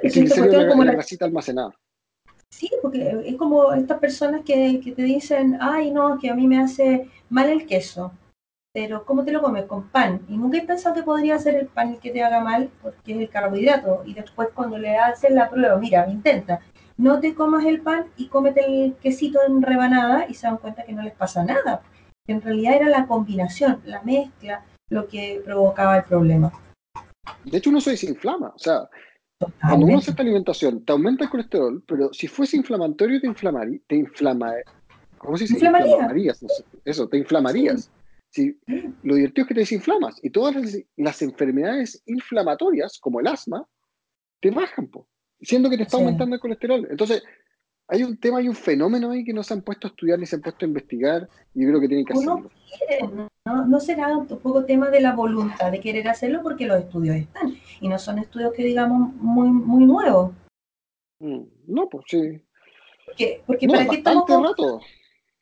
el 0.02 0.10
triglicérido 0.10 0.62
es 0.62 0.66
como 0.68 0.82
la 0.82 0.92
grasita 0.94 1.26
almacenada. 1.26 1.78
Sí, 2.56 2.70
porque 2.82 3.22
es 3.26 3.36
como 3.36 3.72
estas 3.72 3.98
personas 3.98 4.42
que, 4.44 4.80
que 4.82 4.92
te 4.92 5.02
dicen, 5.02 5.58
ay, 5.60 5.90
no, 5.90 6.18
que 6.18 6.30
a 6.30 6.34
mí 6.34 6.46
me 6.46 6.58
hace 6.58 7.08
mal 7.28 7.48
el 7.48 7.66
queso 7.66 8.12
pero 8.74 9.04
¿cómo 9.04 9.24
te 9.24 9.30
lo 9.30 9.40
comes? 9.40 9.66
Con 9.66 9.88
pan. 9.88 10.20
Y 10.28 10.36
nunca 10.36 10.58
he 10.58 10.62
pensado 10.62 10.96
que 10.96 11.04
podría 11.04 11.38
ser 11.38 11.54
el 11.54 11.68
pan 11.68 11.90
el 11.90 12.00
que 12.00 12.10
te 12.10 12.24
haga 12.24 12.40
mal, 12.40 12.70
porque 12.82 13.12
es 13.12 13.20
el 13.20 13.28
carbohidrato. 13.28 14.02
Y 14.04 14.14
después 14.14 14.48
cuando 14.52 14.78
le 14.78 14.98
haces 14.98 15.30
la 15.30 15.48
prueba, 15.48 15.76
mira, 15.76 16.10
intenta, 16.10 16.60
no 16.96 17.20
te 17.20 17.34
comas 17.34 17.64
el 17.66 17.82
pan 17.82 18.06
y 18.16 18.26
cómete 18.26 18.64
el 18.66 18.94
quesito 18.96 19.38
en 19.46 19.62
rebanada 19.62 20.26
y 20.28 20.34
se 20.34 20.48
dan 20.48 20.56
cuenta 20.56 20.82
que 20.82 20.92
no 20.92 21.02
les 21.02 21.14
pasa 21.14 21.44
nada. 21.44 21.82
En 22.26 22.42
realidad 22.42 22.74
era 22.74 22.88
la 22.88 23.06
combinación, 23.06 23.80
la 23.84 24.02
mezcla, 24.02 24.64
lo 24.90 25.06
que 25.06 25.40
provocaba 25.44 25.98
el 25.98 26.04
problema. 26.04 26.52
De 27.44 27.58
hecho, 27.58 27.70
uno 27.70 27.80
se 27.80 27.92
desinflama. 27.92 28.48
O 28.56 28.58
sea, 28.58 28.88
cuando 29.38 29.86
uno 29.86 29.98
hace 29.98 30.10
esta 30.10 30.22
alimentación, 30.22 30.84
te 30.84 30.92
aumenta 30.92 31.24
el 31.24 31.30
colesterol, 31.30 31.82
pero 31.86 32.12
si 32.12 32.28
fuese 32.28 32.56
inflamatorio, 32.56 33.20
te 33.20 33.26
inflamaría. 33.26 33.78
Te 33.86 33.96
inflama, 33.96 34.52
¿Cómo 35.18 35.36
se 35.36 35.44
dice? 35.44 35.54
Inflamarías. 35.54 36.44
Eso, 36.84 37.08
te 37.08 37.18
inflamarías. 37.18 37.90
Sí, 38.30 38.58
lo 39.02 39.14
divertido 39.14 39.44
es 39.44 39.48
que 39.48 39.54
te 39.54 39.60
desinflamas 39.60 40.18
y 40.22 40.30
todas 40.30 40.56
las, 40.96 41.22
enfermedades 41.22 42.02
inflamatorias, 42.06 42.98
como 42.98 43.20
el 43.20 43.28
asma, 43.28 43.66
te 44.40 44.50
bajan, 44.50 44.90
siendo 45.40 45.70
que 45.70 45.76
te 45.76 45.84
está 45.84 45.98
aumentando 45.98 46.34
el 46.34 46.40
colesterol. 46.40 46.86
Entonces, 46.90 47.22
hay 47.88 48.02
un 48.02 48.16
tema, 48.16 48.38
hay 48.38 48.48
un 48.48 48.54
fenómeno 48.54 49.10
ahí 49.10 49.24
que 49.24 49.32
no 49.32 49.42
se 49.42 49.54
han 49.54 49.62
puesto 49.62 49.86
a 49.86 49.90
estudiar 49.90 50.18
ni 50.18 50.26
se 50.26 50.36
han 50.36 50.42
puesto 50.42 50.64
a 50.64 50.68
investigar 50.68 51.28
y 51.54 51.62
yo 51.62 51.68
creo 51.68 51.80
que 51.80 51.88
tienen 51.88 52.06
que 52.06 52.14
hacerlo. 52.14 52.50
¿no? 53.44 53.66
no 53.66 53.80
será 53.80 54.16
un 54.16 54.26
poco 54.26 54.64
tema 54.64 54.90
de 54.90 55.00
la 55.00 55.14
voluntad 55.14 55.70
de 55.70 55.80
querer 55.80 56.08
hacerlo 56.08 56.42
porque 56.42 56.66
los 56.66 56.78
estudios 56.78 57.16
están 57.16 57.54
y 57.80 57.88
no 57.88 57.98
son 57.98 58.18
estudios 58.18 58.52
que 58.54 58.64
digamos 58.64 59.14
muy, 59.16 59.48
muy 59.48 59.84
nuevos. 59.84 60.32
Mm, 61.20 61.42
no, 61.66 61.88
pues 61.88 62.04
sí. 62.08 62.40
Porque, 63.06 63.42
porque 63.46 63.68
para 63.68 63.86
qué 63.86 63.96
estamos... 63.96 64.28
rato. 64.28 64.80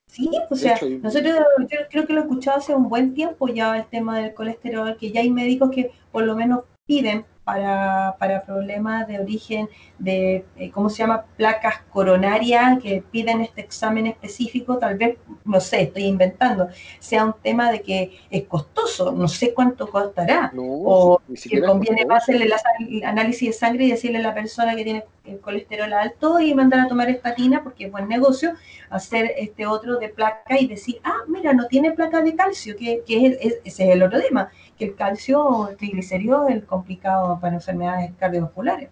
Sí, 0.06 0.28
o 0.50 0.54
sea, 0.54 0.78
nosotros 1.00 1.34
yo 1.70 1.78
creo 1.88 2.06
que 2.06 2.12
lo 2.12 2.20
he 2.20 2.24
escuchado 2.24 2.58
hace 2.58 2.74
un 2.74 2.90
buen 2.90 3.14
tiempo 3.14 3.48
ya 3.48 3.74
el 3.78 3.86
tema 3.86 4.18
del 4.18 4.34
colesterol, 4.34 4.98
que 4.98 5.10
ya 5.10 5.20
hay 5.20 5.30
médicos 5.30 5.70
que 5.70 5.90
por 6.10 6.24
lo 6.24 6.36
menos 6.36 6.64
piden 6.84 7.24
para, 7.44 8.16
para 8.18 8.42
problemas 8.42 9.08
de 9.08 9.18
origen 9.18 9.68
de, 9.98 10.44
eh, 10.56 10.70
¿cómo 10.70 10.88
se 10.90 10.98
llama?, 10.98 11.24
placas 11.36 11.80
coronarias, 11.90 12.80
que 12.82 13.02
piden 13.10 13.40
este 13.40 13.60
examen 13.60 14.06
específico, 14.06 14.78
tal 14.78 14.96
vez, 14.96 15.18
no 15.44 15.60
sé, 15.60 15.82
estoy 15.82 16.04
inventando, 16.04 16.68
sea 16.98 17.24
un 17.24 17.34
tema 17.42 17.70
de 17.72 17.82
que 17.82 18.18
es 18.30 18.44
costoso, 18.44 19.12
no 19.12 19.28
sé 19.28 19.54
cuánto 19.54 19.88
costará, 19.88 20.52
o 20.56 21.20
que 21.48 21.62
conviene 21.62 22.06
hacerle 22.10 22.44
el 22.44 23.04
análisis 23.04 23.48
de 23.48 23.52
sangre 23.52 23.84
y 23.84 23.90
decirle 23.90 24.18
a 24.18 24.22
la 24.22 24.34
persona 24.34 24.76
que 24.76 24.84
tiene 24.84 25.04
el 25.24 25.38
colesterol 25.38 25.92
alto 25.92 26.40
y 26.40 26.54
mandar 26.54 26.80
a 26.80 26.88
tomar 26.88 27.08
estatina, 27.08 27.62
porque 27.62 27.86
es 27.86 27.92
buen 27.92 28.08
negocio, 28.08 28.54
hacer 28.90 29.32
este 29.36 29.66
otro 29.66 29.98
de 29.98 30.08
placa 30.08 30.58
y 30.58 30.66
decir, 30.66 31.00
ah, 31.04 31.20
mira, 31.28 31.52
no 31.52 31.66
tiene 31.66 31.92
placa 31.92 32.22
de 32.22 32.34
calcio, 32.34 32.76
que, 32.76 33.02
que 33.06 33.26
es, 33.26 33.58
ese 33.64 33.84
es 33.84 33.90
el 33.90 34.02
otro 34.02 34.20
tema, 34.20 34.50
que 34.82 34.88
el 34.88 34.96
calcio, 34.96 35.68
el 35.68 35.76
triglicérido 35.76 36.48
es 36.48 36.64
complicado 36.64 37.38
para 37.40 37.54
enfermedades 37.54 38.12
cardiovasculares. 38.18 38.90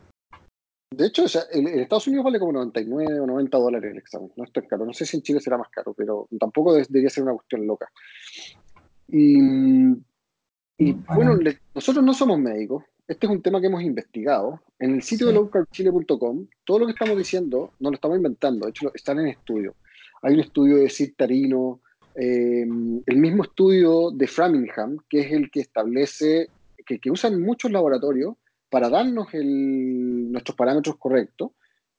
De 0.92 1.06
hecho, 1.06 1.24
en, 1.52 1.66
Estados 1.66 2.06
Unidos 2.06 2.24
vale 2.24 2.38
como 2.38 2.52
99 2.52 3.20
o 3.20 3.26
90 3.26 3.58
dólares 3.58 3.90
el 3.90 3.98
examen. 3.98 4.30
No 4.36 4.44
es 4.44 4.52
tan 4.52 4.66
caro. 4.66 4.86
No 4.86 4.92
sé 4.92 5.04
si 5.04 5.16
en 5.16 5.22
Chile 5.22 5.40
será 5.40 5.58
más 5.58 5.68
caro, 5.68 5.94
pero 5.94 6.28
tampoco 6.38 6.74
debería 6.74 7.10
ser 7.10 7.24
una 7.24 7.32
cuestión 7.32 7.66
loca. 7.66 7.88
Y, 9.08 9.92
bueno, 10.78 11.36
nosotros 11.74 12.04
no 12.04 12.14
somos 12.14 12.38
médicos. 12.38 12.84
Este 13.06 13.26
es 13.26 13.32
un 13.32 13.42
tema 13.42 13.60
que 13.60 13.66
hemos 13.66 13.82
investigado. 13.82 14.60
En 14.78 14.94
el 14.94 15.02
sitio 15.02 15.26
de 15.26 15.32
lowcarbchile.com, 15.34 16.46
todo 16.64 16.78
lo 16.78 16.86
que 16.86 16.92
estamos 16.92 17.16
diciendo 17.16 17.72
no 17.80 17.90
lo 17.90 17.96
estamos 17.96 18.16
inventando. 18.16 18.66
De 18.66 18.70
hecho, 18.70 18.92
están 18.94 19.18
en 19.18 19.28
estudio. 19.28 19.74
Hay 20.22 20.34
un 20.34 20.40
estudio 20.40 20.76
de 20.76 20.88
Sid 20.88 21.14
Tarino, 21.16 21.80
eh, 22.14 22.62
el 22.62 23.16
mismo 23.16 23.44
estudio 23.44 24.10
de 24.10 24.26
Framingham, 24.26 24.98
que 25.08 25.20
es 25.20 25.32
el 25.32 25.50
que 25.50 25.60
establece 25.60 26.48
que, 26.98 27.10
usan 27.10 27.40
muchos 27.40 27.70
laboratorios 27.70 28.36
para 28.68 28.88
darnos 28.88 29.28
nuestros 29.32 30.56
parámetros 30.56 30.96
correctos. 30.96 31.52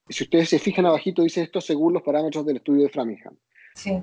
Y 0.08 0.14
si 0.14 0.24
ustedes 0.24 0.50
se 0.50 0.60
fijan 0.60 0.86
abajito, 0.86 1.24
dice 1.24 1.42
esto 1.42 1.62
según 1.62 1.94
los 1.94 2.04
parámetros 2.04 2.46
del 2.46 2.58
estudio 2.58 2.84
de 2.84 2.90
Framingham. 2.90 3.38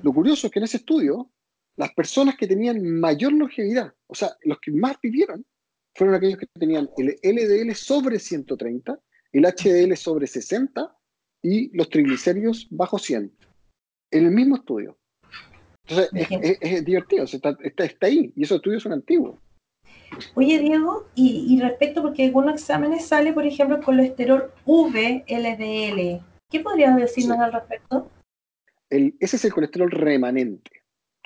Lo 0.01 0.13
curioso 0.13 0.47
es 0.47 0.53
que 0.53 0.59
en 0.59 0.65
ese 0.65 0.77
estudio, 0.77 1.29
las 1.75 1.93
personas 1.93 2.35
que 2.35 2.47
tenían 2.47 2.83
mayor 2.99 3.33
longevidad, 3.33 3.93
o 4.07 4.15
sea, 4.15 4.31
los 4.43 4.59
que 4.59 4.71
más 4.71 4.99
vivieron, 5.01 5.45
fueron 5.95 6.15
aquellos 6.15 6.39
que 6.39 6.47
tenían 6.47 6.89
el 6.97 7.19
LDL 7.21 7.73
sobre 7.75 8.19
130, 8.19 8.99
el 9.33 9.43
HDL 9.43 9.95
sobre 9.95 10.27
60 10.27 10.95
y 11.41 11.75
los 11.75 11.89
triglicéridos 11.89 12.67
bajo 12.71 12.97
100. 12.97 13.31
En 14.11 14.25
el 14.25 14.31
mismo 14.31 14.55
estudio. 14.55 14.97
Entonces, 15.89 16.57
es, 16.61 16.85
divertido, 16.85 17.23
está, 17.23 17.57
está, 17.63 18.05
ahí, 18.05 18.31
y 18.35 18.43
esos 18.43 18.57
estudios 18.57 18.83
son 18.83 18.93
antiguos. 18.93 19.37
Oye, 20.35 20.59
Diego, 20.59 21.07
y, 21.15 21.59
respecto, 21.61 22.01
porque 22.01 22.25
algunos 22.25 22.55
exámenes 22.55 23.05
sale, 23.05 23.33
por 23.33 23.45
ejemplo, 23.45 23.77
el 23.77 23.83
colesterol 23.83 24.51
VLDL. 24.65 26.23
¿Qué 26.49 26.59
podrías 26.61 26.95
decirnos 26.95 27.39
al 27.39 27.53
respecto? 27.53 28.09
ese 28.89 29.35
es 29.35 29.45
el 29.45 29.53
colesterol 29.53 29.91
remanente. 29.91 30.71
¿Qué 30.71 30.79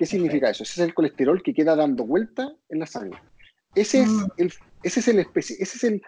¿Qué 0.03 0.05
significa 0.05 0.49
eso? 0.49 0.63
Ese 0.63 0.81
es 0.81 0.87
el 0.87 0.93
colesterol 0.93 1.41
que 1.41 1.53
queda 1.53 1.75
dando 1.75 2.05
vuelta 2.05 2.53
en 2.67 2.79
la 2.79 2.85
sangre. 2.85 3.21
Ese 3.75 4.01
es 4.01 4.09
mm. 4.09 4.27
el, 4.37 4.53
ese 4.83 4.99
es 4.99 5.07
el, 5.07 5.19
ese 5.19 5.61
es 5.61 5.83
el, 5.83 6.01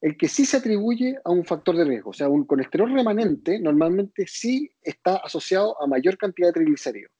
el 0.00 0.16
que 0.16 0.28
sí 0.28 0.44
se 0.44 0.58
atribuye 0.58 1.16
a 1.24 1.30
un 1.30 1.44
factor 1.44 1.76
de 1.76 1.84
riesgo. 1.84 2.10
O 2.10 2.14
sea, 2.14 2.28
un 2.28 2.44
colesterol 2.44 2.92
remanente 2.92 3.58
normalmente 3.58 4.26
sí 4.26 4.70
está 4.82 5.16
asociado 5.16 5.80
a 5.82 5.86
mayor 5.86 6.16
cantidad 6.18 6.48
de 6.48 6.54
triglicéridos. 6.54 7.12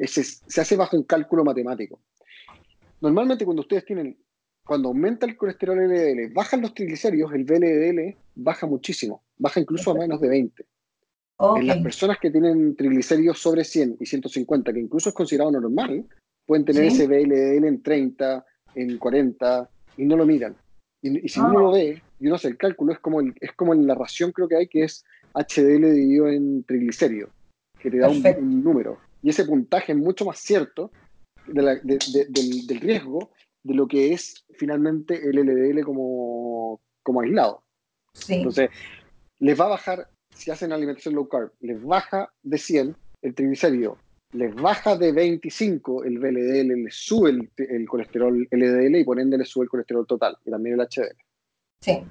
Ese, 0.00 0.24
se 0.24 0.60
hace 0.60 0.76
bajo 0.76 0.96
un 0.96 1.04
cálculo 1.04 1.44
matemático. 1.44 2.00
Normalmente 3.00 3.44
cuando 3.44 3.62
ustedes 3.62 3.84
tienen, 3.84 4.18
cuando 4.64 4.88
aumenta 4.88 5.26
el 5.26 5.36
colesterol 5.36 5.78
LDL, 5.78 6.32
bajan 6.32 6.62
los 6.62 6.74
triglicéridos, 6.74 7.32
el 7.34 7.44
VLDL 7.44 8.16
baja 8.34 8.66
muchísimo, 8.66 9.22
baja 9.36 9.60
incluso 9.60 9.90
a 9.90 9.94
menos 9.94 10.20
de 10.20 10.28
20. 10.28 10.64
En 11.56 11.66
las 11.66 11.78
personas 11.78 12.18
que 12.20 12.30
tienen 12.30 12.76
triglicéridos 12.76 13.38
sobre 13.38 13.64
100 13.64 13.96
y 14.00 14.06
150, 14.06 14.72
que 14.72 14.80
incluso 14.80 15.08
es 15.08 15.14
considerado 15.14 15.50
normal, 15.50 16.06
pueden 16.46 16.64
tener 16.64 16.84
ese 16.84 17.06
VLDL 17.06 17.64
en 17.64 17.82
30, 17.82 18.44
en 18.74 18.98
40 18.98 19.70
y 19.96 20.04
no 20.04 20.16
lo 20.16 20.26
miran. 20.26 20.54
Y, 21.02 21.28
si 21.28 21.40
uno 21.40 21.60
lo 21.60 21.70
ah. 21.70 21.74
ve 21.74 22.02
y 22.18 22.26
uno 22.26 22.36
hace 22.36 22.48
el 22.48 22.58
cálculo, 22.58 22.92
es 22.92 22.98
como, 22.98 23.20
es 23.20 23.52
como 23.56 23.74
la 23.74 23.94
ración 23.94 24.32
creo 24.32 24.48
que 24.48 24.56
hay, 24.56 24.68
que 24.68 24.84
es 24.84 25.04
HDL 25.34 25.92
dividido 25.92 26.28
en 26.28 26.64
triglicéridos, 26.64 27.30
que 27.78 27.90
te 27.90 27.98
da 27.98 28.08
un, 28.08 28.62
número. 28.62 28.98
Y 29.22 29.30
ese 29.30 29.44
puntaje 29.44 29.92
es 29.92 29.98
mucho 29.98 30.24
más 30.24 30.38
cierto 30.38 30.90
del, 31.46 31.80
del, 31.82 32.80
riesgo 32.80 33.30
de 33.62 33.74
lo 33.74 33.86
que 33.86 34.12
es 34.12 34.44
finalmente 34.54 35.28
el 35.28 35.36
LDL 35.36 35.84
como, 35.84 36.80
como 37.02 37.20
aislado. 37.20 37.62
Entonces, 38.28 38.70
les 39.38 39.58
va 39.58 39.66
a 39.66 39.70
bajar 39.70 40.08
si 40.34 40.50
hacen 40.50 40.72
alimentación 40.72 41.14
low 41.14 41.28
carb, 41.28 41.52
les 41.60 41.82
baja 41.82 42.32
de 42.42 42.58
100 42.58 42.96
el 43.22 43.34
triglicérido, 43.34 43.98
les 44.32 44.54
baja 44.54 44.96
de 44.96 45.12
25 45.12 46.04
el 46.04 46.18
VLDL, 46.18 46.84
les 46.84 46.94
sube 46.94 47.30
el, 47.56 47.88
colesterol 47.88 48.48
LDL 48.50 48.96
y 48.96 49.04
por 49.04 49.20
ende 49.20 49.36
les 49.36 49.48
sube 49.48 49.64
el 49.64 49.70
colesterol 49.70 50.06
total 50.06 50.36
y 50.44 50.50
también 50.50 50.80
el 50.80 50.86
HDL. 50.86 51.16
Sí. 51.82 52.02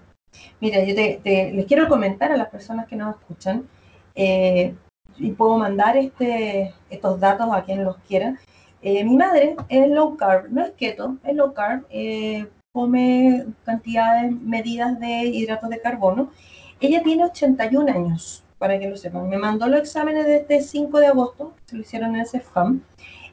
Mira, 0.62 0.84
yo 0.84 0.94
les 0.94 1.66
quiero 1.66 1.88
comentar 1.88 2.32
a 2.32 2.38
las 2.38 2.50
personas 2.50 2.88
que 2.88 2.96
nos 2.96 3.16
escuchan 3.16 3.68
eh, 4.14 4.76
y 5.20 5.32
puedo 5.32 5.58
mandar 5.58 5.98
este, 5.98 6.74
estos 6.90 7.20
datos 7.20 7.48
a 7.52 7.64
quien 7.64 7.84
los 7.84 7.98
quiera. 8.08 8.40
Eh, 8.82 9.04
mi 9.04 9.18
madre 9.18 9.56
es 9.68 9.90
low 9.90 10.16
carb, 10.18 10.50
no 10.52 10.64
es 10.64 10.72
keto, 10.72 11.18
es 11.24 11.36
low 11.36 11.54
carb, 11.54 11.86
eh, 11.90 12.48
come 12.72 13.46
cantidades 13.66 14.32
medidas 14.32 15.00
de 15.00 15.26
hidratos 15.26 15.70
de 15.70 15.82
carbono 15.82 16.32
ella 16.82 17.04
tiene 17.04 17.26
81 17.26 17.92
años, 17.92 18.44
para 18.58 18.80
que 18.80 18.90
lo 18.90 18.96
sepan. 18.96 19.28
Me 19.28 19.38
mandó 19.38 19.68
los 19.68 19.82
exámenes 19.82 20.26
desde 20.26 20.62
5 20.62 21.00
de 21.00 21.08
agosto, 21.08 21.54
se 21.66 21.76
lo 21.76 21.82
hicieron 21.82 22.16
en 22.16 22.22
el 22.22 22.28
CEFAM. 22.28 22.82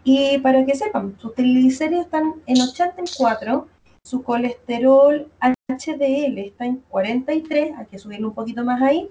Y 0.02 0.38
para 0.38 0.64
que 0.64 0.74
sepan, 0.74 1.16
sus 1.18 1.34
triglicéridos 1.34 2.06
están 2.06 2.34
en 2.46 2.60
84, 2.60 3.68
su 4.02 4.22
colesterol 4.24 5.28
HDL 5.68 6.38
está 6.38 6.66
en 6.66 6.76
43, 6.88 7.78
hay 7.78 7.86
que 7.86 7.98
subirlo 7.98 8.28
un 8.28 8.34
poquito 8.34 8.64
más 8.64 8.82
ahí. 8.82 9.08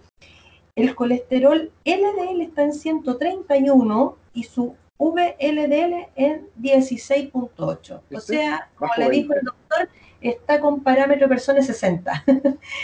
El 0.76 0.94
colesterol 0.94 1.72
LDL 1.86 2.42
está 2.42 2.64
en 2.64 2.74
131 2.74 4.18
y 4.34 4.44
su 4.44 4.76
VLDL 4.98 6.08
en 6.16 6.48
16.8. 6.62 8.02
O 8.14 8.20
sea, 8.20 8.70
como 8.76 8.92
le 8.98 9.10
dijo 9.10 9.34
el 9.34 9.42
doctor, 9.46 9.90
está 10.20 10.60
con 10.60 10.82
parámetro 10.82 11.30
personas 11.30 11.66
60, 11.68 12.26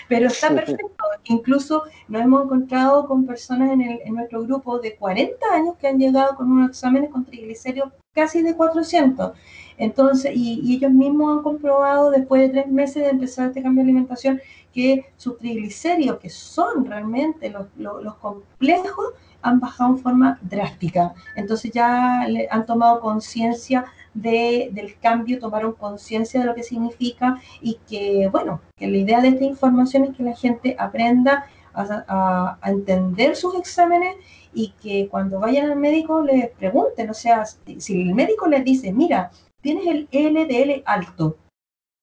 pero 0.08 0.28
está 0.28 0.50
perfecto. 0.50 0.88
Incluso 1.26 1.84
nos 2.08 2.22
hemos 2.22 2.46
encontrado 2.46 3.08
con 3.08 3.26
personas 3.26 3.72
en, 3.72 3.82
el, 3.82 4.00
en, 4.06 4.16
nuestro 4.16 4.44
grupo 4.44 4.80
de 4.80 4.96
40 4.96 5.46
años 5.54 5.76
que 5.78 5.88
han 5.88 6.00
llegado 6.00 6.36
con 6.36 6.50
unos 6.50 6.70
exámenes 6.70 7.10
con 7.10 7.26
triglicéridos 7.26 7.92
casi 8.14 8.42
de 8.42 8.56
400. 8.56 9.34
Entonces, 9.78 10.32
y, 10.36 10.76
ellos 10.76 10.92
mismos 10.92 11.38
han 11.38 11.44
comprobado 11.44 12.12
después 12.12 12.42
de 12.42 12.50
tres 12.50 12.68
meses 12.68 13.04
de 13.04 13.10
empezar 13.10 13.48
este 13.48 13.64
cambio 13.64 13.84
de 13.84 13.90
alimentación 13.90 14.42
que 14.74 15.06
sus 15.18 15.38
triglicéridos, 15.38 16.20
que 16.20 16.30
son 16.30 16.86
realmente 16.86 17.50
los, 17.50 17.68
los, 17.78 18.16
complejos, 18.16 19.14
han 19.42 19.60
bajado 19.60 19.92
en 19.92 20.00
forma 20.00 20.40
drástica. 20.42 21.14
Entonces 21.36 21.72
ya 21.72 22.26
le 22.28 22.48
han 22.50 22.66
tomado 22.66 23.02
conciencia 23.02 23.86
de, 24.14 24.70
del 24.72 24.98
cambio, 25.00 25.40
tomaron 25.40 25.74
conciencia 25.74 26.40
de 26.40 26.46
lo 26.46 26.56
que 26.56 26.64
significa 26.64 27.42
y 27.62 27.80
que, 27.88 28.30
bueno, 28.32 28.62
que 28.76 28.88
la 28.88 28.98
idea 28.98 29.22
de 29.22 29.30
esta 29.30 29.44
información 29.44 30.06
es 30.06 30.16
que 30.16 30.24
la 30.24 30.36
gente 30.36 30.76
aprenda 30.78 31.46
a, 31.74 32.58
entender 32.66 33.36
sus 33.36 33.56
exámenes 33.56 34.16
y 34.54 34.74
que 34.82 35.08
cuando 35.10 35.40
vayan 35.40 35.72
al 35.72 35.78
médico 35.78 36.22
les 36.22 36.50
pregunten, 36.52 37.10
o 37.10 37.14
sea, 37.14 37.46
si 37.46 38.02
el 38.02 38.14
médico 38.14 38.48
les 38.48 38.66
dice, 38.66 38.92
mira, 38.92 39.32
tienes 39.62 39.88
el 39.88 40.10
LDL 40.12 40.84
alto 40.86 41.38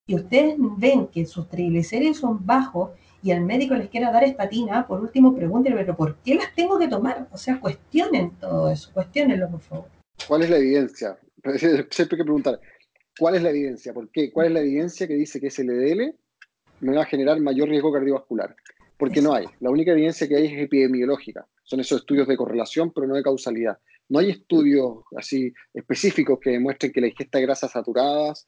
y 0.08 0.14
ustedes 0.14 0.56
ven 0.78 1.06
que 1.08 1.26
sus 1.26 1.48
triglicéridos 1.50 2.16
son 2.16 2.44
bajos 2.44 2.90
y 3.22 3.30
el 3.30 3.42
médico 3.42 3.74
les 3.74 3.90
quiera 3.90 4.10
dar 4.10 4.24
estatina, 4.24 4.86
por 4.86 5.00
último 5.00 5.36
pregúntenle, 5.36 5.78
pero 5.80 5.96
¿por 5.96 6.16
qué 6.24 6.34
las 6.34 6.54
tengo 6.54 6.78
que 6.78 6.88
tomar? 6.88 7.28
O 7.30 7.36
sea, 7.36 7.60
cuestionen 7.60 8.30
todo 8.40 8.70
eso, 8.70 8.90
cuestionenlo, 8.94 9.50
por 9.50 9.60
favor. 9.60 9.84
¿Cuál 10.26 10.42
es 10.42 10.50
la 10.50 10.56
evidencia? 10.56 11.18
Siempre 11.58 11.84
hay 11.92 12.06
que 12.06 12.24
preguntar, 12.24 12.58
¿cuál 13.18 13.34
es 13.34 13.42
la 13.42 13.50
evidencia? 13.50 13.92
¿Por 13.92 14.08
qué? 14.10 14.32
¿Cuál 14.32 14.46
es 14.46 14.52
la 14.54 14.60
evidencia 14.60 15.06
que 15.06 15.14
dice 15.14 15.40
que 15.40 15.48
ese 15.48 15.62
LDL 15.62 16.14
me 16.80 16.96
va 16.96 17.02
a 17.02 17.06
generar 17.06 17.38
mayor 17.40 17.68
riesgo 17.68 17.92
cardiovascular? 17.92 18.56
Porque 18.96 19.20
no 19.20 19.34
hay. 19.34 19.44
La 19.60 19.68
única 19.68 19.92
evidencia 19.92 20.26
que 20.26 20.36
hay 20.36 20.46
es 20.46 20.58
epidemiológica. 20.58 21.46
Son 21.64 21.80
esos 21.80 22.00
estudios 22.00 22.26
de 22.26 22.36
correlación, 22.38 22.92
pero 22.94 23.06
no 23.06 23.14
de 23.14 23.22
causalidad. 23.22 23.78
No 24.08 24.20
hay 24.20 24.30
estudios 24.30 25.04
así 25.18 25.52
específicos 25.74 26.38
que 26.40 26.50
demuestren 26.50 26.92
que 26.92 27.02
la 27.02 27.08
ingesta 27.08 27.38
de 27.38 27.44
grasas 27.44 27.72
saturadas 27.72 28.46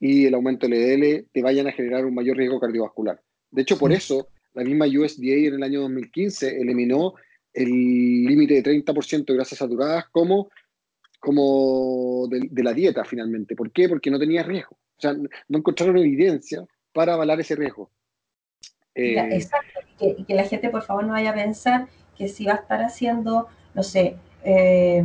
y 0.00 0.26
el 0.26 0.34
aumento 0.34 0.68
del 0.68 1.00
LDL 1.00 1.26
te 1.32 1.42
vayan 1.42 1.66
a 1.66 1.72
generar 1.72 2.04
un 2.04 2.14
mayor 2.14 2.36
riesgo 2.36 2.60
cardiovascular. 2.60 3.20
De 3.50 3.62
hecho, 3.62 3.78
por 3.78 3.92
eso, 3.92 4.28
la 4.54 4.64
misma 4.64 4.86
USDA 4.86 5.48
en 5.48 5.54
el 5.54 5.62
año 5.62 5.80
2015 5.82 6.60
eliminó 6.60 7.14
el 7.52 7.68
límite 7.68 8.62
de 8.62 8.84
30% 8.84 9.24
de 9.24 9.34
grasas 9.34 9.58
saturadas 9.58 10.06
como 10.12 10.48
como 11.20 12.28
de, 12.28 12.62
la 12.62 12.72
dieta 12.72 13.04
finalmente. 13.04 13.56
¿Por 13.56 13.70
qué? 13.72 13.88
Porque 13.88 14.10
no 14.10 14.18
tenía 14.18 14.42
riesgo. 14.42 14.76
O 14.76 15.00
sea, 15.00 15.14
no 15.14 15.58
encontraron 15.58 15.98
evidencia 15.98 16.64
para 16.92 17.14
avalar 17.14 17.40
ese 17.40 17.56
riesgo. 17.56 17.90
Eh, 18.94 19.16
exacto, 19.32 19.80
y 20.00 20.24
que, 20.24 20.34
la 20.34 20.44
gente 20.44 20.70
por 20.70 20.82
favor 20.82 21.04
no 21.04 21.12
vaya 21.12 21.30
a 21.30 21.34
pensar 21.34 21.86
que 22.16 22.28
si 22.28 22.46
va 22.46 22.54
a 22.54 22.56
estar 22.56 22.82
haciendo, 22.82 23.46
no 23.74 23.82
sé, 23.84 24.16
eh, 24.42 25.04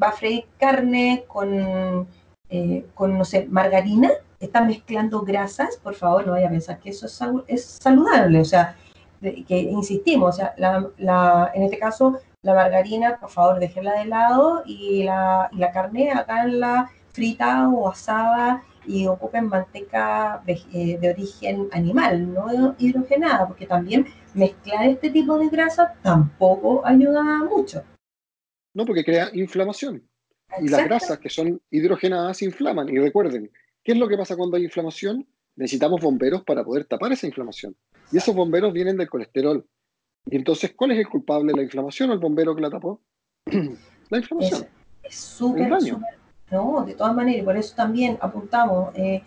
va 0.00 0.08
a 0.08 0.12
freír 0.12 0.44
carne 0.58 1.24
con, 1.28 2.06
eh, 2.50 2.84
con, 2.94 3.16
no 3.16 3.24
sé, 3.24 3.46
margarina, 3.48 4.10
está 4.44 4.62
mezclando 4.64 5.22
grasas, 5.22 5.76
por 5.76 5.94
favor 5.94 6.26
no 6.26 6.32
vaya 6.32 6.48
a 6.48 6.50
pensar 6.50 6.78
que 6.80 6.90
eso 6.90 7.06
es, 7.46 7.64
saludable, 7.64 8.40
o 8.40 8.44
sea, 8.44 8.76
que 9.20 9.58
insistimos, 9.58 10.34
o 10.34 10.38
sea, 10.38 10.54
la, 10.58 11.50
en 11.54 11.62
este 11.62 11.78
caso 11.78 12.18
la 12.42 12.54
margarina, 12.54 13.18
por 13.20 13.30
favor, 13.30 13.60
déjenla 13.60 14.00
de 14.00 14.06
lado 14.06 14.62
y 14.66 15.04
la, 15.04 15.48
y 15.52 15.58
la 15.58 15.70
carne 15.70 16.10
háganla 16.10 16.90
frita 17.12 17.68
o 17.68 17.88
asada 17.88 18.64
y 18.84 19.06
ocupen 19.06 19.46
manteca 19.46 20.42
eh, 20.46 20.98
de, 20.98 21.10
origen 21.10 21.68
animal, 21.72 22.32
no 22.32 22.74
hidrogenada, 22.78 23.46
porque 23.46 23.66
también 23.66 24.06
mezclar 24.34 24.88
este 24.88 25.10
tipo 25.10 25.38
de 25.38 25.48
grasa 25.48 25.94
tampoco 26.02 26.84
ayuda 26.84 27.22
mucho. 27.44 27.84
No, 28.74 28.84
porque 28.84 29.04
crea 29.04 29.30
inflamación. 29.34 30.02
Y 30.58 30.68
las 30.68 30.84
grasas 30.84 31.18
que 31.18 31.30
son 31.30 31.60
hidrogenadas 31.70 32.42
inflaman. 32.42 32.88
Y 32.88 32.98
recuerden, 32.98 33.50
¿qué 33.82 33.92
es 33.92 33.98
lo 33.98 34.08
que 34.08 34.16
pasa 34.16 34.36
cuando 34.36 34.56
hay 34.56 34.64
inflamación? 34.64 35.26
Necesitamos 35.56 36.00
bomberos 36.00 36.42
para 36.44 36.64
poder 36.64 36.84
tapar 36.84 37.12
esa 37.12 37.26
inflamación. 37.26 37.76
Y 38.10 38.16
esos 38.16 38.34
bomberos 38.34 38.72
vienen 38.72 38.96
del 38.96 39.10
colesterol. 39.10 39.66
Y 40.26 40.36
entonces, 40.36 40.72
¿cuál 40.74 40.92
es 40.92 40.98
el 40.98 41.08
culpable? 41.08 41.52
¿La 41.54 41.62
inflamación 41.62 42.10
o 42.10 42.12
el 42.12 42.18
bombero 42.18 42.54
que 42.54 42.62
la 42.62 42.70
tapó? 42.70 43.00
la 44.10 44.18
inflamación. 44.18 44.66
Es 45.02 45.16
súper, 45.16 45.70
no, 46.52 46.84
de 46.84 46.94
todas 46.94 47.14
maneras, 47.14 47.42
y 47.42 47.44
por 47.44 47.56
eso 47.56 47.74
también 47.74 48.18
apuntamos, 48.20 48.94
eh, 48.94 49.22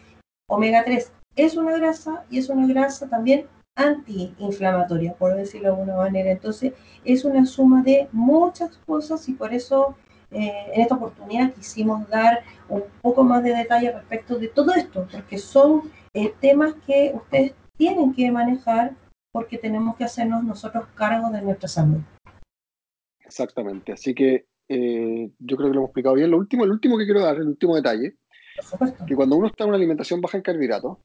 omega 0.47 0.86
3 0.86 1.12
es 1.36 1.58
una 1.58 1.76
grasa 1.76 2.24
y 2.30 2.38
es 2.38 2.49
una 2.49 2.68
grasa 2.68 3.10
también 3.10 3.47
antiinflamatoria, 3.76 5.16
por 5.16 5.36
decirlo 5.36 5.70
de 5.70 5.74
alguna 5.74 5.97
manera. 5.97 6.32
Entonces, 6.32 6.74
es 7.03 7.26
una 7.26 7.45
suma 7.45 7.82
de 7.84 8.08
muchas 8.12 8.78
cosas 8.86 9.28
y 9.28 9.34
por 9.34 9.53
eso 9.53 9.95
eh, 10.36 10.71
en 10.73 10.81
esta 10.81 10.95
oportunidad 10.95 11.53
quisimos 11.53 12.07
dar 12.09 12.43
un 12.67 12.83
poco 13.01 13.23
más 13.23 13.41
de 13.41 13.55
detalle 13.55 13.91
respecto 13.91 14.38
de 14.38 14.49
todo 14.49 14.73
esto, 14.73 15.07
porque 15.09 15.38
son 15.38 15.89
eh, 16.13 16.33
temas 16.41 16.73
que 16.86 17.13
ustedes 17.15 17.53
tienen 17.77 18.13
que 18.13 18.29
manejar 18.31 18.95
porque 19.31 19.57
tenemos 19.57 19.95
que 19.95 20.03
hacernos 20.03 20.43
nosotros 20.43 20.88
cargo 20.93 21.29
de 21.29 21.41
nuestra 21.41 21.69
salud. 21.69 21.99
Exactamente, 23.19 23.93
así 23.93 24.13
que 24.13 24.45
eh, 24.67 25.31
yo 25.39 25.57
creo 25.57 25.69
que 25.69 25.73
lo 25.73 25.79
hemos 25.79 25.89
explicado 25.89 26.15
bien. 26.15 26.31
Lo 26.31 26.38
último, 26.38 26.65
el 26.65 26.71
último 26.71 26.97
que 26.97 27.05
quiero 27.05 27.21
dar, 27.21 27.38
el 27.38 27.47
último 27.47 27.75
detalle, 27.75 28.17
que 29.07 29.15
cuando 29.15 29.38
uno 29.38 29.47
está 29.47 29.63
en 29.63 29.69
una 29.69 29.77
alimentación 29.77 30.19
baja 30.21 30.38
en 30.38 30.43
carbohidratos 30.43 30.97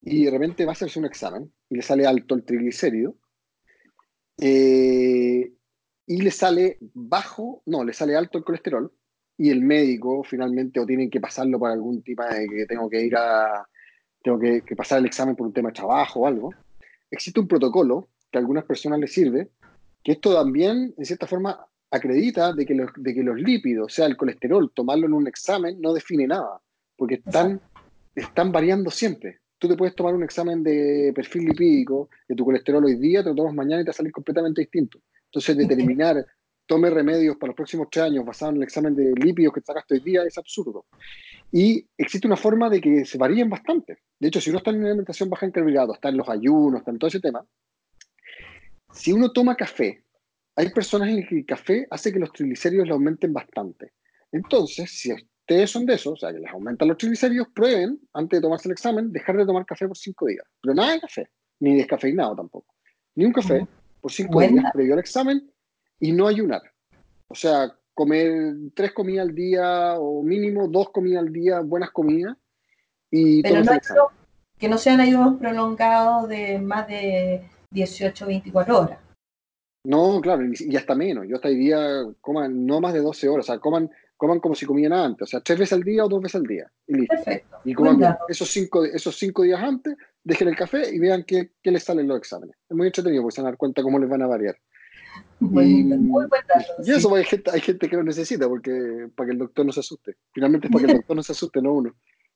y 0.00 0.24
de 0.24 0.30
repente 0.32 0.64
va 0.64 0.72
a 0.72 0.74
hacerse 0.74 0.98
un 0.98 1.06
examen 1.06 1.52
y 1.70 1.76
le 1.76 1.82
sale 1.82 2.06
alto 2.06 2.34
el 2.34 2.44
triglicérido, 2.44 3.14
eh, 4.40 5.52
y 6.06 6.22
le 6.22 6.30
sale 6.30 6.78
bajo, 6.94 7.62
no, 7.66 7.84
le 7.84 7.92
sale 7.92 8.16
alto 8.16 8.38
el 8.38 8.44
colesterol, 8.44 8.92
y 9.36 9.50
el 9.50 9.62
médico 9.62 10.22
finalmente 10.22 10.78
o 10.78 10.86
tienen 10.86 11.10
que 11.10 11.20
pasarlo 11.20 11.58
por 11.58 11.70
algún 11.70 12.02
tipo 12.02 12.22
de 12.24 12.46
que 12.48 12.66
tengo 12.66 12.88
que 12.88 13.04
ir 13.04 13.16
a, 13.16 13.66
tengo 14.22 14.38
que, 14.38 14.62
pasar 14.76 14.98
el 14.98 15.06
examen 15.06 15.36
por 15.36 15.46
un 15.46 15.52
tema 15.52 15.70
de 15.70 15.74
trabajo 15.74 16.20
o 16.20 16.26
algo, 16.26 16.54
existe 17.10 17.40
un 17.40 17.48
protocolo 17.48 18.08
que 18.30 18.38
a 18.38 18.40
algunas 18.40 18.64
personas 18.64 18.98
les 18.98 19.12
sirve, 19.12 19.50
que 20.02 20.12
esto 20.12 20.34
también, 20.34 20.94
en 20.96 21.04
cierta 21.04 21.26
forma, 21.26 21.66
acredita 21.90 22.52
de 22.52 22.64
que 22.64 22.74
los, 22.74 22.90
de 22.96 23.14
que 23.14 23.22
los 23.22 23.38
lípidos, 23.40 23.86
o 23.86 23.94
sea, 23.94 24.06
el 24.06 24.16
colesterol, 24.16 24.72
tomarlo 24.74 25.06
en 25.06 25.12
un 25.12 25.28
examen 25.28 25.80
no 25.80 25.92
define 25.92 26.26
nada, 26.26 26.60
porque 26.96 27.16
están, 27.16 27.60
están 28.14 28.50
variando 28.50 28.90
siempre. 28.90 29.40
Tú 29.58 29.68
te 29.68 29.76
puedes 29.76 29.94
tomar 29.94 30.14
un 30.14 30.24
examen 30.24 30.62
de 30.62 31.12
perfil 31.14 31.44
lipídico 31.44 32.08
de 32.28 32.34
tu 32.34 32.44
colesterol 32.44 32.84
hoy 32.84 32.96
día, 32.96 33.22
te 33.22 33.28
lo 33.28 33.34
tomas 33.34 33.54
mañana 33.54 33.82
y 33.82 33.84
te 33.84 33.88
va 33.88 33.92
a 33.92 33.94
salir 33.94 34.12
completamente 34.12 34.62
distinto. 34.62 34.98
Entonces, 35.32 35.56
determinar 35.56 36.26
tome 36.66 36.90
remedios 36.90 37.36
para 37.36 37.48
los 37.48 37.56
próximos 37.56 37.88
tres 37.90 38.04
años 38.04 38.24
basado 38.24 38.50
en 38.50 38.58
el 38.58 38.64
examen 38.64 38.94
de 38.94 39.12
lípidos 39.14 39.54
que 39.54 39.62
sacaste 39.62 39.94
hoy 39.94 40.00
día 40.00 40.22
es 40.24 40.36
absurdo. 40.36 40.84
Y 41.50 41.86
existe 41.96 42.26
una 42.26 42.36
forma 42.36 42.68
de 42.68 42.82
que 42.82 43.06
se 43.06 43.16
varíen 43.16 43.48
bastante. 43.48 44.00
De 44.20 44.28
hecho, 44.28 44.42
si 44.42 44.50
uno 44.50 44.58
está 44.58 44.70
en 44.70 44.80
una 44.80 44.88
alimentación 44.88 45.30
baja 45.30 45.46
en 45.46 45.52
carbohidratos, 45.52 45.96
está 45.96 46.10
en 46.10 46.18
los 46.18 46.28
ayunos, 46.28 46.80
está 46.80 46.90
en 46.90 46.98
todo 46.98 47.08
ese 47.08 47.20
tema, 47.20 47.42
si 48.92 49.10
uno 49.10 49.32
toma 49.32 49.56
café, 49.56 50.04
hay 50.54 50.68
personas 50.68 51.08
en 51.08 51.20
las 51.20 51.28
que 51.28 51.38
el 51.38 51.46
café 51.46 51.86
hace 51.90 52.12
que 52.12 52.18
los 52.18 52.30
triglicéridos 52.30 52.86
le 52.86 52.92
aumenten 52.92 53.32
bastante. 53.32 53.92
Entonces, 54.30 54.90
si 54.90 55.12
ustedes 55.12 55.70
son 55.70 55.86
de 55.86 55.94
esos, 55.94 56.12
o 56.12 56.16
sea, 56.16 56.30
que 56.30 56.40
les 56.40 56.50
aumentan 56.50 56.88
los 56.88 56.98
triglicéridos, 56.98 57.48
prueben, 57.54 57.98
antes 58.12 58.38
de 58.38 58.42
tomarse 58.42 58.68
el 58.68 58.72
examen, 58.72 59.10
dejar 59.10 59.38
de 59.38 59.46
tomar 59.46 59.64
café 59.64 59.88
por 59.88 59.96
cinco 59.96 60.26
días. 60.26 60.44
Pero 60.60 60.74
nada 60.74 60.92
de 60.92 61.00
café, 61.00 61.30
ni 61.60 61.74
descafeinado 61.76 62.36
tampoco. 62.36 62.74
Ni 63.14 63.24
un 63.24 63.32
café 63.32 63.66
por 64.02 64.12
cinco 64.12 64.40
días 64.40 64.66
previo 64.74 64.92
al 64.92 65.00
examen 65.00 65.50
y 65.98 66.12
no 66.12 66.26
ayunar. 66.26 66.60
O 67.28 67.34
sea, 67.34 67.74
comer 67.94 68.54
tres 68.74 68.92
comidas 68.92 69.28
al 69.28 69.34
día 69.34 69.94
o 69.98 70.22
mínimo 70.22 70.68
dos 70.68 70.90
comidas 70.90 71.22
al 71.22 71.32
día, 71.32 71.60
buenas 71.60 71.90
comidas. 71.92 72.36
Y 73.10 73.42
Pero 73.42 73.62
no 73.62 73.72
que 74.58 74.68
no 74.68 74.78
sean 74.78 75.00
ayunos 75.00 75.40
prolongados 75.40 76.28
de 76.28 76.58
más 76.60 76.86
de 76.86 77.48
18 77.70 78.26
24 78.26 78.78
horas. 78.78 78.98
No, 79.84 80.20
claro, 80.20 80.44
y 80.44 80.76
hasta 80.76 80.94
menos. 80.94 81.26
Yo 81.26 81.34
hasta 81.34 81.48
hoy 81.48 81.56
día 81.56 82.04
coman 82.20 82.64
no 82.64 82.80
más 82.80 82.92
de 82.92 83.00
12 83.00 83.28
horas, 83.28 83.46
o 83.46 83.52
sea, 83.52 83.58
coman, 83.58 83.90
coman 84.16 84.38
como 84.38 84.54
si 84.54 84.64
comían 84.64 84.92
antes, 84.92 85.26
o 85.26 85.30
sea, 85.30 85.40
tres 85.40 85.58
veces 85.58 85.72
al 85.72 85.82
día 85.82 86.04
o 86.04 86.08
dos 86.08 86.22
veces 86.22 86.36
al 86.36 86.46
día. 86.46 86.70
Y 86.86 86.94
listo. 86.94 87.16
Perfecto. 87.16 87.56
Y 87.64 87.74
coman 87.74 88.16
esos 88.28 88.48
cinco, 88.50 88.84
esos 88.84 89.16
cinco 89.16 89.42
días 89.42 89.60
antes, 89.60 89.96
dejen 90.24 90.48
el 90.48 90.56
café 90.56 90.94
y 90.94 90.98
vean 90.98 91.24
qué, 91.24 91.52
qué 91.62 91.70
les 91.70 91.84
salen 91.84 92.08
los 92.08 92.18
exámenes. 92.18 92.56
Es 92.68 92.76
muy 92.76 92.86
entretenido 92.86 93.22
porque 93.22 93.34
se 93.34 93.40
van 93.40 93.48
a 93.48 93.50
dar 93.50 93.58
cuenta 93.58 93.82
cómo 93.82 93.98
les 93.98 94.08
van 94.08 94.22
a 94.22 94.26
variar 94.26 94.56
y, 95.40 95.44
muy 95.44 96.26
y 96.84 96.90
eso 96.90 97.14
hay 97.14 97.24
gente, 97.24 97.50
hay 97.50 97.60
gente 97.60 97.88
que 97.88 97.96
lo 97.96 98.04
necesita 98.04 98.48
porque 98.48 99.08
para 99.16 99.26
que 99.26 99.32
el 99.32 99.38
doctor 99.38 99.66
no 99.66 99.72
se 99.72 99.80
asuste. 99.80 100.14
Finalmente 100.32 100.68
es 100.68 100.72
para 100.72 100.86
que 100.86 100.92
el 100.92 100.96
doctor 100.98 101.16
no 101.16 101.22
se 101.22 101.32
asuste, 101.32 101.60
no 101.60 101.72
uno. 101.72 101.94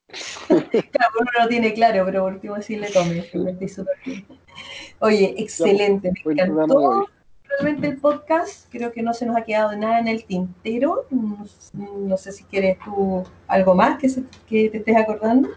claro, 0.48 1.14
uno 1.20 1.30
lo 1.40 1.48
tiene 1.48 1.74
claro, 1.74 2.04
pero 2.04 2.22
por 2.22 2.34
último 2.34 2.60
sí 2.62 2.76
le 2.76 2.90
tome. 2.90 3.24
Oye, 5.00 5.34
excelente, 5.38 6.12
me 6.24 6.32
encantó 6.32 7.08
realmente 7.48 7.88
el 7.88 7.96
podcast. 7.98 8.70
Creo 8.70 8.92
que 8.92 9.02
no 9.02 9.14
se 9.14 9.26
nos 9.26 9.36
ha 9.36 9.44
quedado 9.44 9.76
nada 9.76 10.00
en 10.00 10.08
el 10.08 10.24
tintero. 10.24 11.06
No, 11.10 12.16
sé 12.16 12.32
si 12.32 12.44
quieres 12.44 12.78
tú 12.84 13.24
algo 13.46 13.74
más 13.74 13.98
que, 14.00 14.08
que 14.48 14.70
te 14.70 14.78
estés 14.78 14.96
acordando. 14.96 15.50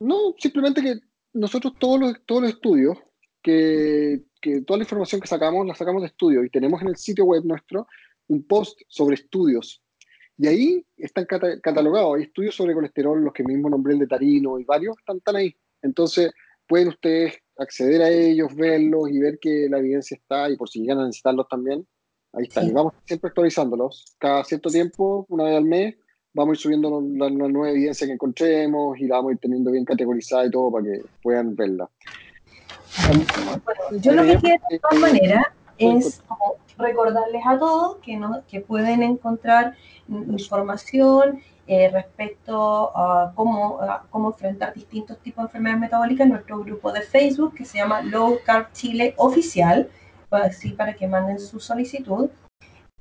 No, 0.00 0.34
simplemente 0.38 0.82
que 0.82 1.00
nosotros 1.32 1.74
todos 1.78 2.00
los, 2.00 2.24
todos 2.26 2.42
los 2.42 2.50
estudios 2.50 2.98
que 3.42 4.22
que 4.42 4.60
toda 4.62 4.78
la 4.78 4.84
información 4.84 5.20
que 5.20 5.28
sacamos 5.28 5.66
la 5.66 5.74
sacamos 5.74 6.02
de 6.02 6.08
estudio 6.08 6.44
y 6.44 6.50
tenemos 6.50 6.82
en 6.82 6.88
el 6.88 6.96
sitio 6.96 7.24
web 7.24 7.44
nuestro 7.44 7.86
un 8.26 8.42
post 8.42 8.82
sobre 8.88 9.14
estudios. 9.14 9.82
Y 10.36 10.46
ahí 10.48 10.86
están 10.96 11.24
catalogados, 11.24 12.16
hay 12.16 12.24
estudios 12.24 12.56
sobre 12.56 12.74
colesterol, 12.74 13.22
los 13.22 13.32
que 13.32 13.44
mismo 13.44 13.70
nombré 13.70 13.94
el 13.94 14.00
de 14.00 14.06
Tarino 14.08 14.58
y 14.58 14.64
varios 14.64 14.98
están, 14.98 15.18
están 15.18 15.36
ahí. 15.36 15.54
Entonces 15.80 16.32
pueden 16.66 16.88
ustedes 16.88 17.34
acceder 17.56 18.02
a 18.02 18.10
ellos, 18.10 18.54
verlos 18.54 19.10
y 19.10 19.20
ver 19.20 19.38
que 19.40 19.68
la 19.70 19.78
evidencia 19.78 20.16
está 20.16 20.50
y 20.50 20.56
por 20.56 20.68
si 20.68 20.80
llegan 20.80 20.98
a 20.98 21.06
necesitarlos 21.06 21.46
también, 21.48 21.86
ahí 22.32 22.44
están. 22.44 22.66
Y 22.66 22.72
vamos 22.72 22.94
siempre 23.04 23.28
actualizándolos. 23.28 24.16
Cada 24.18 24.42
cierto 24.42 24.70
tiempo, 24.70 25.26
una 25.28 25.44
vez 25.44 25.56
al 25.56 25.64
mes, 25.64 25.96
vamos 26.34 26.50
a 26.50 26.54
ir 26.54 26.58
subiendo 26.58 27.02
la, 27.14 27.28
la, 27.30 27.48
nueva 27.48 27.70
evidencia 27.70 28.06
que 28.06 28.14
encontremos 28.14 28.98
y 28.98 29.06
la 29.06 29.16
vamos 29.16 29.30
a 29.30 29.32
ir 29.34 29.38
teniendo 29.38 29.70
bien 29.70 29.84
categorizada 29.84 30.46
y 30.46 30.50
todo 30.50 30.70
para 30.70 30.84
que 30.84 31.02
puedan 31.22 31.54
verla 31.54 31.88
yo 34.00 34.12
lo 34.12 34.24
que 34.24 34.36
quiero 34.36 34.62
de 34.70 34.78
todas 34.78 34.98
maneras 34.98 35.44
es 35.78 36.22
recordarles 36.78 37.42
a 37.46 37.58
todos 37.58 37.96
que, 37.98 38.16
no, 38.16 38.42
que 38.48 38.60
pueden 38.60 39.02
encontrar 39.02 39.74
información 40.08 41.40
eh, 41.66 41.90
respecto 41.90 42.96
a 42.96 43.32
cómo, 43.34 43.78
cómo 44.10 44.30
enfrentar 44.30 44.74
distintos 44.74 45.18
tipos 45.18 45.44
de 45.44 45.46
enfermedades 45.46 45.80
metabólicas 45.80 46.26
en 46.26 46.32
nuestro 46.32 46.58
grupo 46.58 46.92
de 46.92 47.02
Facebook 47.02 47.54
que 47.54 47.64
se 47.64 47.78
llama 47.78 48.02
Low 48.02 48.38
Carb 48.44 48.72
Chile 48.72 49.14
Oficial, 49.16 49.88
así 50.30 50.70
para 50.70 50.94
que 50.94 51.06
manden 51.06 51.38
su 51.38 51.60
solicitud. 51.60 52.30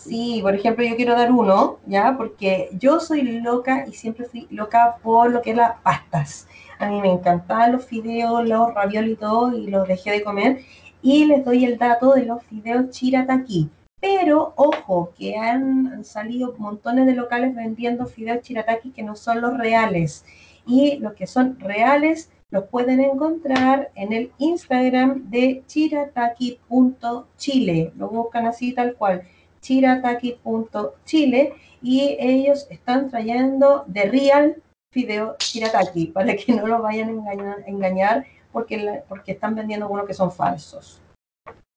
Sí, 0.07 0.39
por 0.43 0.53
ejemplo, 0.53 0.85
yo 0.85 0.95
quiero 0.95 1.15
dar 1.15 1.31
uno, 1.31 1.79
¿ya? 1.87 2.15
Porque 2.15 2.69
yo 2.77 2.99
soy 2.99 3.23
loca 3.23 3.85
y 3.87 3.93
siempre 3.93 4.25
fui 4.25 4.45
loca 4.51 4.97
por 5.01 5.31
lo 5.31 5.41
que 5.41 5.49
es 5.49 5.57
las 5.57 5.81
pastas. 5.81 6.47
A 6.77 6.87
mí 6.87 7.01
me 7.01 7.11
encantaban 7.11 7.71
los 7.71 7.85
fideos, 7.85 8.47
los 8.47 8.71
raviolis 8.71 9.13
y 9.13 9.15
todo, 9.15 9.57
y 9.57 9.65
los 9.65 9.87
dejé 9.87 10.11
de 10.11 10.23
comer 10.23 10.59
y 11.01 11.25
les 11.25 11.43
doy 11.43 11.65
el 11.65 11.79
dato 11.79 12.13
de 12.13 12.25
los 12.25 12.43
fideos 12.43 12.91
chirataki. 12.91 13.71
Pero 13.99 14.53
ojo, 14.57 15.11
que 15.17 15.37
han 15.37 16.03
salido 16.03 16.53
montones 16.59 17.07
de 17.07 17.13
locales 17.13 17.55
vendiendo 17.55 18.05
fideos 18.05 18.43
chirataki 18.43 18.91
que 18.91 19.01
no 19.01 19.15
son 19.15 19.41
los 19.41 19.57
reales. 19.57 20.23
Y 20.67 20.97
los 20.97 21.13
que 21.13 21.25
son 21.25 21.59
reales 21.59 22.29
los 22.51 22.65
pueden 22.65 22.99
encontrar 22.99 23.89
en 23.95 24.13
el 24.13 24.31
Instagram 24.37 25.31
de 25.31 25.63
chirataki.chile. 25.65 27.91
Lo 27.97 28.09
buscan 28.09 28.45
así 28.45 28.71
tal 28.73 28.93
cual, 28.93 29.23
chirataki.chile. 29.65 31.53
Y 31.81 32.17
ellos 32.19 32.67
están 32.69 33.09
trayendo 33.09 33.83
de 33.87 34.05
real 34.05 34.61
fideo 34.91 35.35
chirataki 35.37 36.07
para 36.07 36.35
que 36.35 36.53
no 36.53 36.67
lo 36.67 36.81
vayan 36.81 37.09
a 37.09 37.11
engañar, 37.11 37.63
engañar 37.67 38.25
porque, 38.51 39.03
porque 39.09 39.33
están 39.33 39.55
vendiendo 39.55 39.89
unos 39.89 40.07
que 40.07 40.13
son 40.13 40.31
falsos. 40.31 41.01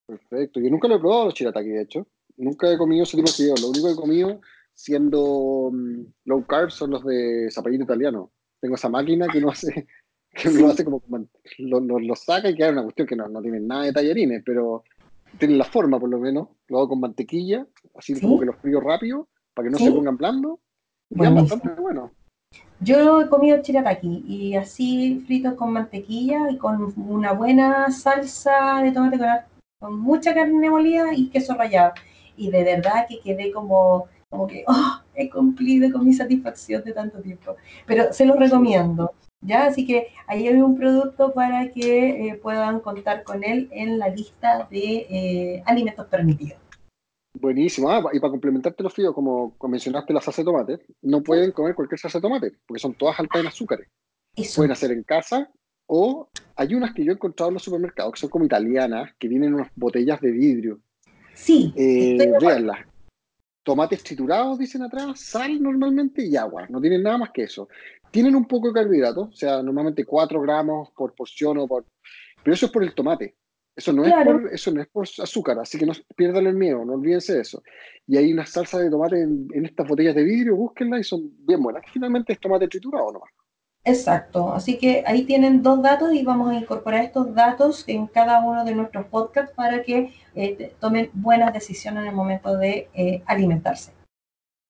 Perfecto. 0.07 0.61
Yo 0.61 0.71
nunca 0.71 0.89
lo 0.89 0.97
he 0.97 1.01
probado 1.01 1.27
los 1.27 1.35
chirataki, 1.35 1.69
de 1.69 1.83
hecho. 1.83 2.07
Nunca 2.37 2.71
he 2.71 2.79
comido 2.79 3.03
ese 3.03 3.17
tipo 3.17 3.29
de 3.29 3.35
fideos. 3.35 3.61
Lo 3.61 3.69
único 3.69 3.87
que 3.87 3.93
he 3.93 3.97
comido 3.97 4.41
siendo 4.73 5.71
mm, 5.73 6.05
low 6.27 6.47
carb 6.47 6.71
son 6.71 6.93
los 6.93 7.05
de 7.05 7.51
zapallito 7.51 7.85
italiano. 7.85 8.31
Tengo 8.61 8.77
esa 8.77 8.89
máquina 8.89 9.27
que 9.27 9.41
no 9.41 9.51
hace, 9.51 9.89
que 10.31 10.51
lo 10.51 10.69
hace 10.69 10.85
como, 10.85 11.03
lo, 11.59 11.81
lo, 11.81 12.15
saca 12.15 12.49
y 12.49 12.55
queda 12.55 12.71
una 12.71 12.85
cuestión 12.85 13.09
que 13.09 13.17
no, 13.17 13.29
no 13.29 13.43
tiene 13.43 13.61
nada 13.61 13.85
de 13.85 13.93
tallarines, 13.93 14.43
pero 14.47 14.85
tiene 15.39 15.57
la 15.57 15.65
forma 15.65 15.99
por 15.99 16.09
lo 16.09 16.19
menos. 16.19 16.49
Lo 16.69 16.79
hago 16.79 16.91
con 16.91 17.01
mantequilla, 17.01 17.67
así 17.95 18.21
como 18.21 18.39
que 18.39 18.47
los 18.47 18.57
frío 18.57 18.81
rápido, 18.81 19.29
para 19.55 19.69
que 19.69 19.73
no 19.73 19.79
se 19.79 19.93
pongan 19.93 20.17
blandos. 20.17 20.59
Y 21.11 21.19
bastante 21.19 21.69
bueno. 21.81 22.13
Yo 22.81 23.23
he 23.23 23.29
comido 23.29 23.61
chirataki 23.61 24.25
y 24.27 24.55
así 24.55 25.23
fritos 25.27 25.55
con 25.55 25.73
mantequilla 25.73 26.51
y 26.51 26.59
con 26.59 26.95
una 26.97 27.33
buena 27.33 27.91
salsa 27.91 28.81
de 28.83 28.93
tomate 28.93 29.19
con, 29.81 29.99
mucha 29.99 30.35
carne 30.35 30.71
molida 30.71 31.13
y 31.15 31.29
queso 31.29 31.55
rallado. 31.55 31.93
Y 32.37 32.51
de 32.51 32.65
verdad 32.65 33.07
que 33.09 33.21
quedé 33.21 33.51
como, 33.53 34.07
como 34.31 34.47
que 34.47 34.65
oh, 34.67 35.01
he 35.15 35.29
cumplido 35.29 35.91
con 35.93 36.07
mi 36.07 36.13
satisfacción 36.13 36.85
de 36.85 36.93
tanto 36.93 37.21
tiempo. 37.21 37.57
Pero 37.87 38.13
se 38.13 38.27
los 38.27 38.39
recomiendo. 38.39 39.13
¿Ya? 39.41 39.67
Así 39.67 39.87
que 39.87 40.09
ahí 40.27 40.49
hay 40.49 40.61
un 40.61 40.77
producto 40.77 41.33
para 41.33 41.71
que 41.71 42.29
eh, 42.29 42.35
puedan 42.37 42.81
contar 42.81 43.23
con 43.25 43.45
él 43.45 43.69
en 43.71 43.99
la 43.99 44.09
lista 44.09 44.67
de 44.71 45.07
eh, 45.09 45.63
alimentos 45.67 46.07
permitidos. 46.07 46.59
Buenísimo. 47.35 47.91
Ah, 47.91 48.03
y 48.13 48.19
para 48.19 48.31
complementarte 48.31 48.83
los 48.83 48.93
fríos, 48.93 49.15
como 49.15 49.57
mencionaste 49.63 50.13
la 50.13 50.21
salsa 50.21 50.43
de 50.43 50.47
tomate, 50.47 50.79
no 51.03 51.23
pueden 51.23 51.53
comer 51.53 51.75
cualquier 51.75 51.99
salsa 51.99 52.19
de 52.19 52.23
tomate, 52.23 52.53
porque 52.67 52.81
son 52.81 52.95
todas 52.95 53.19
altas 53.21 53.41
en 53.41 53.47
azúcares. 53.47 53.89
Pueden 54.57 54.73
hacer 54.73 54.93
en 54.93 55.03
casa 55.03 55.51
o 55.87 56.29
hay 56.55 56.75
unas 56.75 56.93
que 56.93 57.05
yo 57.05 57.13
he 57.13 57.15
encontrado 57.15 57.49
en 57.49 57.55
los 57.55 57.63
supermercados 57.63 58.13
que 58.15 58.21
son 58.21 58.31
como 58.31 58.45
italianas, 58.45 59.11
que 59.19 59.27
vienen 59.27 59.49
en 59.49 59.55
unas 59.55 59.71
botellas 59.75 60.21
de 60.21 60.31
vidrio. 60.31 60.81
Sí. 61.35 61.73
Eh, 61.77 62.33
véanlas. 62.41 62.81
Tomates 63.69 64.03
triturados, 64.03 64.59
dicen 64.59 64.81
atrás, 64.81 65.21
sal 65.21 65.63
normalmente 65.63 66.25
y 66.25 66.37
agua. 66.37 66.67
No 66.71 66.81
tienen 66.81 67.03
nada 67.03 67.19
más 67.19 67.33
que 67.33 67.43
eso. 67.43 67.69
Tienen 68.11 68.35
un 68.35 68.47
poco 68.47 68.69
de 68.69 68.73
carbohidratos, 68.73 69.29
o 69.29 69.37
sea, 69.37 69.63
normalmente 69.63 70.07
4 70.07 70.41
gramos 70.41 70.91
por 70.97 71.15
porción 71.15 71.59
o 71.59 71.69
por... 71.69 71.85
Pero 72.43 72.55
eso 72.55 72.65
es 72.65 72.73
por 72.73 72.83
el 72.83 72.95
tomate. 72.95 73.37
Eso 73.77 73.93
no, 73.93 74.07
es 74.07 74.15
por, 74.25 74.49
eso 74.51 74.71
no 74.73 74.81
es 74.81 74.89
por 74.89 75.07
azúcar, 75.23 75.59
así 75.59 75.77
que 75.77 75.85
no 75.85 75.93
pierdan 76.17 76.47
el 76.47 76.55
miedo, 76.55 76.83
no 76.83 76.95
olvídense 76.95 77.35
de 77.35 77.43
eso. 77.43 77.63
Y 78.07 78.17
hay 78.17 78.33
una 78.33 78.47
salsa 78.47 78.79
de 78.79 78.89
tomate 78.89 79.21
en, 79.21 79.67
estas 79.67 79.87
botellas 79.87 80.15
de 80.15 80.25
vidrio, 80.25 80.57
búsquenla 80.57 80.99
y 80.99 81.05
son 81.05 81.31
bien 81.45 81.63
buenas. 81.63 81.83
Finalmente 81.93 82.33
es 82.33 82.41
tomate 82.41 82.69
triturado 82.69 83.13
nomás. 83.13 83.31
Exacto, 83.89 84.53
así 84.53 84.77
que 84.77 85.03
ahí 85.07 85.25
tienen 85.25 85.63
dos 85.63 85.81
datos 85.83 86.13
y 86.13 86.23
vamos 86.23 86.51
a 86.51 86.55
incorporar 86.55 87.05
estos 87.05 87.35
datos 87.35 87.85
en 87.87 88.07
cada 88.07 88.45
uno 88.45 88.63
de 88.63 88.75
nuestros 88.75 89.07
podcasts 89.07 89.55
para 89.55 89.83
que 89.83 90.13
eh, 90.35 90.75
tomen 90.79 91.09
buenas 91.15 91.55
decisiones 91.55 92.03
en 92.03 92.11
el 92.11 92.15
momento 92.15 92.59
de 92.59 92.91
eh, 92.93 93.23
alimentarse. 93.25 93.93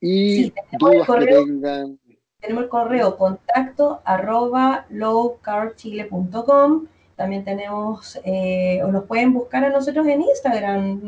y 0.00 0.52
dudas 0.78 1.06
que 1.06 1.26
tengan 1.26 2.00
tenemos 2.44 2.64
el 2.64 2.68
correo 2.68 3.16
contacto 3.16 4.02
arroba 4.04 4.84
lowcarbchile.com. 4.90 6.86
También 7.16 7.44
tenemos, 7.44 8.20
eh, 8.24 8.82
o 8.84 8.92
nos 8.92 9.04
pueden 9.04 9.32
buscar 9.32 9.64
a 9.64 9.70
nosotros 9.70 10.06
en 10.06 10.20
Instagram, 10.20 11.00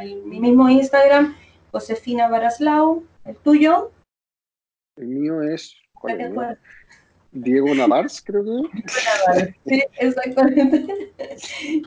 el, 0.00 0.22
mi 0.24 0.40
mismo 0.40 0.68
Instagram, 0.68 1.36
Josefina 1.72 2.28
Baraslau, 2.28 3.02
el 3.26 3.36
tuyo. 3.36 3.90
El 4.96 5.08
mío 5.08 5.42
es 5.42 5.76
Diego 7.32 7.74
Navars, 7.74 8.22
creo 8.24 8.44
que. 8.44 8.82
sí, 9.66 9.82
exactamente. 9.98 11.12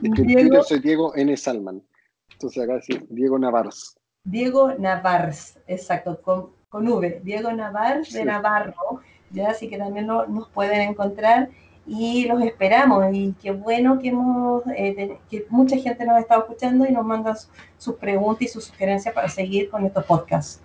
Diego, 0.00 0.62
soy 0.62 0.78
Diego 0.78 1.16
N. 1.16 1.36
Salman. 1.36 1.82
Entonces 2.30 2.62
acá 2.62 2.80
sí, 2.82 3.00
Diego 3.08 3.38
Navars. 3.38 3.96
Diego 4.24 4.74
Navars, 4.74 5.58
exacto, 5.66 6.22
con 6.22 6.61
con 6.72 6.88
V, 6.88 7.20
Diego 7.22 7.52
Navar 7.52 8.02
de 8.02 8.24
Navarro, 8.24 9.02
ya 9.30 9.50
así 9.50 9.68
que 9.68 9.76
también 9.76 10.06
nos 10.06 10.48
pueden 10.48 10.80
encontrar 10.80 11.50
y 11.86 12.24
los 12.26 12.42
esperamos 12.42 13.04
y 13.12 13.34
qué 13.42 13.50
bueno 13.50 13.98
que 13.98 14.08
hemos 14.08 14.62
eh, 14.74 15.18
que 15.28 15.46
mucha 15.50 15.76
gente 15.76 16.06
nos 16.06 16.16
ha 16.16 16.20
estado 16.20 16.42
escuchando 16.42 16.86
y 16.86 16.92
nos 16.92 17.04
manda 17.04 17.36
sus 17.76 17.96
preguntas 17.96 18.42
y 18.42 18.48
sus 18.48 18.64
sugerencias 18.64 19.14
para 19.14 19.28
seguir 19.28 19.68
con 19.68 19.84
estos 19.84 20.04
podcasts. 20.06 20.62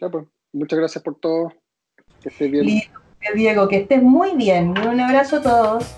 Ya 0.00 0.08
pues, 0.08 0.24
muchas 0.52 0.78
gracias 0.78 1.02
por 1.02 1.16
todo. 1.16 1.52
Que 2.22 2.28
estés 2.28 2.50
bien. 2.50 2.80
Diego, 3.34 3.68
que 3.68 3.78
estés 3.78 4.02
muy 4.02 4.36
bien. 4.36 4.70
Un 4.86 5.00
abrazo 5.00 5.38
a 5.38 5.42
todos. 5.42 5.96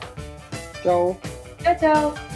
Chao. 0.83 1.19
Chao, 1.63 1.77
chao. 1.79 2.30